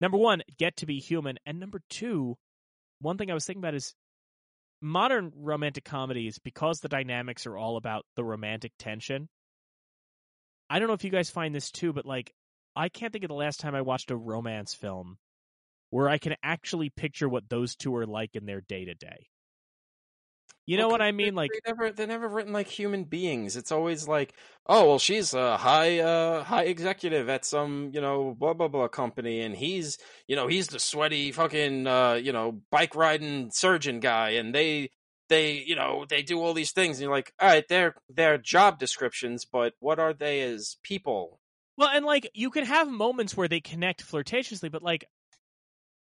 [0.00, 2.36] number one get to be human, and number two
[3.00, 3.94] one thing I was thinking about is
[4.80, 9.28] modern romantic comedies because the dynamics are all about the romantic tension.
[10.68, 12.32] I don't know if you guys find this too, but like
[12.76, 15.18] I can't think of the last time I watched a romance film
[15.90, 19.28] where I can actually picture what those two are like in their day to day.
[20.66, 21.34] You know Well, what I mean?
[21.34, 23.56] they- Like, they never they're never written like human beings.
[23.56, 24.34] It's always like,
[24.66, 28.88] oh well, she's a high uh high executive at some you know blah blah blah
[28.88, 34.00] company, and he's you know he's the sweaty fucking uh you know bike riding surgeon
[34.00, 34.90] guy, and they
[35.28, 38.38] they you know they do all these things, and you're like, all right, they're they're
[38.38, 41.40] job descriptions, but what are they as people?
[41.76, 45.06] Well, and like you can have moments where they connect flirtatiously, but like,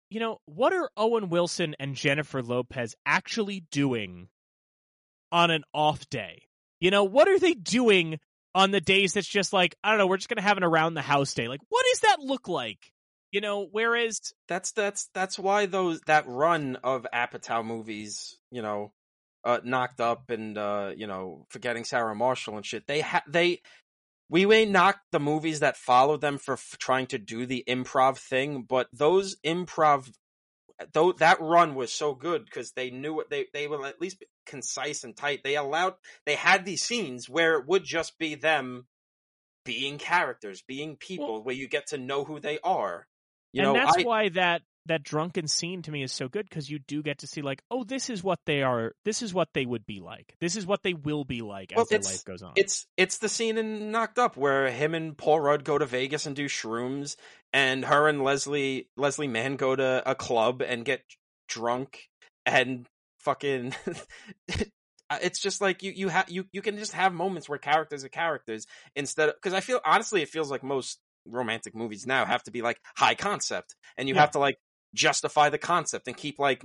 [0.09, 4.29] you know, what are Owen Wilson and Jennifer Lopez actually doing
[5.31, 6.43] on an off day?
[6.79, 8.19] You know, what are they doing
[8.53, 10.93] on the days that's just like, I don't know, we're just gonna have an around
[10.93, 11.47] the house day?
[11.47, 12.91] Like, what does that look like?
[13.31, 18.93] You know, whereas That's that's that's why those that run of Apatow movies, you know,
[19.43, 22.87] uh, knocked up and uh, you know, forgetting Sarah Marshall and shit.
[22.87, 23.61] They ha- they
[24.29, 28.17] we may knock the movies that follow them for f- trying to do the improv
[28.17, 30.11] thing, but those improv
[30.93, 34.23] though that run was so good because they knew what they they were at least
[34.45, 35.41] concise and tight.
[35.43, 35.93] They allowed
[36.25, 38.87] they had these scenes where it would just be them
[39.63, 43.07] being characters, being people, where you get to know who they are.
[43.51, 46.47] You and know, that's I, why that that drunken scene to me is so good
[46.49, 48.93] because you do get to see like, oh, this is what they are.
[49.03, 50.35] This is what they would be like.
[50.39, 52.53] This is what they will be like as their life goes on.
[52.55, 56.25] It's it's the scene in Knocked Up where him and Paul Rudd go to Vegas
[56.25, 57.15] and do shrooms,
[57.53, 61.03] and her and Leslie Leslie Mann go to a club and get
[61.47, 62.07] drunk
[62.45, 62.85] and
[63.19, 63.73] fucking.
[65.21, 68.09] it's just like you you have you you can just have moments where characters are
[68.09, 72.43] characters instead of because I feel honestly it feels like most romantic movies now have
[72.43, 74.21] to be like high concept and you Yeah.
[74.21, 74.57] have to like
[74.95, 76.63] justify the concept and keep like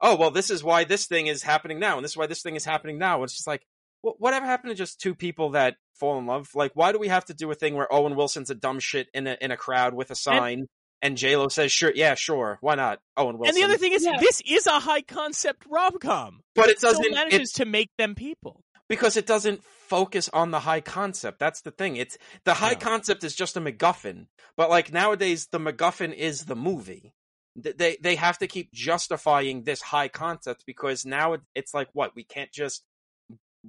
[0.00, 2.42] oh well this is why this thing is happening now and this is why this
[2.42, 3.62] thing is happening now and it's just like
[4.02, 6.48] wh- whatever happened to just two people that fall in love?
[6.56, 9.06] Like, why do we have to do a thing where Owen Wilson's a dumb shit
[9.14, 10.66] in a in a crowd with a sign,
[11.00, 13.54] and, J Lo says, "Sure, yeah, sure, why not?" Owen Wilson.
[13.54, 14.18] and the other thing is, Yeah.
[14.18, 16.40] this is a high concept rom com.
[16.56, 18.60] but it Still doesn't it, manages to make them people.
[18.88, 21.38] because it doesn't focus on the high concept.
[21.38, 21.96] That's the thing.
[21.96, 22.78] It's the high No.
[22.80, 24.26] concept is just a MacGuffin.
[24.56, 27.12] But like nowadays, the MacGuffin is the movie.
[27.62, 31.88] Th- They they have to keep justifying this high concept because now it, it's like
[31.92, 32.84] what we can't just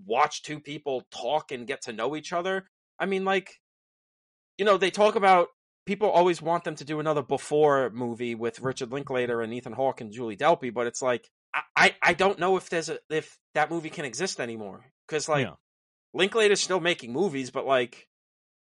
[0.05, 2.65] watch two people talk and get to know each other.
[2.99, 3.59] I mean, like
[4.57, 5.49] you know, they talk about
[5.85, 10.01] people always want them to do another before movie with Richard Linklater and Ethan Hawke
[10.01, 13.37] and Julie Delpy, but it's like I, I, I don't know if there's a if
[13.53, 15.53] that movie can exist anymore because like Yeah.
[16.13, 18.07] Linklater's still making movies, but like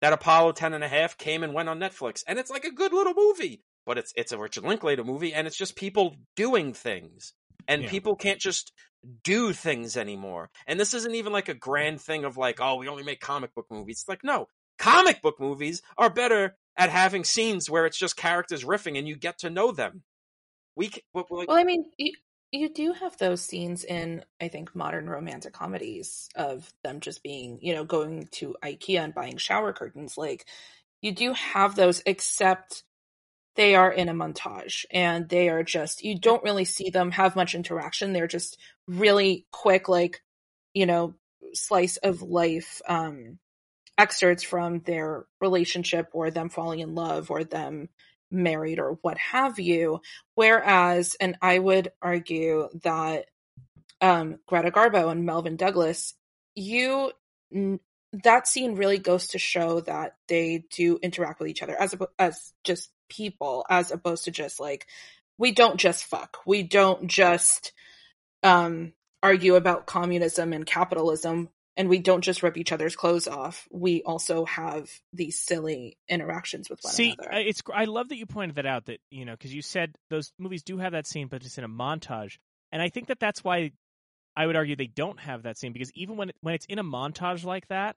[0.03, 2.73] that Apollo 10 and a half came and went on Netflix and it's like a
[2.73, 6.73] good little movie, but it's it's a Richard Linklater movie and it's just people doing
[6.73, 7.33] things.
[7.67, 7.91] And Yeah.
[7.91, 8.73] people can't just
[9.23, 10.51] do things anymore.
[10.67, 13.55] And this isn't even like a grand thing of like, oh, we only make comic
[13.55, 14.01] book movies.
[14.01, 14.49] It's like, no,
[14.79, 19.17] comic book movies are better at having scenes where it's just characters riffing and you
[19.17, 20.03] get to know them.
[20.77, 22.13] We c- w- w- like, Well, I mean, you,
[22.51, 27.59] you do have those scenes in, I think, modern romantic comedies of them just being,
[27.63, 30.19] you know, going to IKEA and buying shower curtains.
[30.19, 30.47] Like,
[31.01, 32.83] you do have those, except
[33.57, 37.37] they are in a montage and they are just, you don't really see them have
[37.37, 38.13] much interaction.
[38.13, 40.23] They're just really quick, like,
[40.73, 41.15] you know,
[41.53, 43.39] slice of life um,
[43.97, 47.89] excerpts from their relationship or them falling in love or them
[48.31, 50.01] married or what have you.
[50.35, 53.27] Whereas, and I would argue that
[54.01, 56.15] um, Greta Garbo and Melvyn Douglas,
[56.55, 57.13] you
[58.23, 62.53] that scene really goes to show that they do interact with each other as as
[62.63, 64.87] just people, as opposed to just like
[65.39, 67.73] we don't just fuck, we don't just
[68.43, 73.67] um, argue about communism and capitalism, and we don't just rip each other's clothes off.
[73.71, 77.37] We also have these silly interactions with one See, another.
[77.37, 78.87] See, it's I love that you pointed that out.
[78.87, 81.65] That you know, because you said those movies do have that scene, but it's in
[81.65, 82.39] a montage,
[82.71, 83.73] and I think that that's why
[84.37, 86.79] I would argue they don't have that scene because even when it, when it's in
[86.79, 87.97] a montage like that,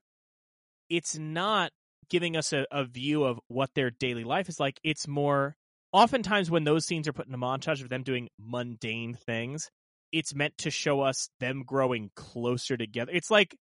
[0.89, 1.71] it's not
[2.09, 4.79] giving us a, a view of what their daily life is like.
[4.83, 5.55] It's more
[5.91, 9.69] oftentimes when those scenes are put in a montage of them doing mundane things,
[10.11, 13.11] it's meant to show us them growing closer together.
[13.13, 13.55] It's like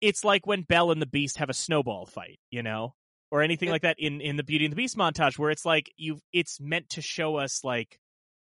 [0.00, 2.94] it's like when Belle and the Beast have a snowball fight, you know,
[3.30, 5.90] or anything like that in in the Beauty and the Beast montage, where it's like
[5.96, 7.98] you, it's meant to show us like,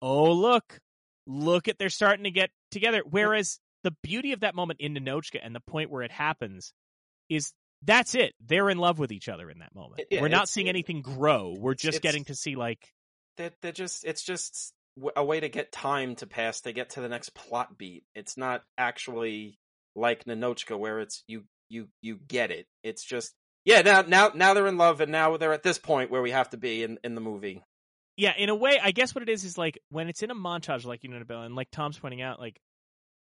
[0.01, 0.80] oh look,
[1.27, 3.01] look at they're starting to get together.
[3.07, 6.73] Whereas the beauty of that moment in Ninotchka and the point where it happens
[7.30, 7.53] is
[7.84, 8.34] that's it.
[8.45, 10.03] They're in love with each other in that moment.
[10.10, 11.56] Yeah, We're not seeing anything grow.
[11.57, 12.93] We're just getting to see like
[13.38, 14.73] they're, they're just it's just
[15.15, 18.35] a way to get time to pass to get to the next plot beat it's
[18.35, 19.57] not actually
[19.95, 23.34] like Ninotchka where it's you you you get it it's just
[23.64, 26.31] yeah now now now they're in love and now they're at this point where we
[26.31, 27.64] have to be in in the movie
[28.19, 30.35] yeah, in a way, I guess what it is is like when it's in a
[30.35, 32.60] montage, like you know, Bella, and like Tom's pointing out, like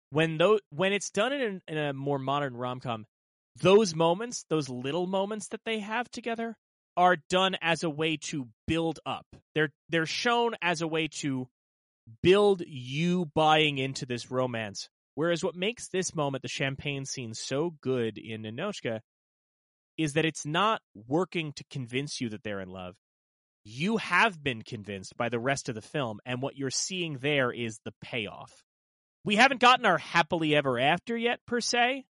[0.09, 3.05] when though when it's done in, in a more modern rom com,
[3.57, 6.55] those moments, those little moments that they have together,
[6.97, 9.25] are done as a way to build up.
[9.55, 11.47] They're they're shown as a way to
[12.21, 14.89] build you buying into this romance.
[15.15, 19.01] Whereas what makes this moment, the champagne scene, so good in Ninotchka
[19.97, 22.95] is that it's not working to convince you that they're in love.
[23.63, 27.51] You have been convinced by the rest of the film, and what you're seeing there
[27.51, 28.63] is the payoff.
[29.23, 32.05] We haven't gotten our happily ever after yet, per se,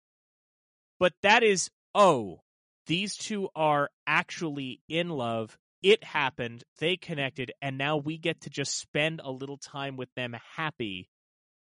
[0.99, 2.41] but that is, oh,
[2.87, 5.57] these two are actually in love.
[5.83, 10.09] It happened, they connected, and now we get to just spend a little time with
[10.15, 11.09] them happy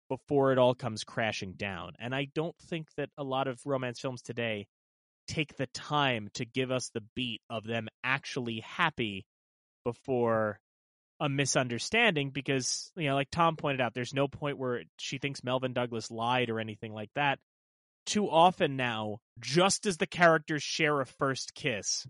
[0.09, 1.93] before it all comes crashing down.
[2.01, 4.67] And I don't think that a lot of romance films today
[5.29, 9.25] take the time to give us the beat of them actually happy
[9.85, 10.59] before
[11.21, 15.43] a misunderstanding because you know like Tom pointed out there's no point where she thinks
[15.43, 17.39] Melvyn Douglas lied or anything like that
[18.07, 22.07] too often now just as the characters share a first kiss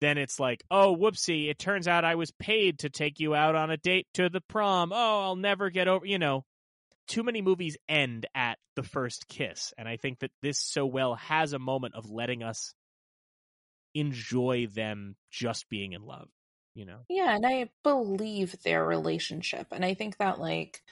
[0.00, 3.54] then it's like oh whoopsie it turns out I was paid to take you out
[3.54, 6.44] on a date to the prom oh I'll never get over you know
[7.06, 11.14] too many movies end at the first kiss and I think that this so well
[11.14, 12.74] has a moment of letting us
[13.94, 16.28] enjoy them just being in love
[16.74, 19.68] you know Yeah, and I believe their relationship.
[19.70, 20.82] And I think that like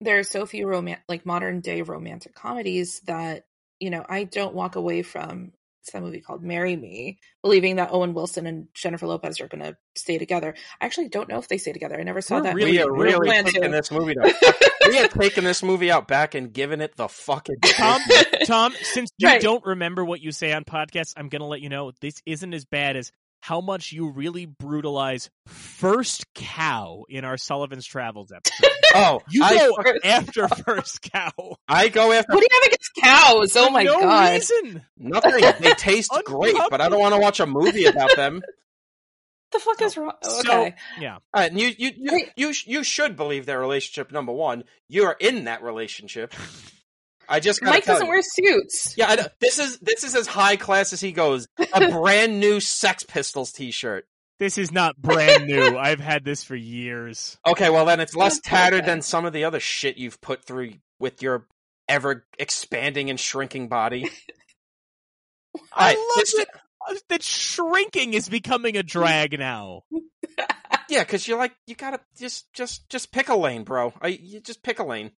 [0.00, 3.44] there are so few roman like modern day romantic comedies that,
[3.80, 5.52] you know, I don't walk away from
[5.82, 9.78] it's that movie called Marry Me, believing that Owen Wilson and Jennifer Lopez are gonna
[9.96, 10.54] stay together.
[10.78, 11.98] I actually don't know if they stay together.
[11.98, 12.54] I never saw We're that.
[12.54, 13.68] really- we are we're really plan taking to.
[13.70, 17.56] this movie to we had taken this movie out back and given it the fucking
[17.64, 18.02] Tom,
[18.44, 19.40] Tom, since you Right.
[19.40, 22.52] don't remember what you say on podcasts, I'm going to let you know this isn't
[22.52, 23.10] as bad as
[23.40, 28.68] how much you really brutalize First Cow in our Sullivan's Travels episode.
[28.92, 31.30] Oh, You I, go fuck- after First Cow.
[31.68, 33.56] I go after What do you have against cows?
[33.56, 34.32] Oh For my no god.
[34.32, 34.84] reason.
[34.98, 35.40] nothing.
[35.60, 38.42] They taste great, but I don't want to watch a movie about them.
[39.52, 40.14] the fuck is wrong?
[40.24, 40.74] So, Okay.
[40.98, 41.14] yeah.
[41.14, 44.10] All right, and you you you, you you should believe their relationship.
[44.10, 46.34] Number one, you're in that relationship.
[47.30, 48.10] I just Mike tell doesn't you.
[48.12, 48.94] wear suits.
[48.96, 49.26] Yeah, I know.
[49.40, 51.46] this is this is as high class as he goes.
[51.72, 54.06] A brand new Sex Pistols T-shirt.
[54.40, 55.76] This is not brand new.
[55.78, 57.38] I've had this for years.
[57.46, 58.50] Okay, well then it's less Okay.
[58.50, 61.46] tattered than some of the other shit you've put through with your
[61.88, 64.10] ever expanding and shrinking body.
[65.72, 66.48] I Alright, love this- that,
[66.88, 69.82] uh, that shrinking is becoming a drag now.
[70.88, 73.92] Yeah, because you're like you gotta just just just pick a lane, bro.
[74.00, 75.12] I you just pick a lane.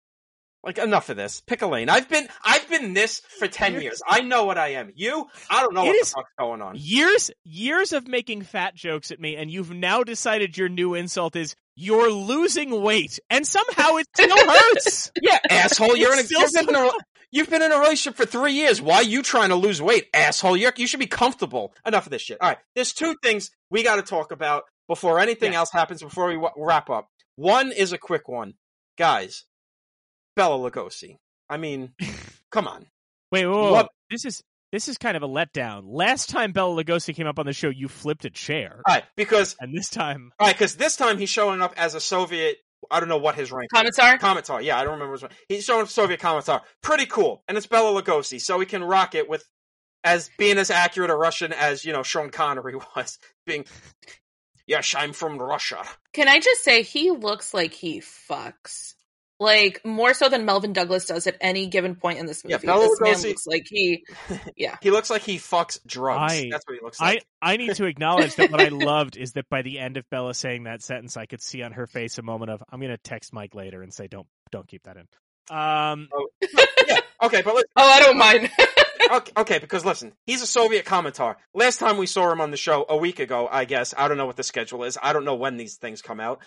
[0.64, 1.40] Like enough of this.
[1.40, 1.88] Pick a lane.
[1.88, 4.00] I've been I've been this for ten years.
[4.06, 4.92] I know what I am.
[4.94, 6.74] You, I don't know It what the fuck's going on.
[6.78, 11.34] Years, years of making fat jokes at me, and you've now decided your new insult
[11.34, 15.10] is you're losing weight, and somehow it still hurts.
[15.20, 15.96] Yeah, asshole.
[15.96, 16.90] You're in a, still you've, been in a,
[17.32, 18.80] you've been in a relationship for three years.
[18.80, 20.56] Why are you trying to lose weight, asshole?
[20.56, 21.74] You're, you should be comfortable.
[21.84, 22.38] Enough of this shit.
[22.40, 25.58] All right, there's two things we got to talk about before anything Yes.
[25.58, 26.02] else happens.
[26.02, 28.54] Before we w- wrap up, one is a quick one,
[28.96, 29.44] guys.
[30.36, 31.16] Bela Lugosi.
[31.48, 31.92] I mean,
[32.50, 32.86] come on.
[33.30, 34.42] Wait, whoa, whoa, What- this is
[34.72, 35.82] this is kind of a letdown.
[35.84, 39.04] Last time Bela Lugosi came up on the show, you flipped a chair, All right,
[39.16, 42.56] because and this time, all right, because this time he's showing up as a Soviet.
[42.90, 43.68] I don't know what his rank.
[43.72, 43.78] is.
[43.78, 44.18] Commissar?
[44.18, 44.60] Commissar.
[44.60, 45.34] Yeah, I don't remember his rank.
[45.48, 46.62] He's showing up Soviet Commissar.
[46.82, 49.44] Pretty cool, and it's Bela Lugosi, so he can rock it with
[50.04, 53.18] as being as accurate a Russian as you know Sean Connery was.
[53.46, 53.66] Being,
[54.66, 55.84] yes, I'm from Russia.
[56.12, 58.94] Can I just say he looks like he fucks?
[59.42, 62.66] Like more so than Melvyn Douglas does at any given point in this Yeah, movie.
[62.68, 64.04] Bela this man looks like he
[64.56, 66.32] yeah, He looks like he fucks drugs.
[66.32, 67.24] I- That's what he looks like.
[67.42, 70.32] I need to acknowledge that what I loved is that by the end of Bella
[70.34, 72.98] saying that sentence, I could see on her face a moment of I'm going to
[72.98, 75.08] text Mike later and say don't don't keep that in.
[75.56, 76.08] Um,
[76.86, 76.98] yeah.
[77.22, 78.48] Okay, but let's, Oh, I don't mind.
[79.12, 81.36] okay, okay, because listen, he's a Soviet commentator.
[81.52, 83.92] Last time we saw him on the show, a week ago, I guess.
[83.98, 84.96] I don't know what the schedule is.
[85.02, 86.40] I don't know when these things come out.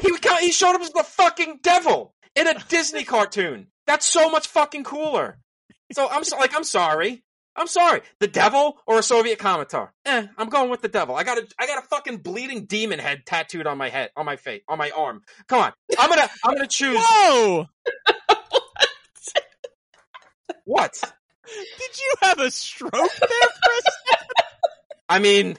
[0.00, 0.10] He
[0.46, 3.68] he showed up as the fucking devil in a Disney cartoon.
[3.86, 5.38] That's so much fucking cooler.
[5.92, 7.22] So I'm so, like, I'm sorry.
[7.56, 8.00] I'm sorry.
[8.20, 9.92] The devil or a Soviet Commissar?
[10.06, 11.16] Eh, I'm going with the devil.
[11.16, 14.24] I got a, I got a fucking bleeding demon head tattooed on my head, on
[14.24, 15.22] my face, on my arm.
[15.48, 15.72] Come on.
[15.98, 16.96] I'm gonna, I'm gonna choose.
[17.00, 17.66] whoa!
[20.64, 20.92] What?
[21.44, 23.84] Did you have a stroke there, Chris?
[25.08, 25.58] I mean,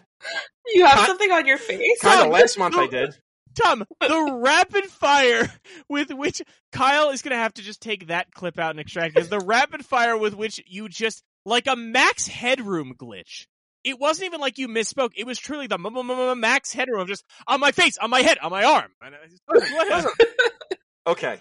[0.73, 1.99] you have Ki- something on your face?
[2.01, 3.17] kind of last month I did.
[3.55, 5.51] Tom, the rapid fire
[5.89, 6.41] with which
[6.71, 9.21] Kyle is going to have to just take that clip out and extract it.
[9.21, 13.47] is The rapid fire with which you just like a max headroom glitch.
[13.83, 15.11] It wasn't even like you misspoke.
[15.15, 18.21] It was truly the m- m- m- max headroom just on my face, on my
[18.21, 18.91] head, on my arm.
[19.01, 19.27] And I
[19.97, 20.07] just-
[21.07, 21.39] Okay.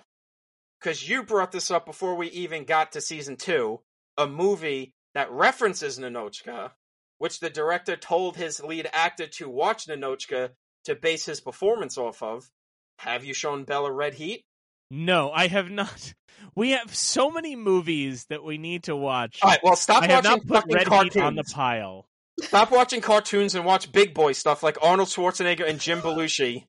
[0.81, 3.81] because you brought this up before we even got to season two,
[4.17, 6.71] a movie that references Ninotchka,
[7.19, 10.51] which the director told his lead actor to watch Ninotchka
[10.85, 12.51] to base his performance off of.
[12.99, 14.45] Have you shown Bella Red Heat?
[14.91, 16.15] No, I have not.
[16.57, 19.41] We have so many movies that we need to watch.
[19.43, 21.15] All right, well, stop I have watching not put fucking Red cartoons.
[21.15, 22.09] Heat on the pile.
[22.41, 26.65] Stop watching cartoons and watch big boy stuff like Arnold Schwarzenegger and Jim Belushi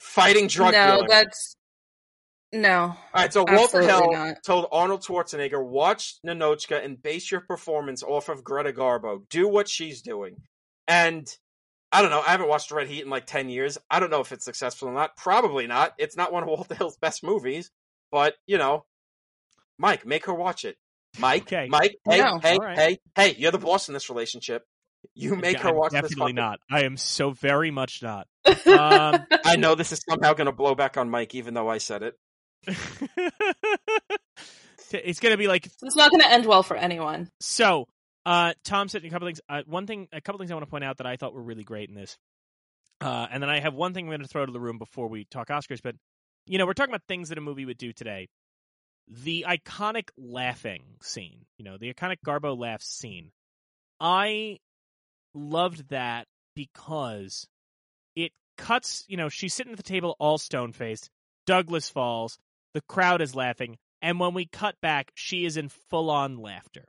[0.00, 1.08] fighting drug no, dealers.
[1.08, 1.56] that's
[2.52, 2.80] no.
[2.80, 4.36] All right, so Walter Absolutely Hill not.
[4.44, 9.28] told Arnold Schwarzenegger, watch Ninotchka and base your performance off of Greta Garbo.
[9.28, 10.36] Do what she's doing.
[10.86, 11.26] And
[11.94, 13.78] I don't know, I haven't watched Red Heat in like 10 years.
[13.88, 15.16] I don't know if it's successful or not.
[15.16, 15.94] Probably not.
[15.96, 17.70] It's not one of Walter Hill's best movies,
[18.10, 18.84] but, you know,
[19.78, 20.76] Mike, make her watch it.
[21.18, 21.68] Mike, Okay.
[21.70, 22.38] Mike, hey, No.
[22.42, 22.76] hey, All right.
[22.78, 24.64] hey, hey, you're the boss in this relationship.
[25.14, 26.02] You make her I'm watch this.
[26.02, 26.58] Definitely not.
[26.70, 28.26] I am so very much not.
[28.46, 28.56] Um,
[29.44, 32.02] I know this is somehow going to blow back on Mike, even though I said
[32.02, 32.18] it.
[34.90, 37.30] it's gonna be like it's not going to end well for anyone.
[37.40, 37.86] so.
[38.26, 39.40] Uh, Tom said a couple things.
[39.48, 41.42] Uh, one thing, a couple things I want to point out that I thought were
[41.42, 42.16] really great in this.
[43.00, 45.08] Uh, and then I have one thing I'm going to throw to the room before
[45.08, 45.82] we talk Oscars.
[45.82, 45.96] But
[46.46, 48.28] you know, we're talking about things that a movie would do today.
[49.08, 53.32] The iconic laughing scene, you know, the iconic Garbo laughs scene.
[54.00, 54.58] I
[55.34, 57.46] loved that because
[58.16, 59.04] it cuts.
[59.08, 61.10] You know, she's sitting at the table all stone faced.
[61.46, 62.38] Douglas falls.
[62.72, 66.86] The crowd is laughing, and when we cut back, she is in full on laughter.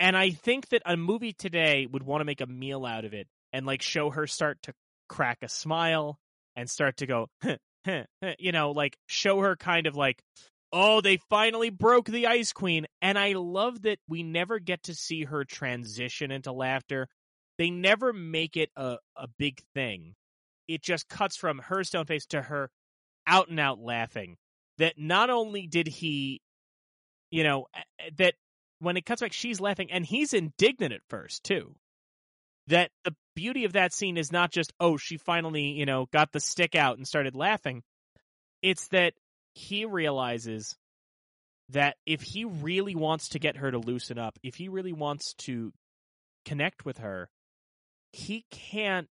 [0.00, 3.14] And I think that a movie today would want to make a meal out of
[3.14, 4.74] it and like show her start to
[5.08, 6.18] crack a smile
[6.54, 7.26] and start to go,
[8.38, 10.22] you know, like show her kind of like,
[10.72, 12.86] oh, they finally broke the Ice Queen.
[13.00, 17.08] And I love that we never get to see her transition into laughter.
[17.56, 20.14] They never make it a, a big thing.
[20.68, 22.70] It just cuts from her stone face to her
[23.26, 24.36] out and out laughing.
[24.76, 26.40] That not only did he,
[27.30, 27.66] you know,
[28.16, 28.34] that
[28.80, 31.74] when it cuts back, she's laughing, and he's indignant at first too.
[32.68, 36.32] That the beauty of that scene is not just oh she finally you know got
[36.32, 37.82] the stick out and started laughing.
[38.62, 39.14] It's that
[39.54, 40.76] he realizes
[41.70, 45.34] that if he really wants to get her to loosen up, if he really wants
[45.34, 45.72] to
[46.44, 47.28] connect with her,
[48.12, 49.08] he can't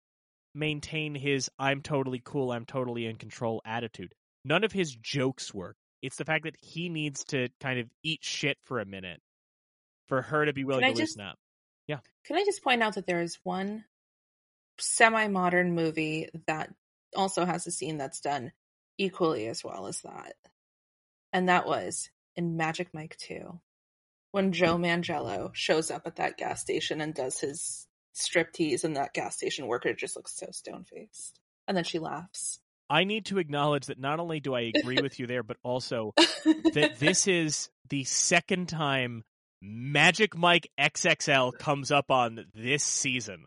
[0.53, 4.13] maintain his I'm totally cool, I'm totally in control attitude.
[4.43, 5.75] None of his jokes work.
[6.01, 9.21] It's the fact that he needs to kind of eat shit for a minute
[10.11, 11.39] for her to be willing Can to just- loosen up.
[11.87, 11.99] Yeah.
[12.25, 13.85] Can I just point out that there is one
[14.77, 16.69] semi modern movie that
[17.15, 18.51] also has a scene that's done
[18.97, 20.33] equally as well as that?
[21.31, 23.57] And that was in Magic Mike 2
[24.31, 29.13] when Joe Manganiello shows up at that gas station and does his striptease, and that
[29.13, 31.39] gas station worker just looks so stone faced.
[31.69, 32.59] And then she laughs.
[32.89, 36.13] I need to acknowledge that not only do I agree with you there, but also
[36.17, 39.23] that this is the second time
[39.61, 43.45] Magic Mike XXL comes up on this season.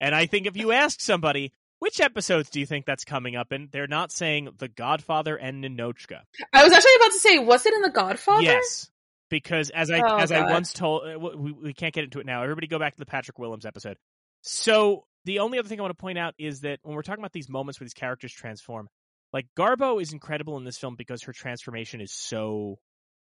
[0.00, 3.52] And I think if you ask somebody, which episodes do you think that's coming up
[3.52, 3.68] in?
[3.70, 6.20] They're not saying The Godfather and Ninotchka.
[6.52, 8.42] I was actually about to say, was it in The Godfather?
[8.42, 8.90] Yes.
[9.30, 12.26] Because as I Oh, as I once told, uh, we, we can't get into it
[12.26, 12.42] now.
[12.42, 13.96] Everybody go back to the Patrick Willems episode.
[14.42, 17.22] So the only other thing I want to point out is that when we're talking
[17.22, 18.88] about these moments where these characters transform,
[19.32, 22.78] like Garbo is incredible in this film because her transformation is so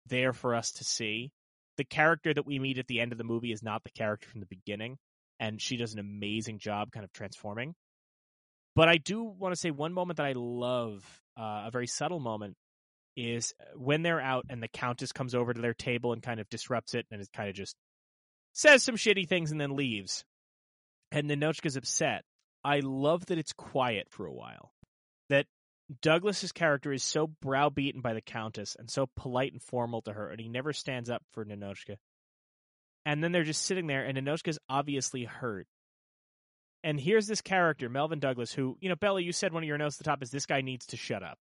[0.07, 1.33] there for us to see.
[1.77, 4.29] The character that we meet at the end of the movie is not the character
[4.29, 4.99] from the beginning,
[5.41, 7.75] and she does an amazing job kind of transforming.
[8.77, 11.05] But I do want to say one moment that I love,
[11.39, 12.57] uh, a very subtle moment,
[13.17, 16.49] is when they're out and the countess comes over to their table and kind of
[16.49, 17.77] disrupts it and it kind of just
[18.53, 20.25] says some shitty things and then leaves.
[21.13, 22.25] And Ninotchka's upset.
[22.65, 24.73] I love that it's quiet for a while.
[25.29, 25.47] That
[26.01, 30.31] Douglas's character is so browbeaten by the countess and so polite and formal to her,
[30.31, 31.97] and he never stands up for Ninotchka.
[33.05, 35.67] And then they're just sitting there, and Ninotchka's obviously hurt.
[36.83, 39.79] And here's this character, Melvyn Douglas, who, you know, Bella, you said one of your
[39.79, 41.39] notes at the top is this guy needs to shut up.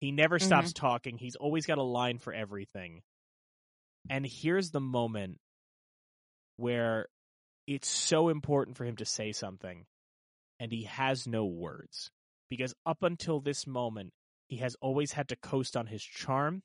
[0.00, 0.46] He never mm-hmm.
[0.46, 1.16] stops talking.
[1.16, 3.02] He's always got a line for everything.
[4.10, 5.38] And here's the moment
[6.56, 7.06] where
[7.66, 9.84] it's so important for him to say something,
[10.58, 12.10] and he has no words.
[12.52, 14.12] Because up until this moment,
[14.46, 16.62] he has always had to coast on his charm,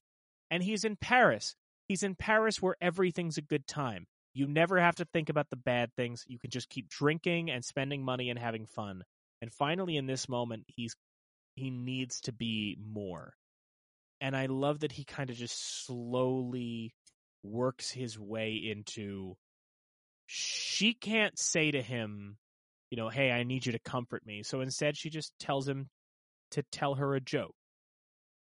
[0.51, 1.55] and he's in Paris.
[1.87, 4.05] He's in Paris where everything's a good time.
[4.33, 6.25] You never have to think about the bad things.
[6.27, 9.05] You can just keep drinking and spending money and having fun.
[9.41, 10.93] And finally, in this moment, he's
[11.55, 13.31] he needs to be more.
[14.19, 16.93] And I love that he kind of just slowly
[17.43, 19.37] works his way into
[20.25, 22.35] she can't say to him,
[22.89, 24.43] you know, hey, I need you to comfort me.
[24.43, 25.89] So instead, she just tells him
[26.51, 27.55] to tell her a joke.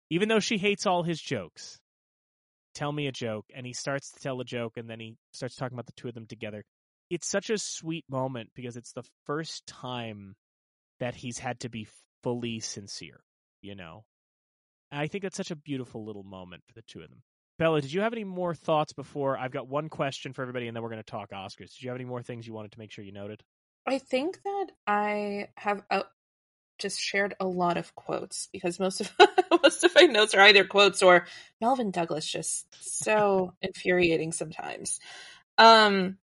[0.09, 1.79] Even though she hates all his jokes,
[2.73, 5.55] tell me a joke, and he starts to tell a joke, and then he starts
[5.55, 6.63] talking about the two of them together.
[7.09, 10.35] It's such a sweet moment because it's the first time
[10.99, 11.87] that he's had to be
[12.23, 13.21] fully sincere,
[13.61, 14.03] you know.
[14.91, 17.21] And I think that's such a beautiful little moment for the two of them.
[17.59, 19.37] Bella, did you have any more thoughts before?
[19.37, 21.73] I've got one question for everybody, and then we're going to talk Oscars.
[21.73, 23.43] Did you have any more things you wanted to make sure you noted?
[23.85, 26.03] I think that I have uh,
[26.81, 29.11] just shared a lot of quotes because most of
[29.63, 31.27] most of my notes are either quotes or
[31.61, 32.65] Melvyn Douglas just
[32.99, 34.99] so infuriating sometimes.
[35.57, 36.17] Um,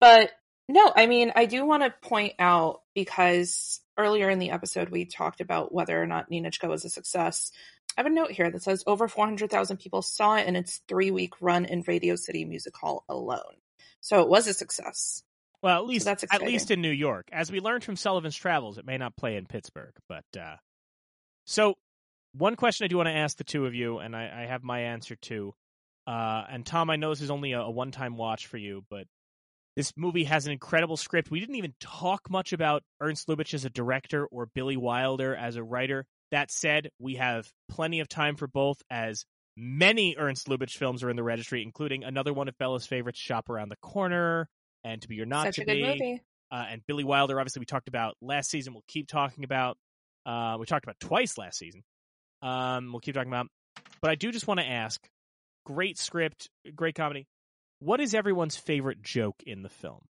[0.00, 0.30] but
[0.68, 5.04] no, I mean I do want to point out because earlier in the episode we
[5.04, 7.52] talked about whether or not Ninotchka was a success.
[7.96, 11.10] I have a note here that says over 400,000 people saw it in its three
[11.10, 13.60] week run in Radio City Music Hall alone.
[14.00, 15.22] So it was a success.
[15.62, 17.28] Well, at least that's at least in New York.
[17.32, 20.56] As we learned from Sullivan's Travels, it may not play in Pittsburgh, but uh
[21.46, 21.74] so
[22.34, 24.62] one question I do want to ask the two of you, and I, I have
[24.62, 25.54] my answer too.
[26.06, 28.84] Uh and Tom, I know this is only a, a one time watch for you,
[28.90, 29.06] but
[29.76, 31.30] this movie has an incredible script.
[31.30, 35.56] We didn't even talk much about Ernst Lubitsch as a director or Billy Wilder as
[35.56, 36.04] a writer.
[36.30, 39.24] That said, we have plenty of time for both as
[39.56, 43.48] many Ernst Lubitsch films are in the registry, including another one of Bella's favorites, Shop
[43.48, 44.48] Around the Corner,
[44.84, 45.82] and To Be or Not Such to a good Be.
[45.82, 46.22] movie.
[46.50, 48.74] Uh, and Billy Wilder, obviously, we talked about last season.
[48.74, 49.78] We'll keep talking about.
[50.26, 51.82] Uh, we talked about twice last season.
[52.42, 53.46] Um, we'll keep talking about.
[54.00, 55.00] But I do just want to ask:
[55.64, 57.26] great script, great comedy.
[57.78, 60.02] What is everyone's favorite joke in the film?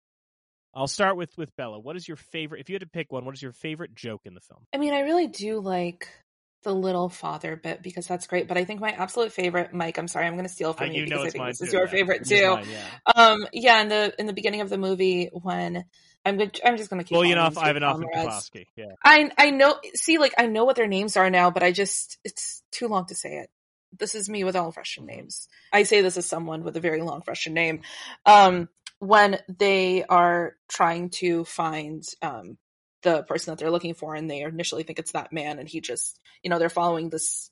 [0.75, 1.79] I'll start with with Bella.
[1.79, 2.61] What is your favorite?
[2.61, 4.61] If you had to pick one, what is your favorite joke in the film?
[4.73, 6.09] I mean, I really do like
[6.63, 8.49] the little father bit because that's great.
[8.49, 9.99] But I think my absolute favorite, Mike.
[9.99, 11.71] I'm sorry, I'm going to steal Uh, from you you because I think this is
[11.71, 11.91] too, your yeah.
[11.91, 12.51] favorite too.
[12.51, 13.13] mine, yeah.
[13.15, 15.85] Um, yeah, in the in the beginning of the movie when
[16.25, 18.67] I'm good, I'm just going to keep Buljanoff, Ivanov, and.
[18.77, 18.87] Yeah.
[19.03, 19.79] I I know.
[19.95, 23.07] See, like I know what their names are now, but I just it's too long
[23.07, 23.51] to say it.
[23.99, 25.49] This is me with all Russian names.
[25.73, 27.81] I say this as someone with a very long Russian name.
[28.25, 28.69] Um,
[28.99, 32.59] when they are trying to find um
[33.03, 35.81] the person that they're looking for, and they initially think it's that man, and he
[35.81, 37.51] just you know they're following this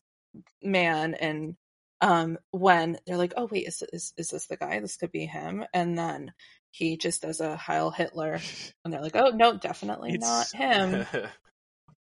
[0.63, 1.57] man, and
[2.01, 4.79] um when they're like, oh wait, is is is this the guy?
[4.81, 6.33] This could be him, and then
[6.71, 8.41] he just does a Heil Hitler,
[8.85, 11.07] and they're like, oh no, definitely It's- not him.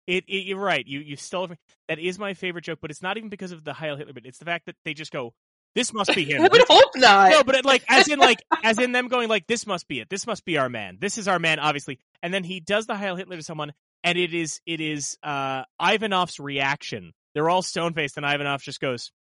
[0.08, 0.86] It, it, you're right.
[0.88, 1.60] You you stole it.
[1.88, 4.26] That is my favorite joke, but it's not even because of the Heil Hitler bit.
[4.26, 5.34] It's the fact that they just go,
[5.76, 7.32] "This must be him." I would hope not.
[7.32, 10.00] no, but it, like as in like as in them going like, "This must be
[10.00, 10.10] it.
[10.10, 10.98] This must be our man.
[11.00, 13.74] This is our man." Obviously, and then he does the Heil Hitler to someone,
[14.04, 17.14] and it is it is uh Ivanov's reaction.
[17.34, 19.12] They're all stone faced, and Ivanov just goes,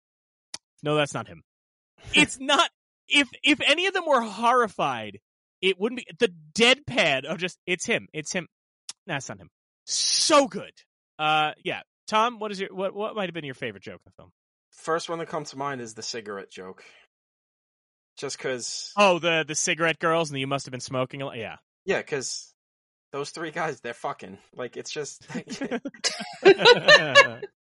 [0.84, 1.44] "No, that's not him."
[2.14, 2.70] It's not.
[3.08, 5.20] If if any of them were horrified,
[5.62, 8.08] it wouldn't be the deadpan of just it's him.
[8.14, 8.48] It's him.
[9.08, 9.50] Nah, it's not him.
[9.86, 10.72] So good.
[11.18, 11.82] Uh, yeah.
[12.08, 14.32] Tom, what is your what what might have been your favorite joke in the film?
[14.84, 16.84] First one that comes to mind is the cigarette joke.
[18.18, 21.38] Just because, Oh, the the cigarette girls, and you must have been smoking a lot.
[21.38, 21.58] Yeah.
[21.86, 22.54] yeah, because
[23.12, 24.38] those three guys, they're fucking.
[24.56, 25.26] Like, it's just,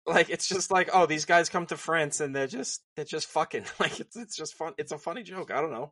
[0.08, 3.28] like, it's just like, oh, these guys come to France and they're just, they're just
[3.28, 3.66] fucking.
[3.80, 4.74] Like, it's it's just fun.
[4.78, 5.52] It's a funny joke.
[5.52, 5.92] I don't know.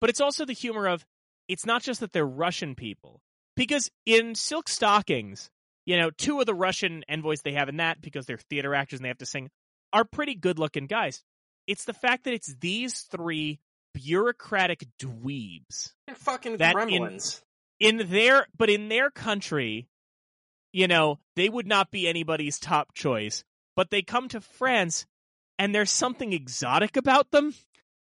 [0.00, 1.04] but it's also the humor of
[1.48, 3.20] it's not just that they're Russian people
[3.56, 5.50] because in Silk Stockings,
[5.86, 9.00] you know, two of the Russian envoys they have in that because they're theater actors
[9.00, 9.50] and they have to sing
[9.94, 11.22] are pretty good looking guys.
[11.66, 13.60] It's the fact that it's these three
[13.94, 17.40] bureaucratic dweebs They're fucking That in- gremlins.
[17.80, 19.88] in their but in their country,
[20.72, 23.44] you know, they would not be anybody's top choice.
[23.76, 25.06] But they come to France
[25.58, 27.54] and there's something exotic about them.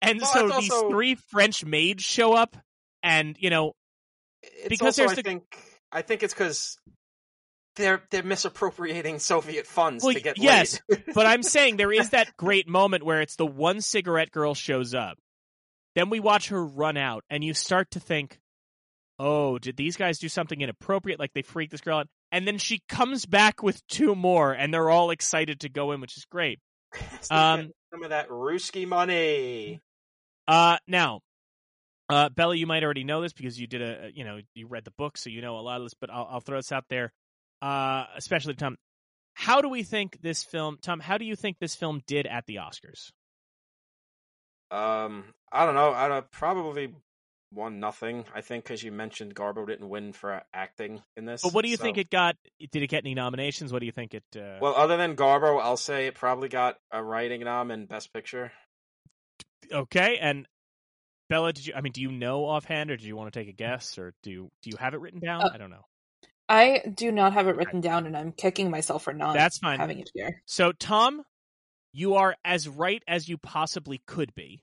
[0.01, 2.55] And Well, so these also- three French maids show up
[3.01, 3.73] and, you know,
[4.43, 5.57] It's because also, there's I think,
[5.91, 6.77] I think it's because
[7.77, 10.81] they're they're misappropriating Soviet funds Well, to get yes,
[11.13, 14.93] but I'm saying there is that great moment where it's the one cigarette girl shows
[14.93, 15.17] up.
[15.95, 18.39] Then we watch her run out and you start to think,
[19.17, 22.57] "Oh, did these guys do something inappropriate like they freaked this girl out?" And then
[22.57, 26.25] she comes back with two more and they're all excited to go in, which is
[26.25, 26.59] great.
[27.31, 29.79] Um, some of that Ruski money.
[30.47, 31.21] Uh, now,
[32.09, 34.85] uh, Bella, you might already know this because you did a, you know, you read
[34.85, 35.93] the book, so you know a lot of this.
[35.93, 37.11] But I'll, I'll throw this out there,
[37.61, 38.77] uh, especially Tom.
[39.33, 40.99] How do we think this film, Tom?
[40.99, 43.11] How do you think this film did at the Oscars?
[44.71, 45.91] Um, I don't know.
[45.93, 46.93] I don't, probably
[47.53, 48.25] won nothing.
[48.33, 51.43] I think because you mentioned Garbo didn't win for acting in this.
[51.43, 52.35] But what do you so- think it got?
[52.71, 53.71] Did it get any nominations?
[53.71, 54.23] What do you think it?
[54.35, 54.57] Uh...
[54.61, 58.51] Well, other than Garbo, I'll say it probably got a writing nom and Best Picture.
[59.71, 60.47] okay, and
[61.29, 61.73] Bella, did you?
[61.75, 64.13] I mean, do you know offhand, or do you want to take a guess, or
[64.23, 65.43] do you, do you have it written down?
[65.43, 65.85] Uh, I don't know.
[66.49, 69.79] I do not have it written down, and I'm kicking myself for not That's fine.
[69.79, 70.41] having it here.
[70.45, 71.23] So, Tom,
[71.93, 74.61] You are as right as you possibly could be.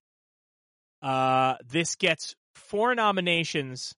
[1.03, 3.95] Uh, this gets four nominations,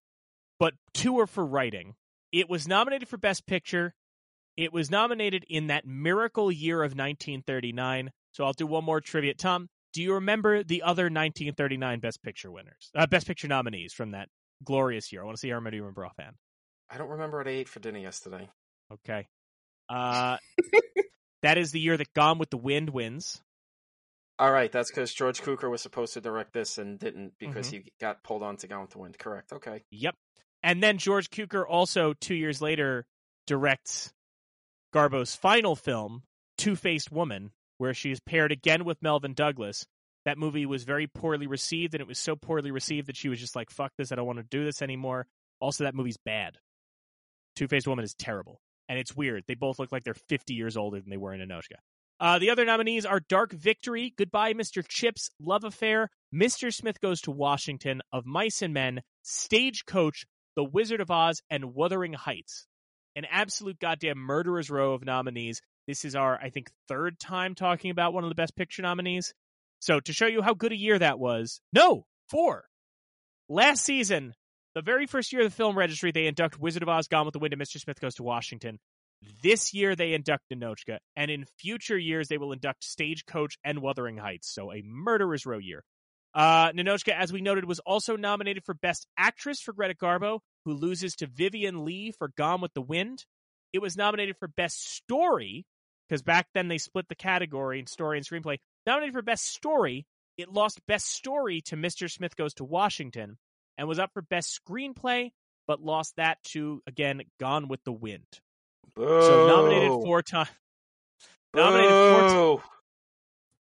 [0.59, 1.95] but two are for writing.
[2.33, 3.95] It was nominated for Best Picture.
[4.57, 8.11] It was nominated in that miracle year of 1939.
[8.33, 9.35] So I'll do one more trivia.
[9.35, 14.13] Tom, do you remember the other 1939 Best Picture winners, uh, Best Picture nominees from
[14.13, 14.29] that
[14.65, 15.23] glorious year?
[15.23, 16.37] I want to see how many you remember offhand.
[16.91, 18.49] I don't remember what I ate for dinner yesterday.
[18.93, 19.27] Okay.
[19.89, 20.37] Uh,
[21.43, 23.41] that is the year that Gone with the Wind wins.
[24.39, 27.77] All right, that's because George Cukor was supposed to direct this and didn't because Mm-hmm.
[27.85, 29.19] he got pulled on to Gone with the Wind.
[29.19, 29.53] Correct.
[29.53, 29.83] Okay.
[29.91, 30.15] Yep.
[30.63, 33.07] And then George Cukor also two years later
[33.47, 34.13] directs
[34.93, 36.23] Garbo's final film,
[36.59, 39.87] Two Faced Woman, where she is paired again with Melvyn Douglas.
[40.25, 43.39] That movie was very poorly received, and it was so poorly received that she was
[43.39, 45.27] just like, fuck this, I don't want to do this anymore.
[45.61, 46.59] Also, that movie's bad.
[47.57, 48.61] Two Faced Woman is terrible.
[48.89, 49.45] And it's weird.
[49.49, 51.79] They both look like they're 50 years older than they were in Ninotchka.
[52.19, 54.87] Uh, the other nominees are Dark Victory, Goodbye, Mr.
[54.87, 56.73] Chips, Love Affair, Mr.
[56.73, 60.25] Smith Goes to Washington, Of Mice and Men, Stagecoach,
[60.55, 62.67] The Wizard of Oz, and Wuthering Heights.
[63.17, 65.61] An absolute goddamn murderer's row of nominees.
[65.87, 69.35] This is our, I think, third time talking about one of the Best Picture nominees.
[69.81, 72.65] So to show you how good a year that was, no, four.
[73.49, 74.35] Last season,
[74.77, 77.33] the very first year of the film registry, they induct Wizard of Oz, Gone with
[77.33, 77.81] the Wind, and Mr.
[77.81, 78.79] Smith Goes to Washington.
[79.43, 84.19] This year they induct Ninotchka, and in future years they will induct Stagecoach and Wuthering
[84.19, 84.53] Heights.
[84.53, 85.83] So a murderer's row year.
[86.35, 90.75] Uh, Ninotchka, as we noted, was also nominated for Best Actress for Greta Garbo, who
[90.75, 93.25] loses to Vivien Leigh for Gone with the Wind.
[93.73, 95.65] It was nominated for Best Story,
[96.07, 98.59] because back then they split the category in story and screenplay.
[98.87, 100.05] Nominated for Best Story,
[100.37, 102.11] it lost Best Story to Mr.
[102.11, 103.39] Smith Goes to Washington,
[103.79, 105.31] and was up for Best Screenplay,
[105.67, 108.27] but lost that to, again, Gone with the Wind.
[108.97, 110.49] So nominated four times.
[111.55, 112.63] Nominated four, Boo.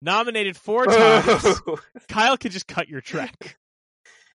[0.03, 1.61] nominated four times.
[2.09, 3.57] Kyle could just cut your track.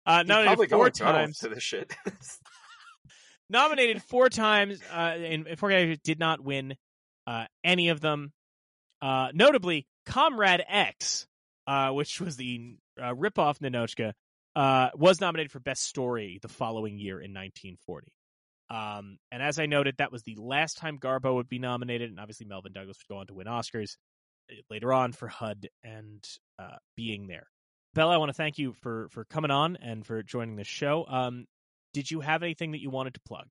[0.05, 1.37] Uh, nominated four going gut off times.
[1.39, 1.93] to this shit.
[3.49, 6.75] Nominated four times, uh, and four guys did not win
[7.27, 8.31] uh, any of them.
[9.03, 11.27] Uh, notably, Comrade X,
[11.67, 14.13] uh, which was the uh, ripoff Ninotchka,
[14.55, 18.11] uh, was nominated for Best Story the following year in 1940.
[18.69, 22.19] Um, and as I noted, that was the last time Garbo would be nominated, and
[22.19, 23.97] obviously Melvyn Douglas would go on to win Oscars
[24.51, 26.23] uh, later on for HUD and
[26.57, 27.47] uh, being there.
[27.93, 31.05] Bella, I want to thank you for for coming on and for joining the show.
[31.07, 31.45] Um,
[31.93, 33.47] did you have anything that you wanted to plug?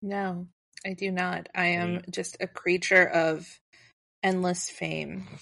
[0.00, 0.46] No,
[0.86, 1.48] I do not.
[1.54, 3.46] I am just a creature of
[4.22, 5.26] endless fame.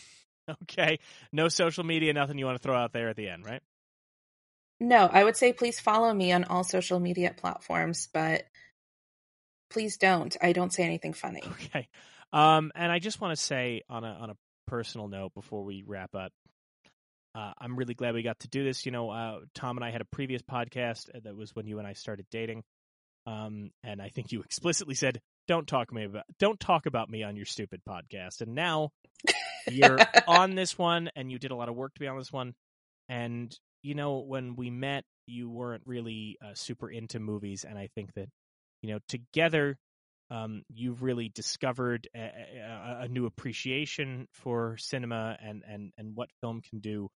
[0.65, 0.99] Okay,
[1.31, 3.63] no social media, nothing you want to throw out there at the end, right?
[4.83, 8.43] No, I would say please follow me on all social media platforms, but
[9.71, 10.37] please don't.
[10.43, 11.43] I don't say anything funny.
[11.53, 11.89] Okay.
[12.33, 14.37] Um, and I just want to say on a on a
[14.67, 16.33] personal note before we wrap up,
[17.33, 18.85] uh, I'm really glad we got to do this.
[18.85, 21.79] You know, uh, Tom and I had a previous podcast uh, that was when you
[21.79, 22.65] and I started dating,
[23.25, 27.23] um, and I think you explicitly said, "Don't talk me about don't talk about me
[27.23, 28.91] on your stupid podcast." And now
[29.71, 32.33] you're on this one, and you did a lot of work to be on this
[32.33, 32.55] one.
[33.09, 37.89] And you know, when we met, you weren't really uh, super into movies, and I
[37.95, 38.29] think that
[38.83, 39.77] you know together
[40.33, 46.31] um, you've really discovered a, a, a new appreciation for cinema and, and, and what
[46.41, 47.11] film can do.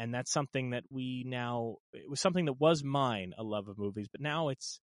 [0.00, 3.78] And that's something that we now, it was something that was mine, a love of
[3.78, 4.80] movies, but now it's,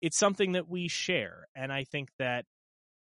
[0.00, 1.48] it's something that we share.
[1.56, 2.44] And I think that,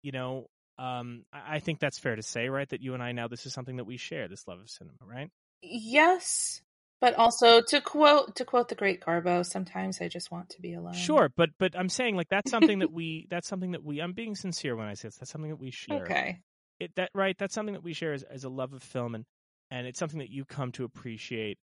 [0.03, 0.47] you know,
[0.79, 2.69] um, I I think that's fair to say, right?
[2.71, 4.97] That you and I now, this is something that we share, this love of cinema,
[5.03, 5.29] right?
[5.63, 6.61] Yes,
[7.01, 10.75] but also to quote to quote the great Garbo, sometimes I just want to be
[10.75, 10.95] alone.
[10.95, 14.13] Sure, but but I'm saying like that's something that we that's something that we I'm
[14.13, 15.17] being sincere when I say this.
[15.17, 16.03] That's something that we share.
[16.03, 16.41] Okay.
[16.81, 19.25] it that right that's something that we share as, as a love of film and
[19.71, 21.59] and it's something that you come to appreciate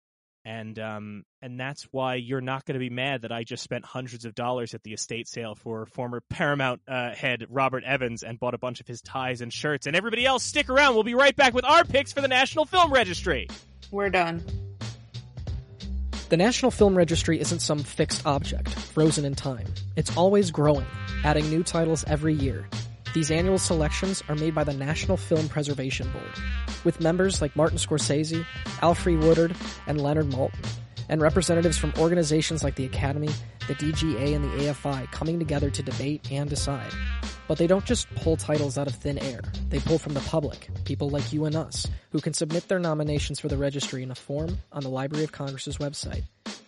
[0.48, 3.84] and um and that's why you're not going to be mad that I just spent
[3.86, 8.40] hundreds of dollars at the estate sale for former Paramount uh, head Robert Evans and
[8.40, 11.16] bought a bunch of his ties and shirts and everybody else stick around we'll be
[11.16, 13.48] right back with our picks for the National Film Registry
[13.92, 14.44] We're done.
[16.30, 19.66] The National Film Registry isn't some fixed object, frozen in time.
[19.96, 20.86] It's always growing,
[21.24, 22.68] adding new titles every year.
[23.18, 26.36] These annual selections are made by the National Film Preservation Board,
[26.84, 28.46] with members like Martin Scorsese,
[28.82, 29.56] Alfre Woodard,
[29.88, 30.64] and Leonard Maltin,
[31.10, 33.30] and representatives from organizations like the Academy,
[33.68, 36.92] the DGA, and the AFI coming together to debate and decide.
[37.48, 39.42] But they don't just pull titles out of thin air.
[39.70, 43.40] They pull from the public, people like you and us, who can submit their nominations
[43.40, 46.24] for the registry in a form on the Library of Congress's website.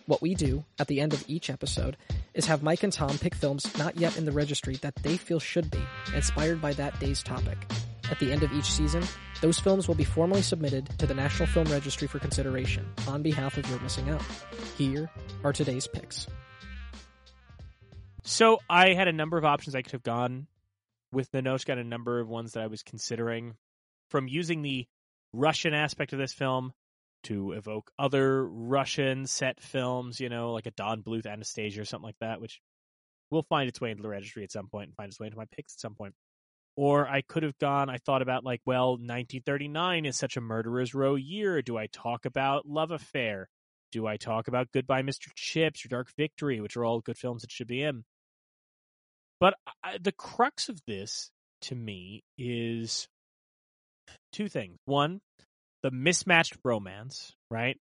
[0.06, 1.96] What we do at the end of each episode
[2.34, 5.38] is have Mike and Tom pick films not yet in the registry that they feel
[5.38, 5.82] should be,
[6.14, 7.58] inspired by that day's topic.
[8.10, 9.04] At the end of each season,
[9.40, 13.56] those films will be formally submitted to the National Film Registry for consideration on behalf
[13.56, 14.22] of You're Missing Out.
[14.76, 15.08] Here
[15.44, 16.26] are today's picks.
[18.24, 20.48] So I had a number of options I could have gone
[21.12, 23.54] with Ninotchka and a number of ones that I was considering.
[24.08, 24.86] From using the
[25.32, 26.72] Russian aspect of this film
[27.24, 32.06] to evoke other Russian set films, you know, like a Don Bluth Anastasia or something
[32.06, 32.60] like that, which
[33.30, 35.38] will find its way into the registry at some point and find its way into
[35.38, 36.14] my picks at some point.
[36.80, 40.94] Or I could have gone, I thought about like, well, 1939 is such a murderer's
[40.94, 41.60] row year.
[41.60, 43.50] Do I talk about Love Affair?
[43.92, 45.28] Do I talk about Goodbye Mr.
[45.34, 48.04] Chips or Dark Victory, which are all good films that should be in?
[49.40, 51.30] But I, the crux of this,
[51.60, 53.06] to me, is
[54.32, 54.78] two things.
[54.86, 55.20] One,
[55.82, 57.76] the mismatched romance, right?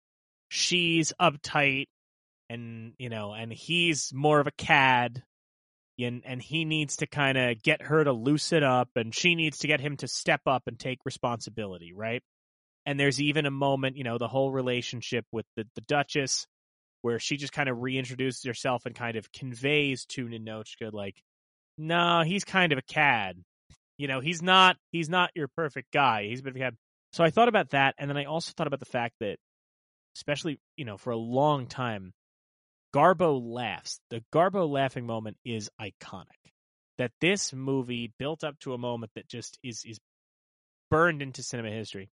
[0.49, 1.85] She's uptight
[2.49, 5.21] and, you know, and he's more of a cad
[5.99, 9.59] and, and he needs to kind of get her to loosen up and she needs
[9.59, 12.21] to get him to step up and take responsibility, right?
[12.85, 16.45] And there's even a moment, you know, the whole relationship with the, the Duchess
[17.01, 21.21] where she just kind of reintroduces herself and kind of conveys to ninotchka like,
[21.77, 23.37] no, he's kind of a cad.
[23.97, 26.27] You know, he's not he's not your perfect guy.
[26.27, 26.75] He's a bit of a cad.
[27.13, 29.37] So I thought about that, and then I also thought about the fact that,
[30.15, 32.13] especially you know, for a long time,
[32.93, 33.99] Garbo laughs.
[34.09, 36.25] The Garbo laughing moment is iconic.
[36.97, 39.99] That this movie built up to a moment that just is is
[40.89, 42.09] burned into cinema history.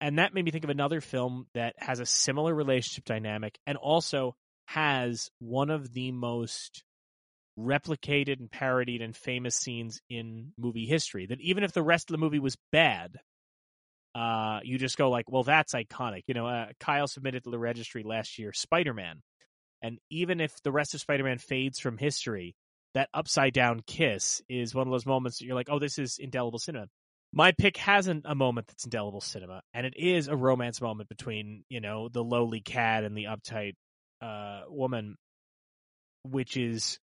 [0.00, 3.76] And that made me think of another film that has a similar relationship dynamic and
[3.76, 4.34] also
[4.66, 6.84] has one of the most
[7.58, 11.26] replicated and parodied and famous scenes in movie history.
[11.26, 13.16] That even if the rest of the movie was bad,
[14.14, 16.22] uh, you just go like, well, that's iconic.
[16.26, 19.22] You know, uh, Kyle submitted to the registry last year Spider Man,
[19.82, 22.54] and even if the rest of Spider Man fades from history,
[22.94, 26.18] that upside down kiss is one of those moments that you're like, oh, this is
[26.18, 26.86] indelible cinema.
[27.32, 31.64] My pick hasn't a moment that's indelible cinema, and it is a romance moment between
[31.68, 33.74] you know the lowly cad and the uptight
[34.20, 35.16] uh, woman,
[36.24, 36.98] which is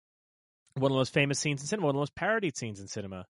[0.74, 2.86] one of the most famous scenes in cinema, one of the most parodied scenes in
[2.86, 3.27] cinema.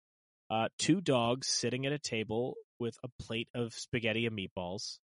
[0.51, 4.99] Uh, two dogs sitting at a table with a plate of spaghetti and meatballs,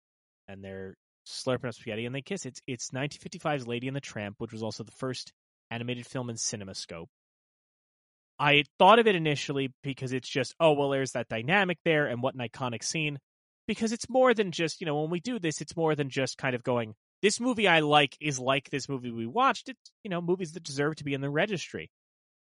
[0.47, 0.95] and they're
[1.25, 2.45] slurping up spaghetti and they kiss.
[2.45, 5.31] It's it's 1955's Lady and the Tramp, which was also the first
[5.71, 7.07] animated film in CinemaScope.
[8.37, 12.21] I thought of it initially because it's just, oh well, there's that dynamic there, and
[12.21, 13.19] what an iconic scene.
[13.67, 16.37] Because it's more than just, you know, when we do this, it's more than just
[16.37, 16.93] kind of going,
[17.23, 19.69] this movie I like is like this movie we watched.
[19.69, 21.89] It's, you know, movies that deserve to be in the registry.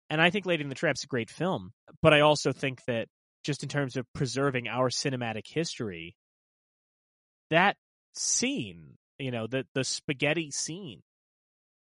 [0.10, 1.72] And I think Lady and the Tramp's a great film,
[2.02, 3.08] but I also think that
[3.44, 6.16] just in terms of preserving our cinematic history,
[7.50, 7.78] that
[8.18, 11.02] scene, you know, the the spaghetti scene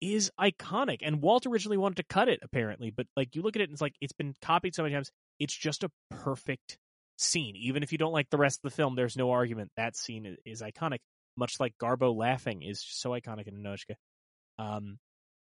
[0.02, 0.99] is iconic.
[1.02, 3.74] And Walt originally wanted to cut it apparently, but like you look at it and
[3.74, 5.12] it's like it's been copied so many times.
[5.40, 6.78] It's just a perfect
[7.18, 7.56] scene.
[7.56, 10.26] Even if you don't like the rest of the film, there's no argument that scene
[10.26, 10.99] is, is iconic.
[11.38, 13.95] Much like Garbo laughing is so iconic in Ninotchka.
[14.57, 14.98] Um,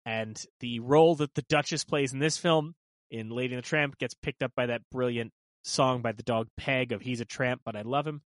[0.05, 2.75] and the role that the Duchess plays in this film
[3.09, 5.31] in Lady and the Tramp gets picked up by that brilliant
[5.63, 8.21] song by the dog Peg of "He's a Tramp, but I Love Him."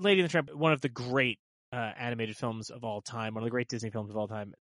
[0.00, 1.38] Lady and the Tramp, one of the great
[1.72, 4.54] uh, animated films of all time, one of the great Disney films of all time.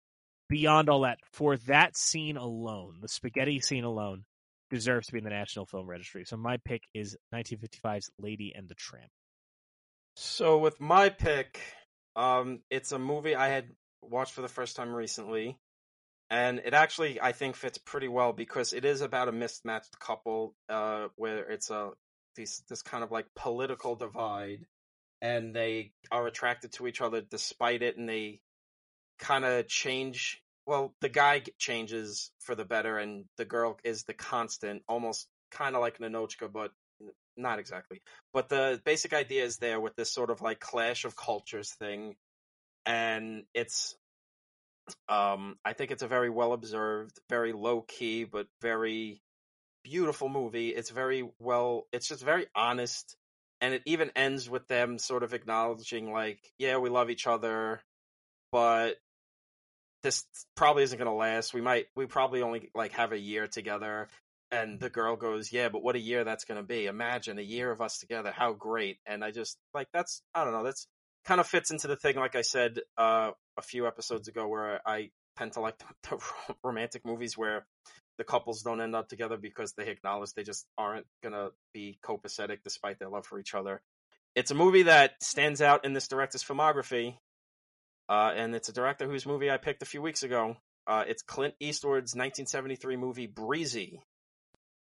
[0.48, 4.24] Beyond all that, for that scene alone, the spaghetti scene alone,
[4.70, 6.24] deserves to be in the National Film Registry.
[6.24, 9.10] So my pick is 1955's Lady and the Tramp.
[10.16, 11.60] So with my pick,
[12.14, 13.68] um, it's a movie I had
[14.02, 15.58] watched for the first time recently
[16.30, 20.54] and it actually I think fits pretty well because it is about a mismatched couple,
[20.68, 21.90] uh, where it's a
[22.36, 24.66] this this kind of like political divide,
[25.24, 28.40] and they are attracted to each other despite it, and they
[29.18, 30.42] kind of change.
[30.66, 35.74] Well, the guy changes for the better, and the girl is the constant, almost kind
[35.74, 36.72] of like Ninotchka, but
[37.38, 38.02] not exactly.
[38.34, 42.16] But the basic idea is there with this sort of like clash of cultures thing,
[42.84, 43.96] and it's
[45.08, 49.22] um, I think it's a very well observed, very low key, but very
[49.84, 50.68] beautiful movie.
[50.68, 53.16] It's very well, it's just very honest.
[53.64, 57.80] And it even ends with them sort of acknowledging, like, yeah, we love each other,
[58.52, 58.96] but
[60.02, 61.54] this probably isn't going to last.
[61.54, 64.08] We might, we probably only like have a year together.
[64.52, 66.84] And the girl goes, yeah, but what a year that's going to be.
[66.84, 68.32] Imagine a year of us together.
[68.36, 68.98] How great.
[69.06, 70.86] And I just, like, that's, I don't know, that's,
[71.24, 74.80] kind of fits into the thing, like I said uh, a few episodes ago, where
[74.86, 75.08] I
[75.38, 75.86] tend to like the,
[76.48, 77.64] the romantic movies where
[78.18, 82.58] the couples don't end up together because they acknowledge they just aren't gonna be copacetic
[82.64, 83.82] despite their love for each other.
[84.34, 87.16] It's a movie that stands out in this director's filmography,
[88.08, 90.56] uh, and it's a director whose movie I picked a few weeks ago.
[90.86, 94.02] Uh, it's Clint Eastwood's 1973 movie Breezy.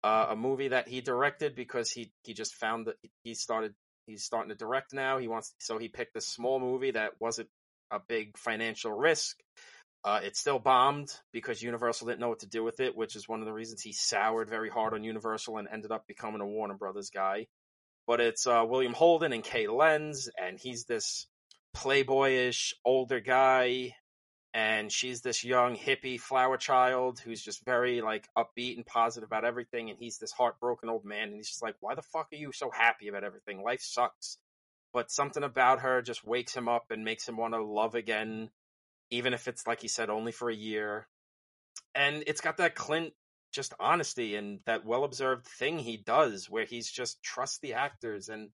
[0.03, 3.73] uh, a movie that he directed because he he just found that he started
[4.07, 5.17] he's starting to direct now.
[5.17, 7.49] He wants so he picked a small movie that wasn't
[7.91, 9.37] a big financial risk.
[10.05, 13.27] Uh, it still bombed because Universal didn't know what to do with it, which is
[13.27, 16.45] one of the reasons he soured very hard on Universal and ended up becoming a
[16.45, 17.47] Warner Brothers guy.
[18.05, 21.25] But it's uh, William Holden and Kay Lenz, and he's this
[21.75, 23.95] playboyish older guy
[24.53, 29.43] and she's this young hippie flower child who's just very like upbeat and positive about
[29.43, 32.37] everything and he's this heartbroken old man and he's just like why the fuck are
[32.37, 33.61] you so happy about everything?
[33.61, 34.37] Life sucks.
[34.93, 38.49] But something about her just wakes him up and makes him want to love again
[39.09, 41.07] even if it's like he said only for a year
[41.93, 43.13] and it's got that clint
[43.53, 48.29] just honesty and that well observed thing he does where he's just trust the actors
[48.29, 48.49] and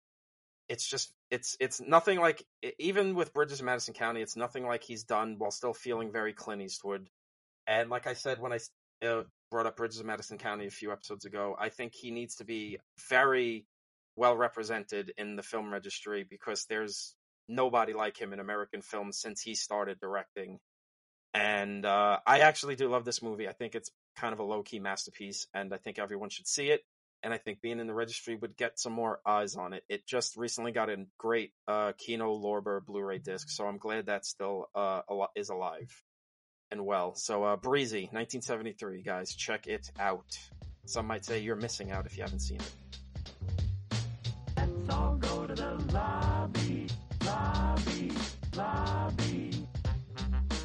[0.71, 2.45] it's just it's it's nothing like
[2.79, 6.31] even with Bridges of Madison County, it's nothing like he's done while still feeling very
[6.31, 7.09] Clint Eastwood.
[7.67, 8.59] And like I said when I
[9.05, 12.35] uh, brought up Bridges of Madison County a few episodes ago, I think he needs
[12.35, 12.79] to be
[13.09, 13.65] very
[14.15, 17.15] well represented in the film registry because there's
[17.47, 20.59] nobody like him in American films since he started directing.
[21.33, 23.47] And uh, I actually do love this movie.
[23.47, 26.69] I think it's kind of a low key masterpiece, and I think everyone should see
[26.69, 26.81] it
[27.23, 29.83] and I think being in the registry would get some more eyes on it.
[29.89, 34.25] It just recently got a great uh, Kino Lorber Blu-ray disc, so I'm glad that
[34.25, 35.01] still uh,
[35.35, 36.03] is alive
[36.71, 37.13] and well.
[37.15, 40.37] So uh, Breezy, 1973, guys, check it out.
[40.85, 42.73] Some might say you're missing out if you haven't seen it.
[44.57, 46.87] Let's all go to the lobby,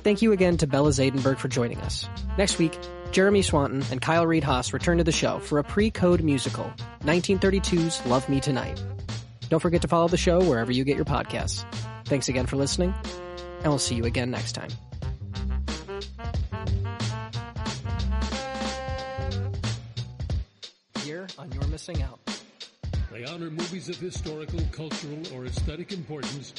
[0.03, 2.09] Thank you again to Bella Zaydenberg for joining us.
[2.39, 2.78] Next week,
[3.11, 8.07] Jeremy Swanton and Kyle Reid Hass return to the show for a pre-code musical, 1932's
[8.07, 8.81] Love Me Tonight.
[9.49, 11.65] Don't forget to follow the show wherever you get your podcasts.
[12.05, 12.95] Thanks again for listening,
[13.62, 14.70] and we'll see you again next time.
[21.03, 22.26] Here on You're Missing Out.
[23.17, 26.53] They honor movies of historical, cultural, or aesthetic importance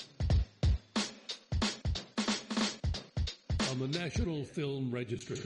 [3.69, 5.37] on the National Film Registry.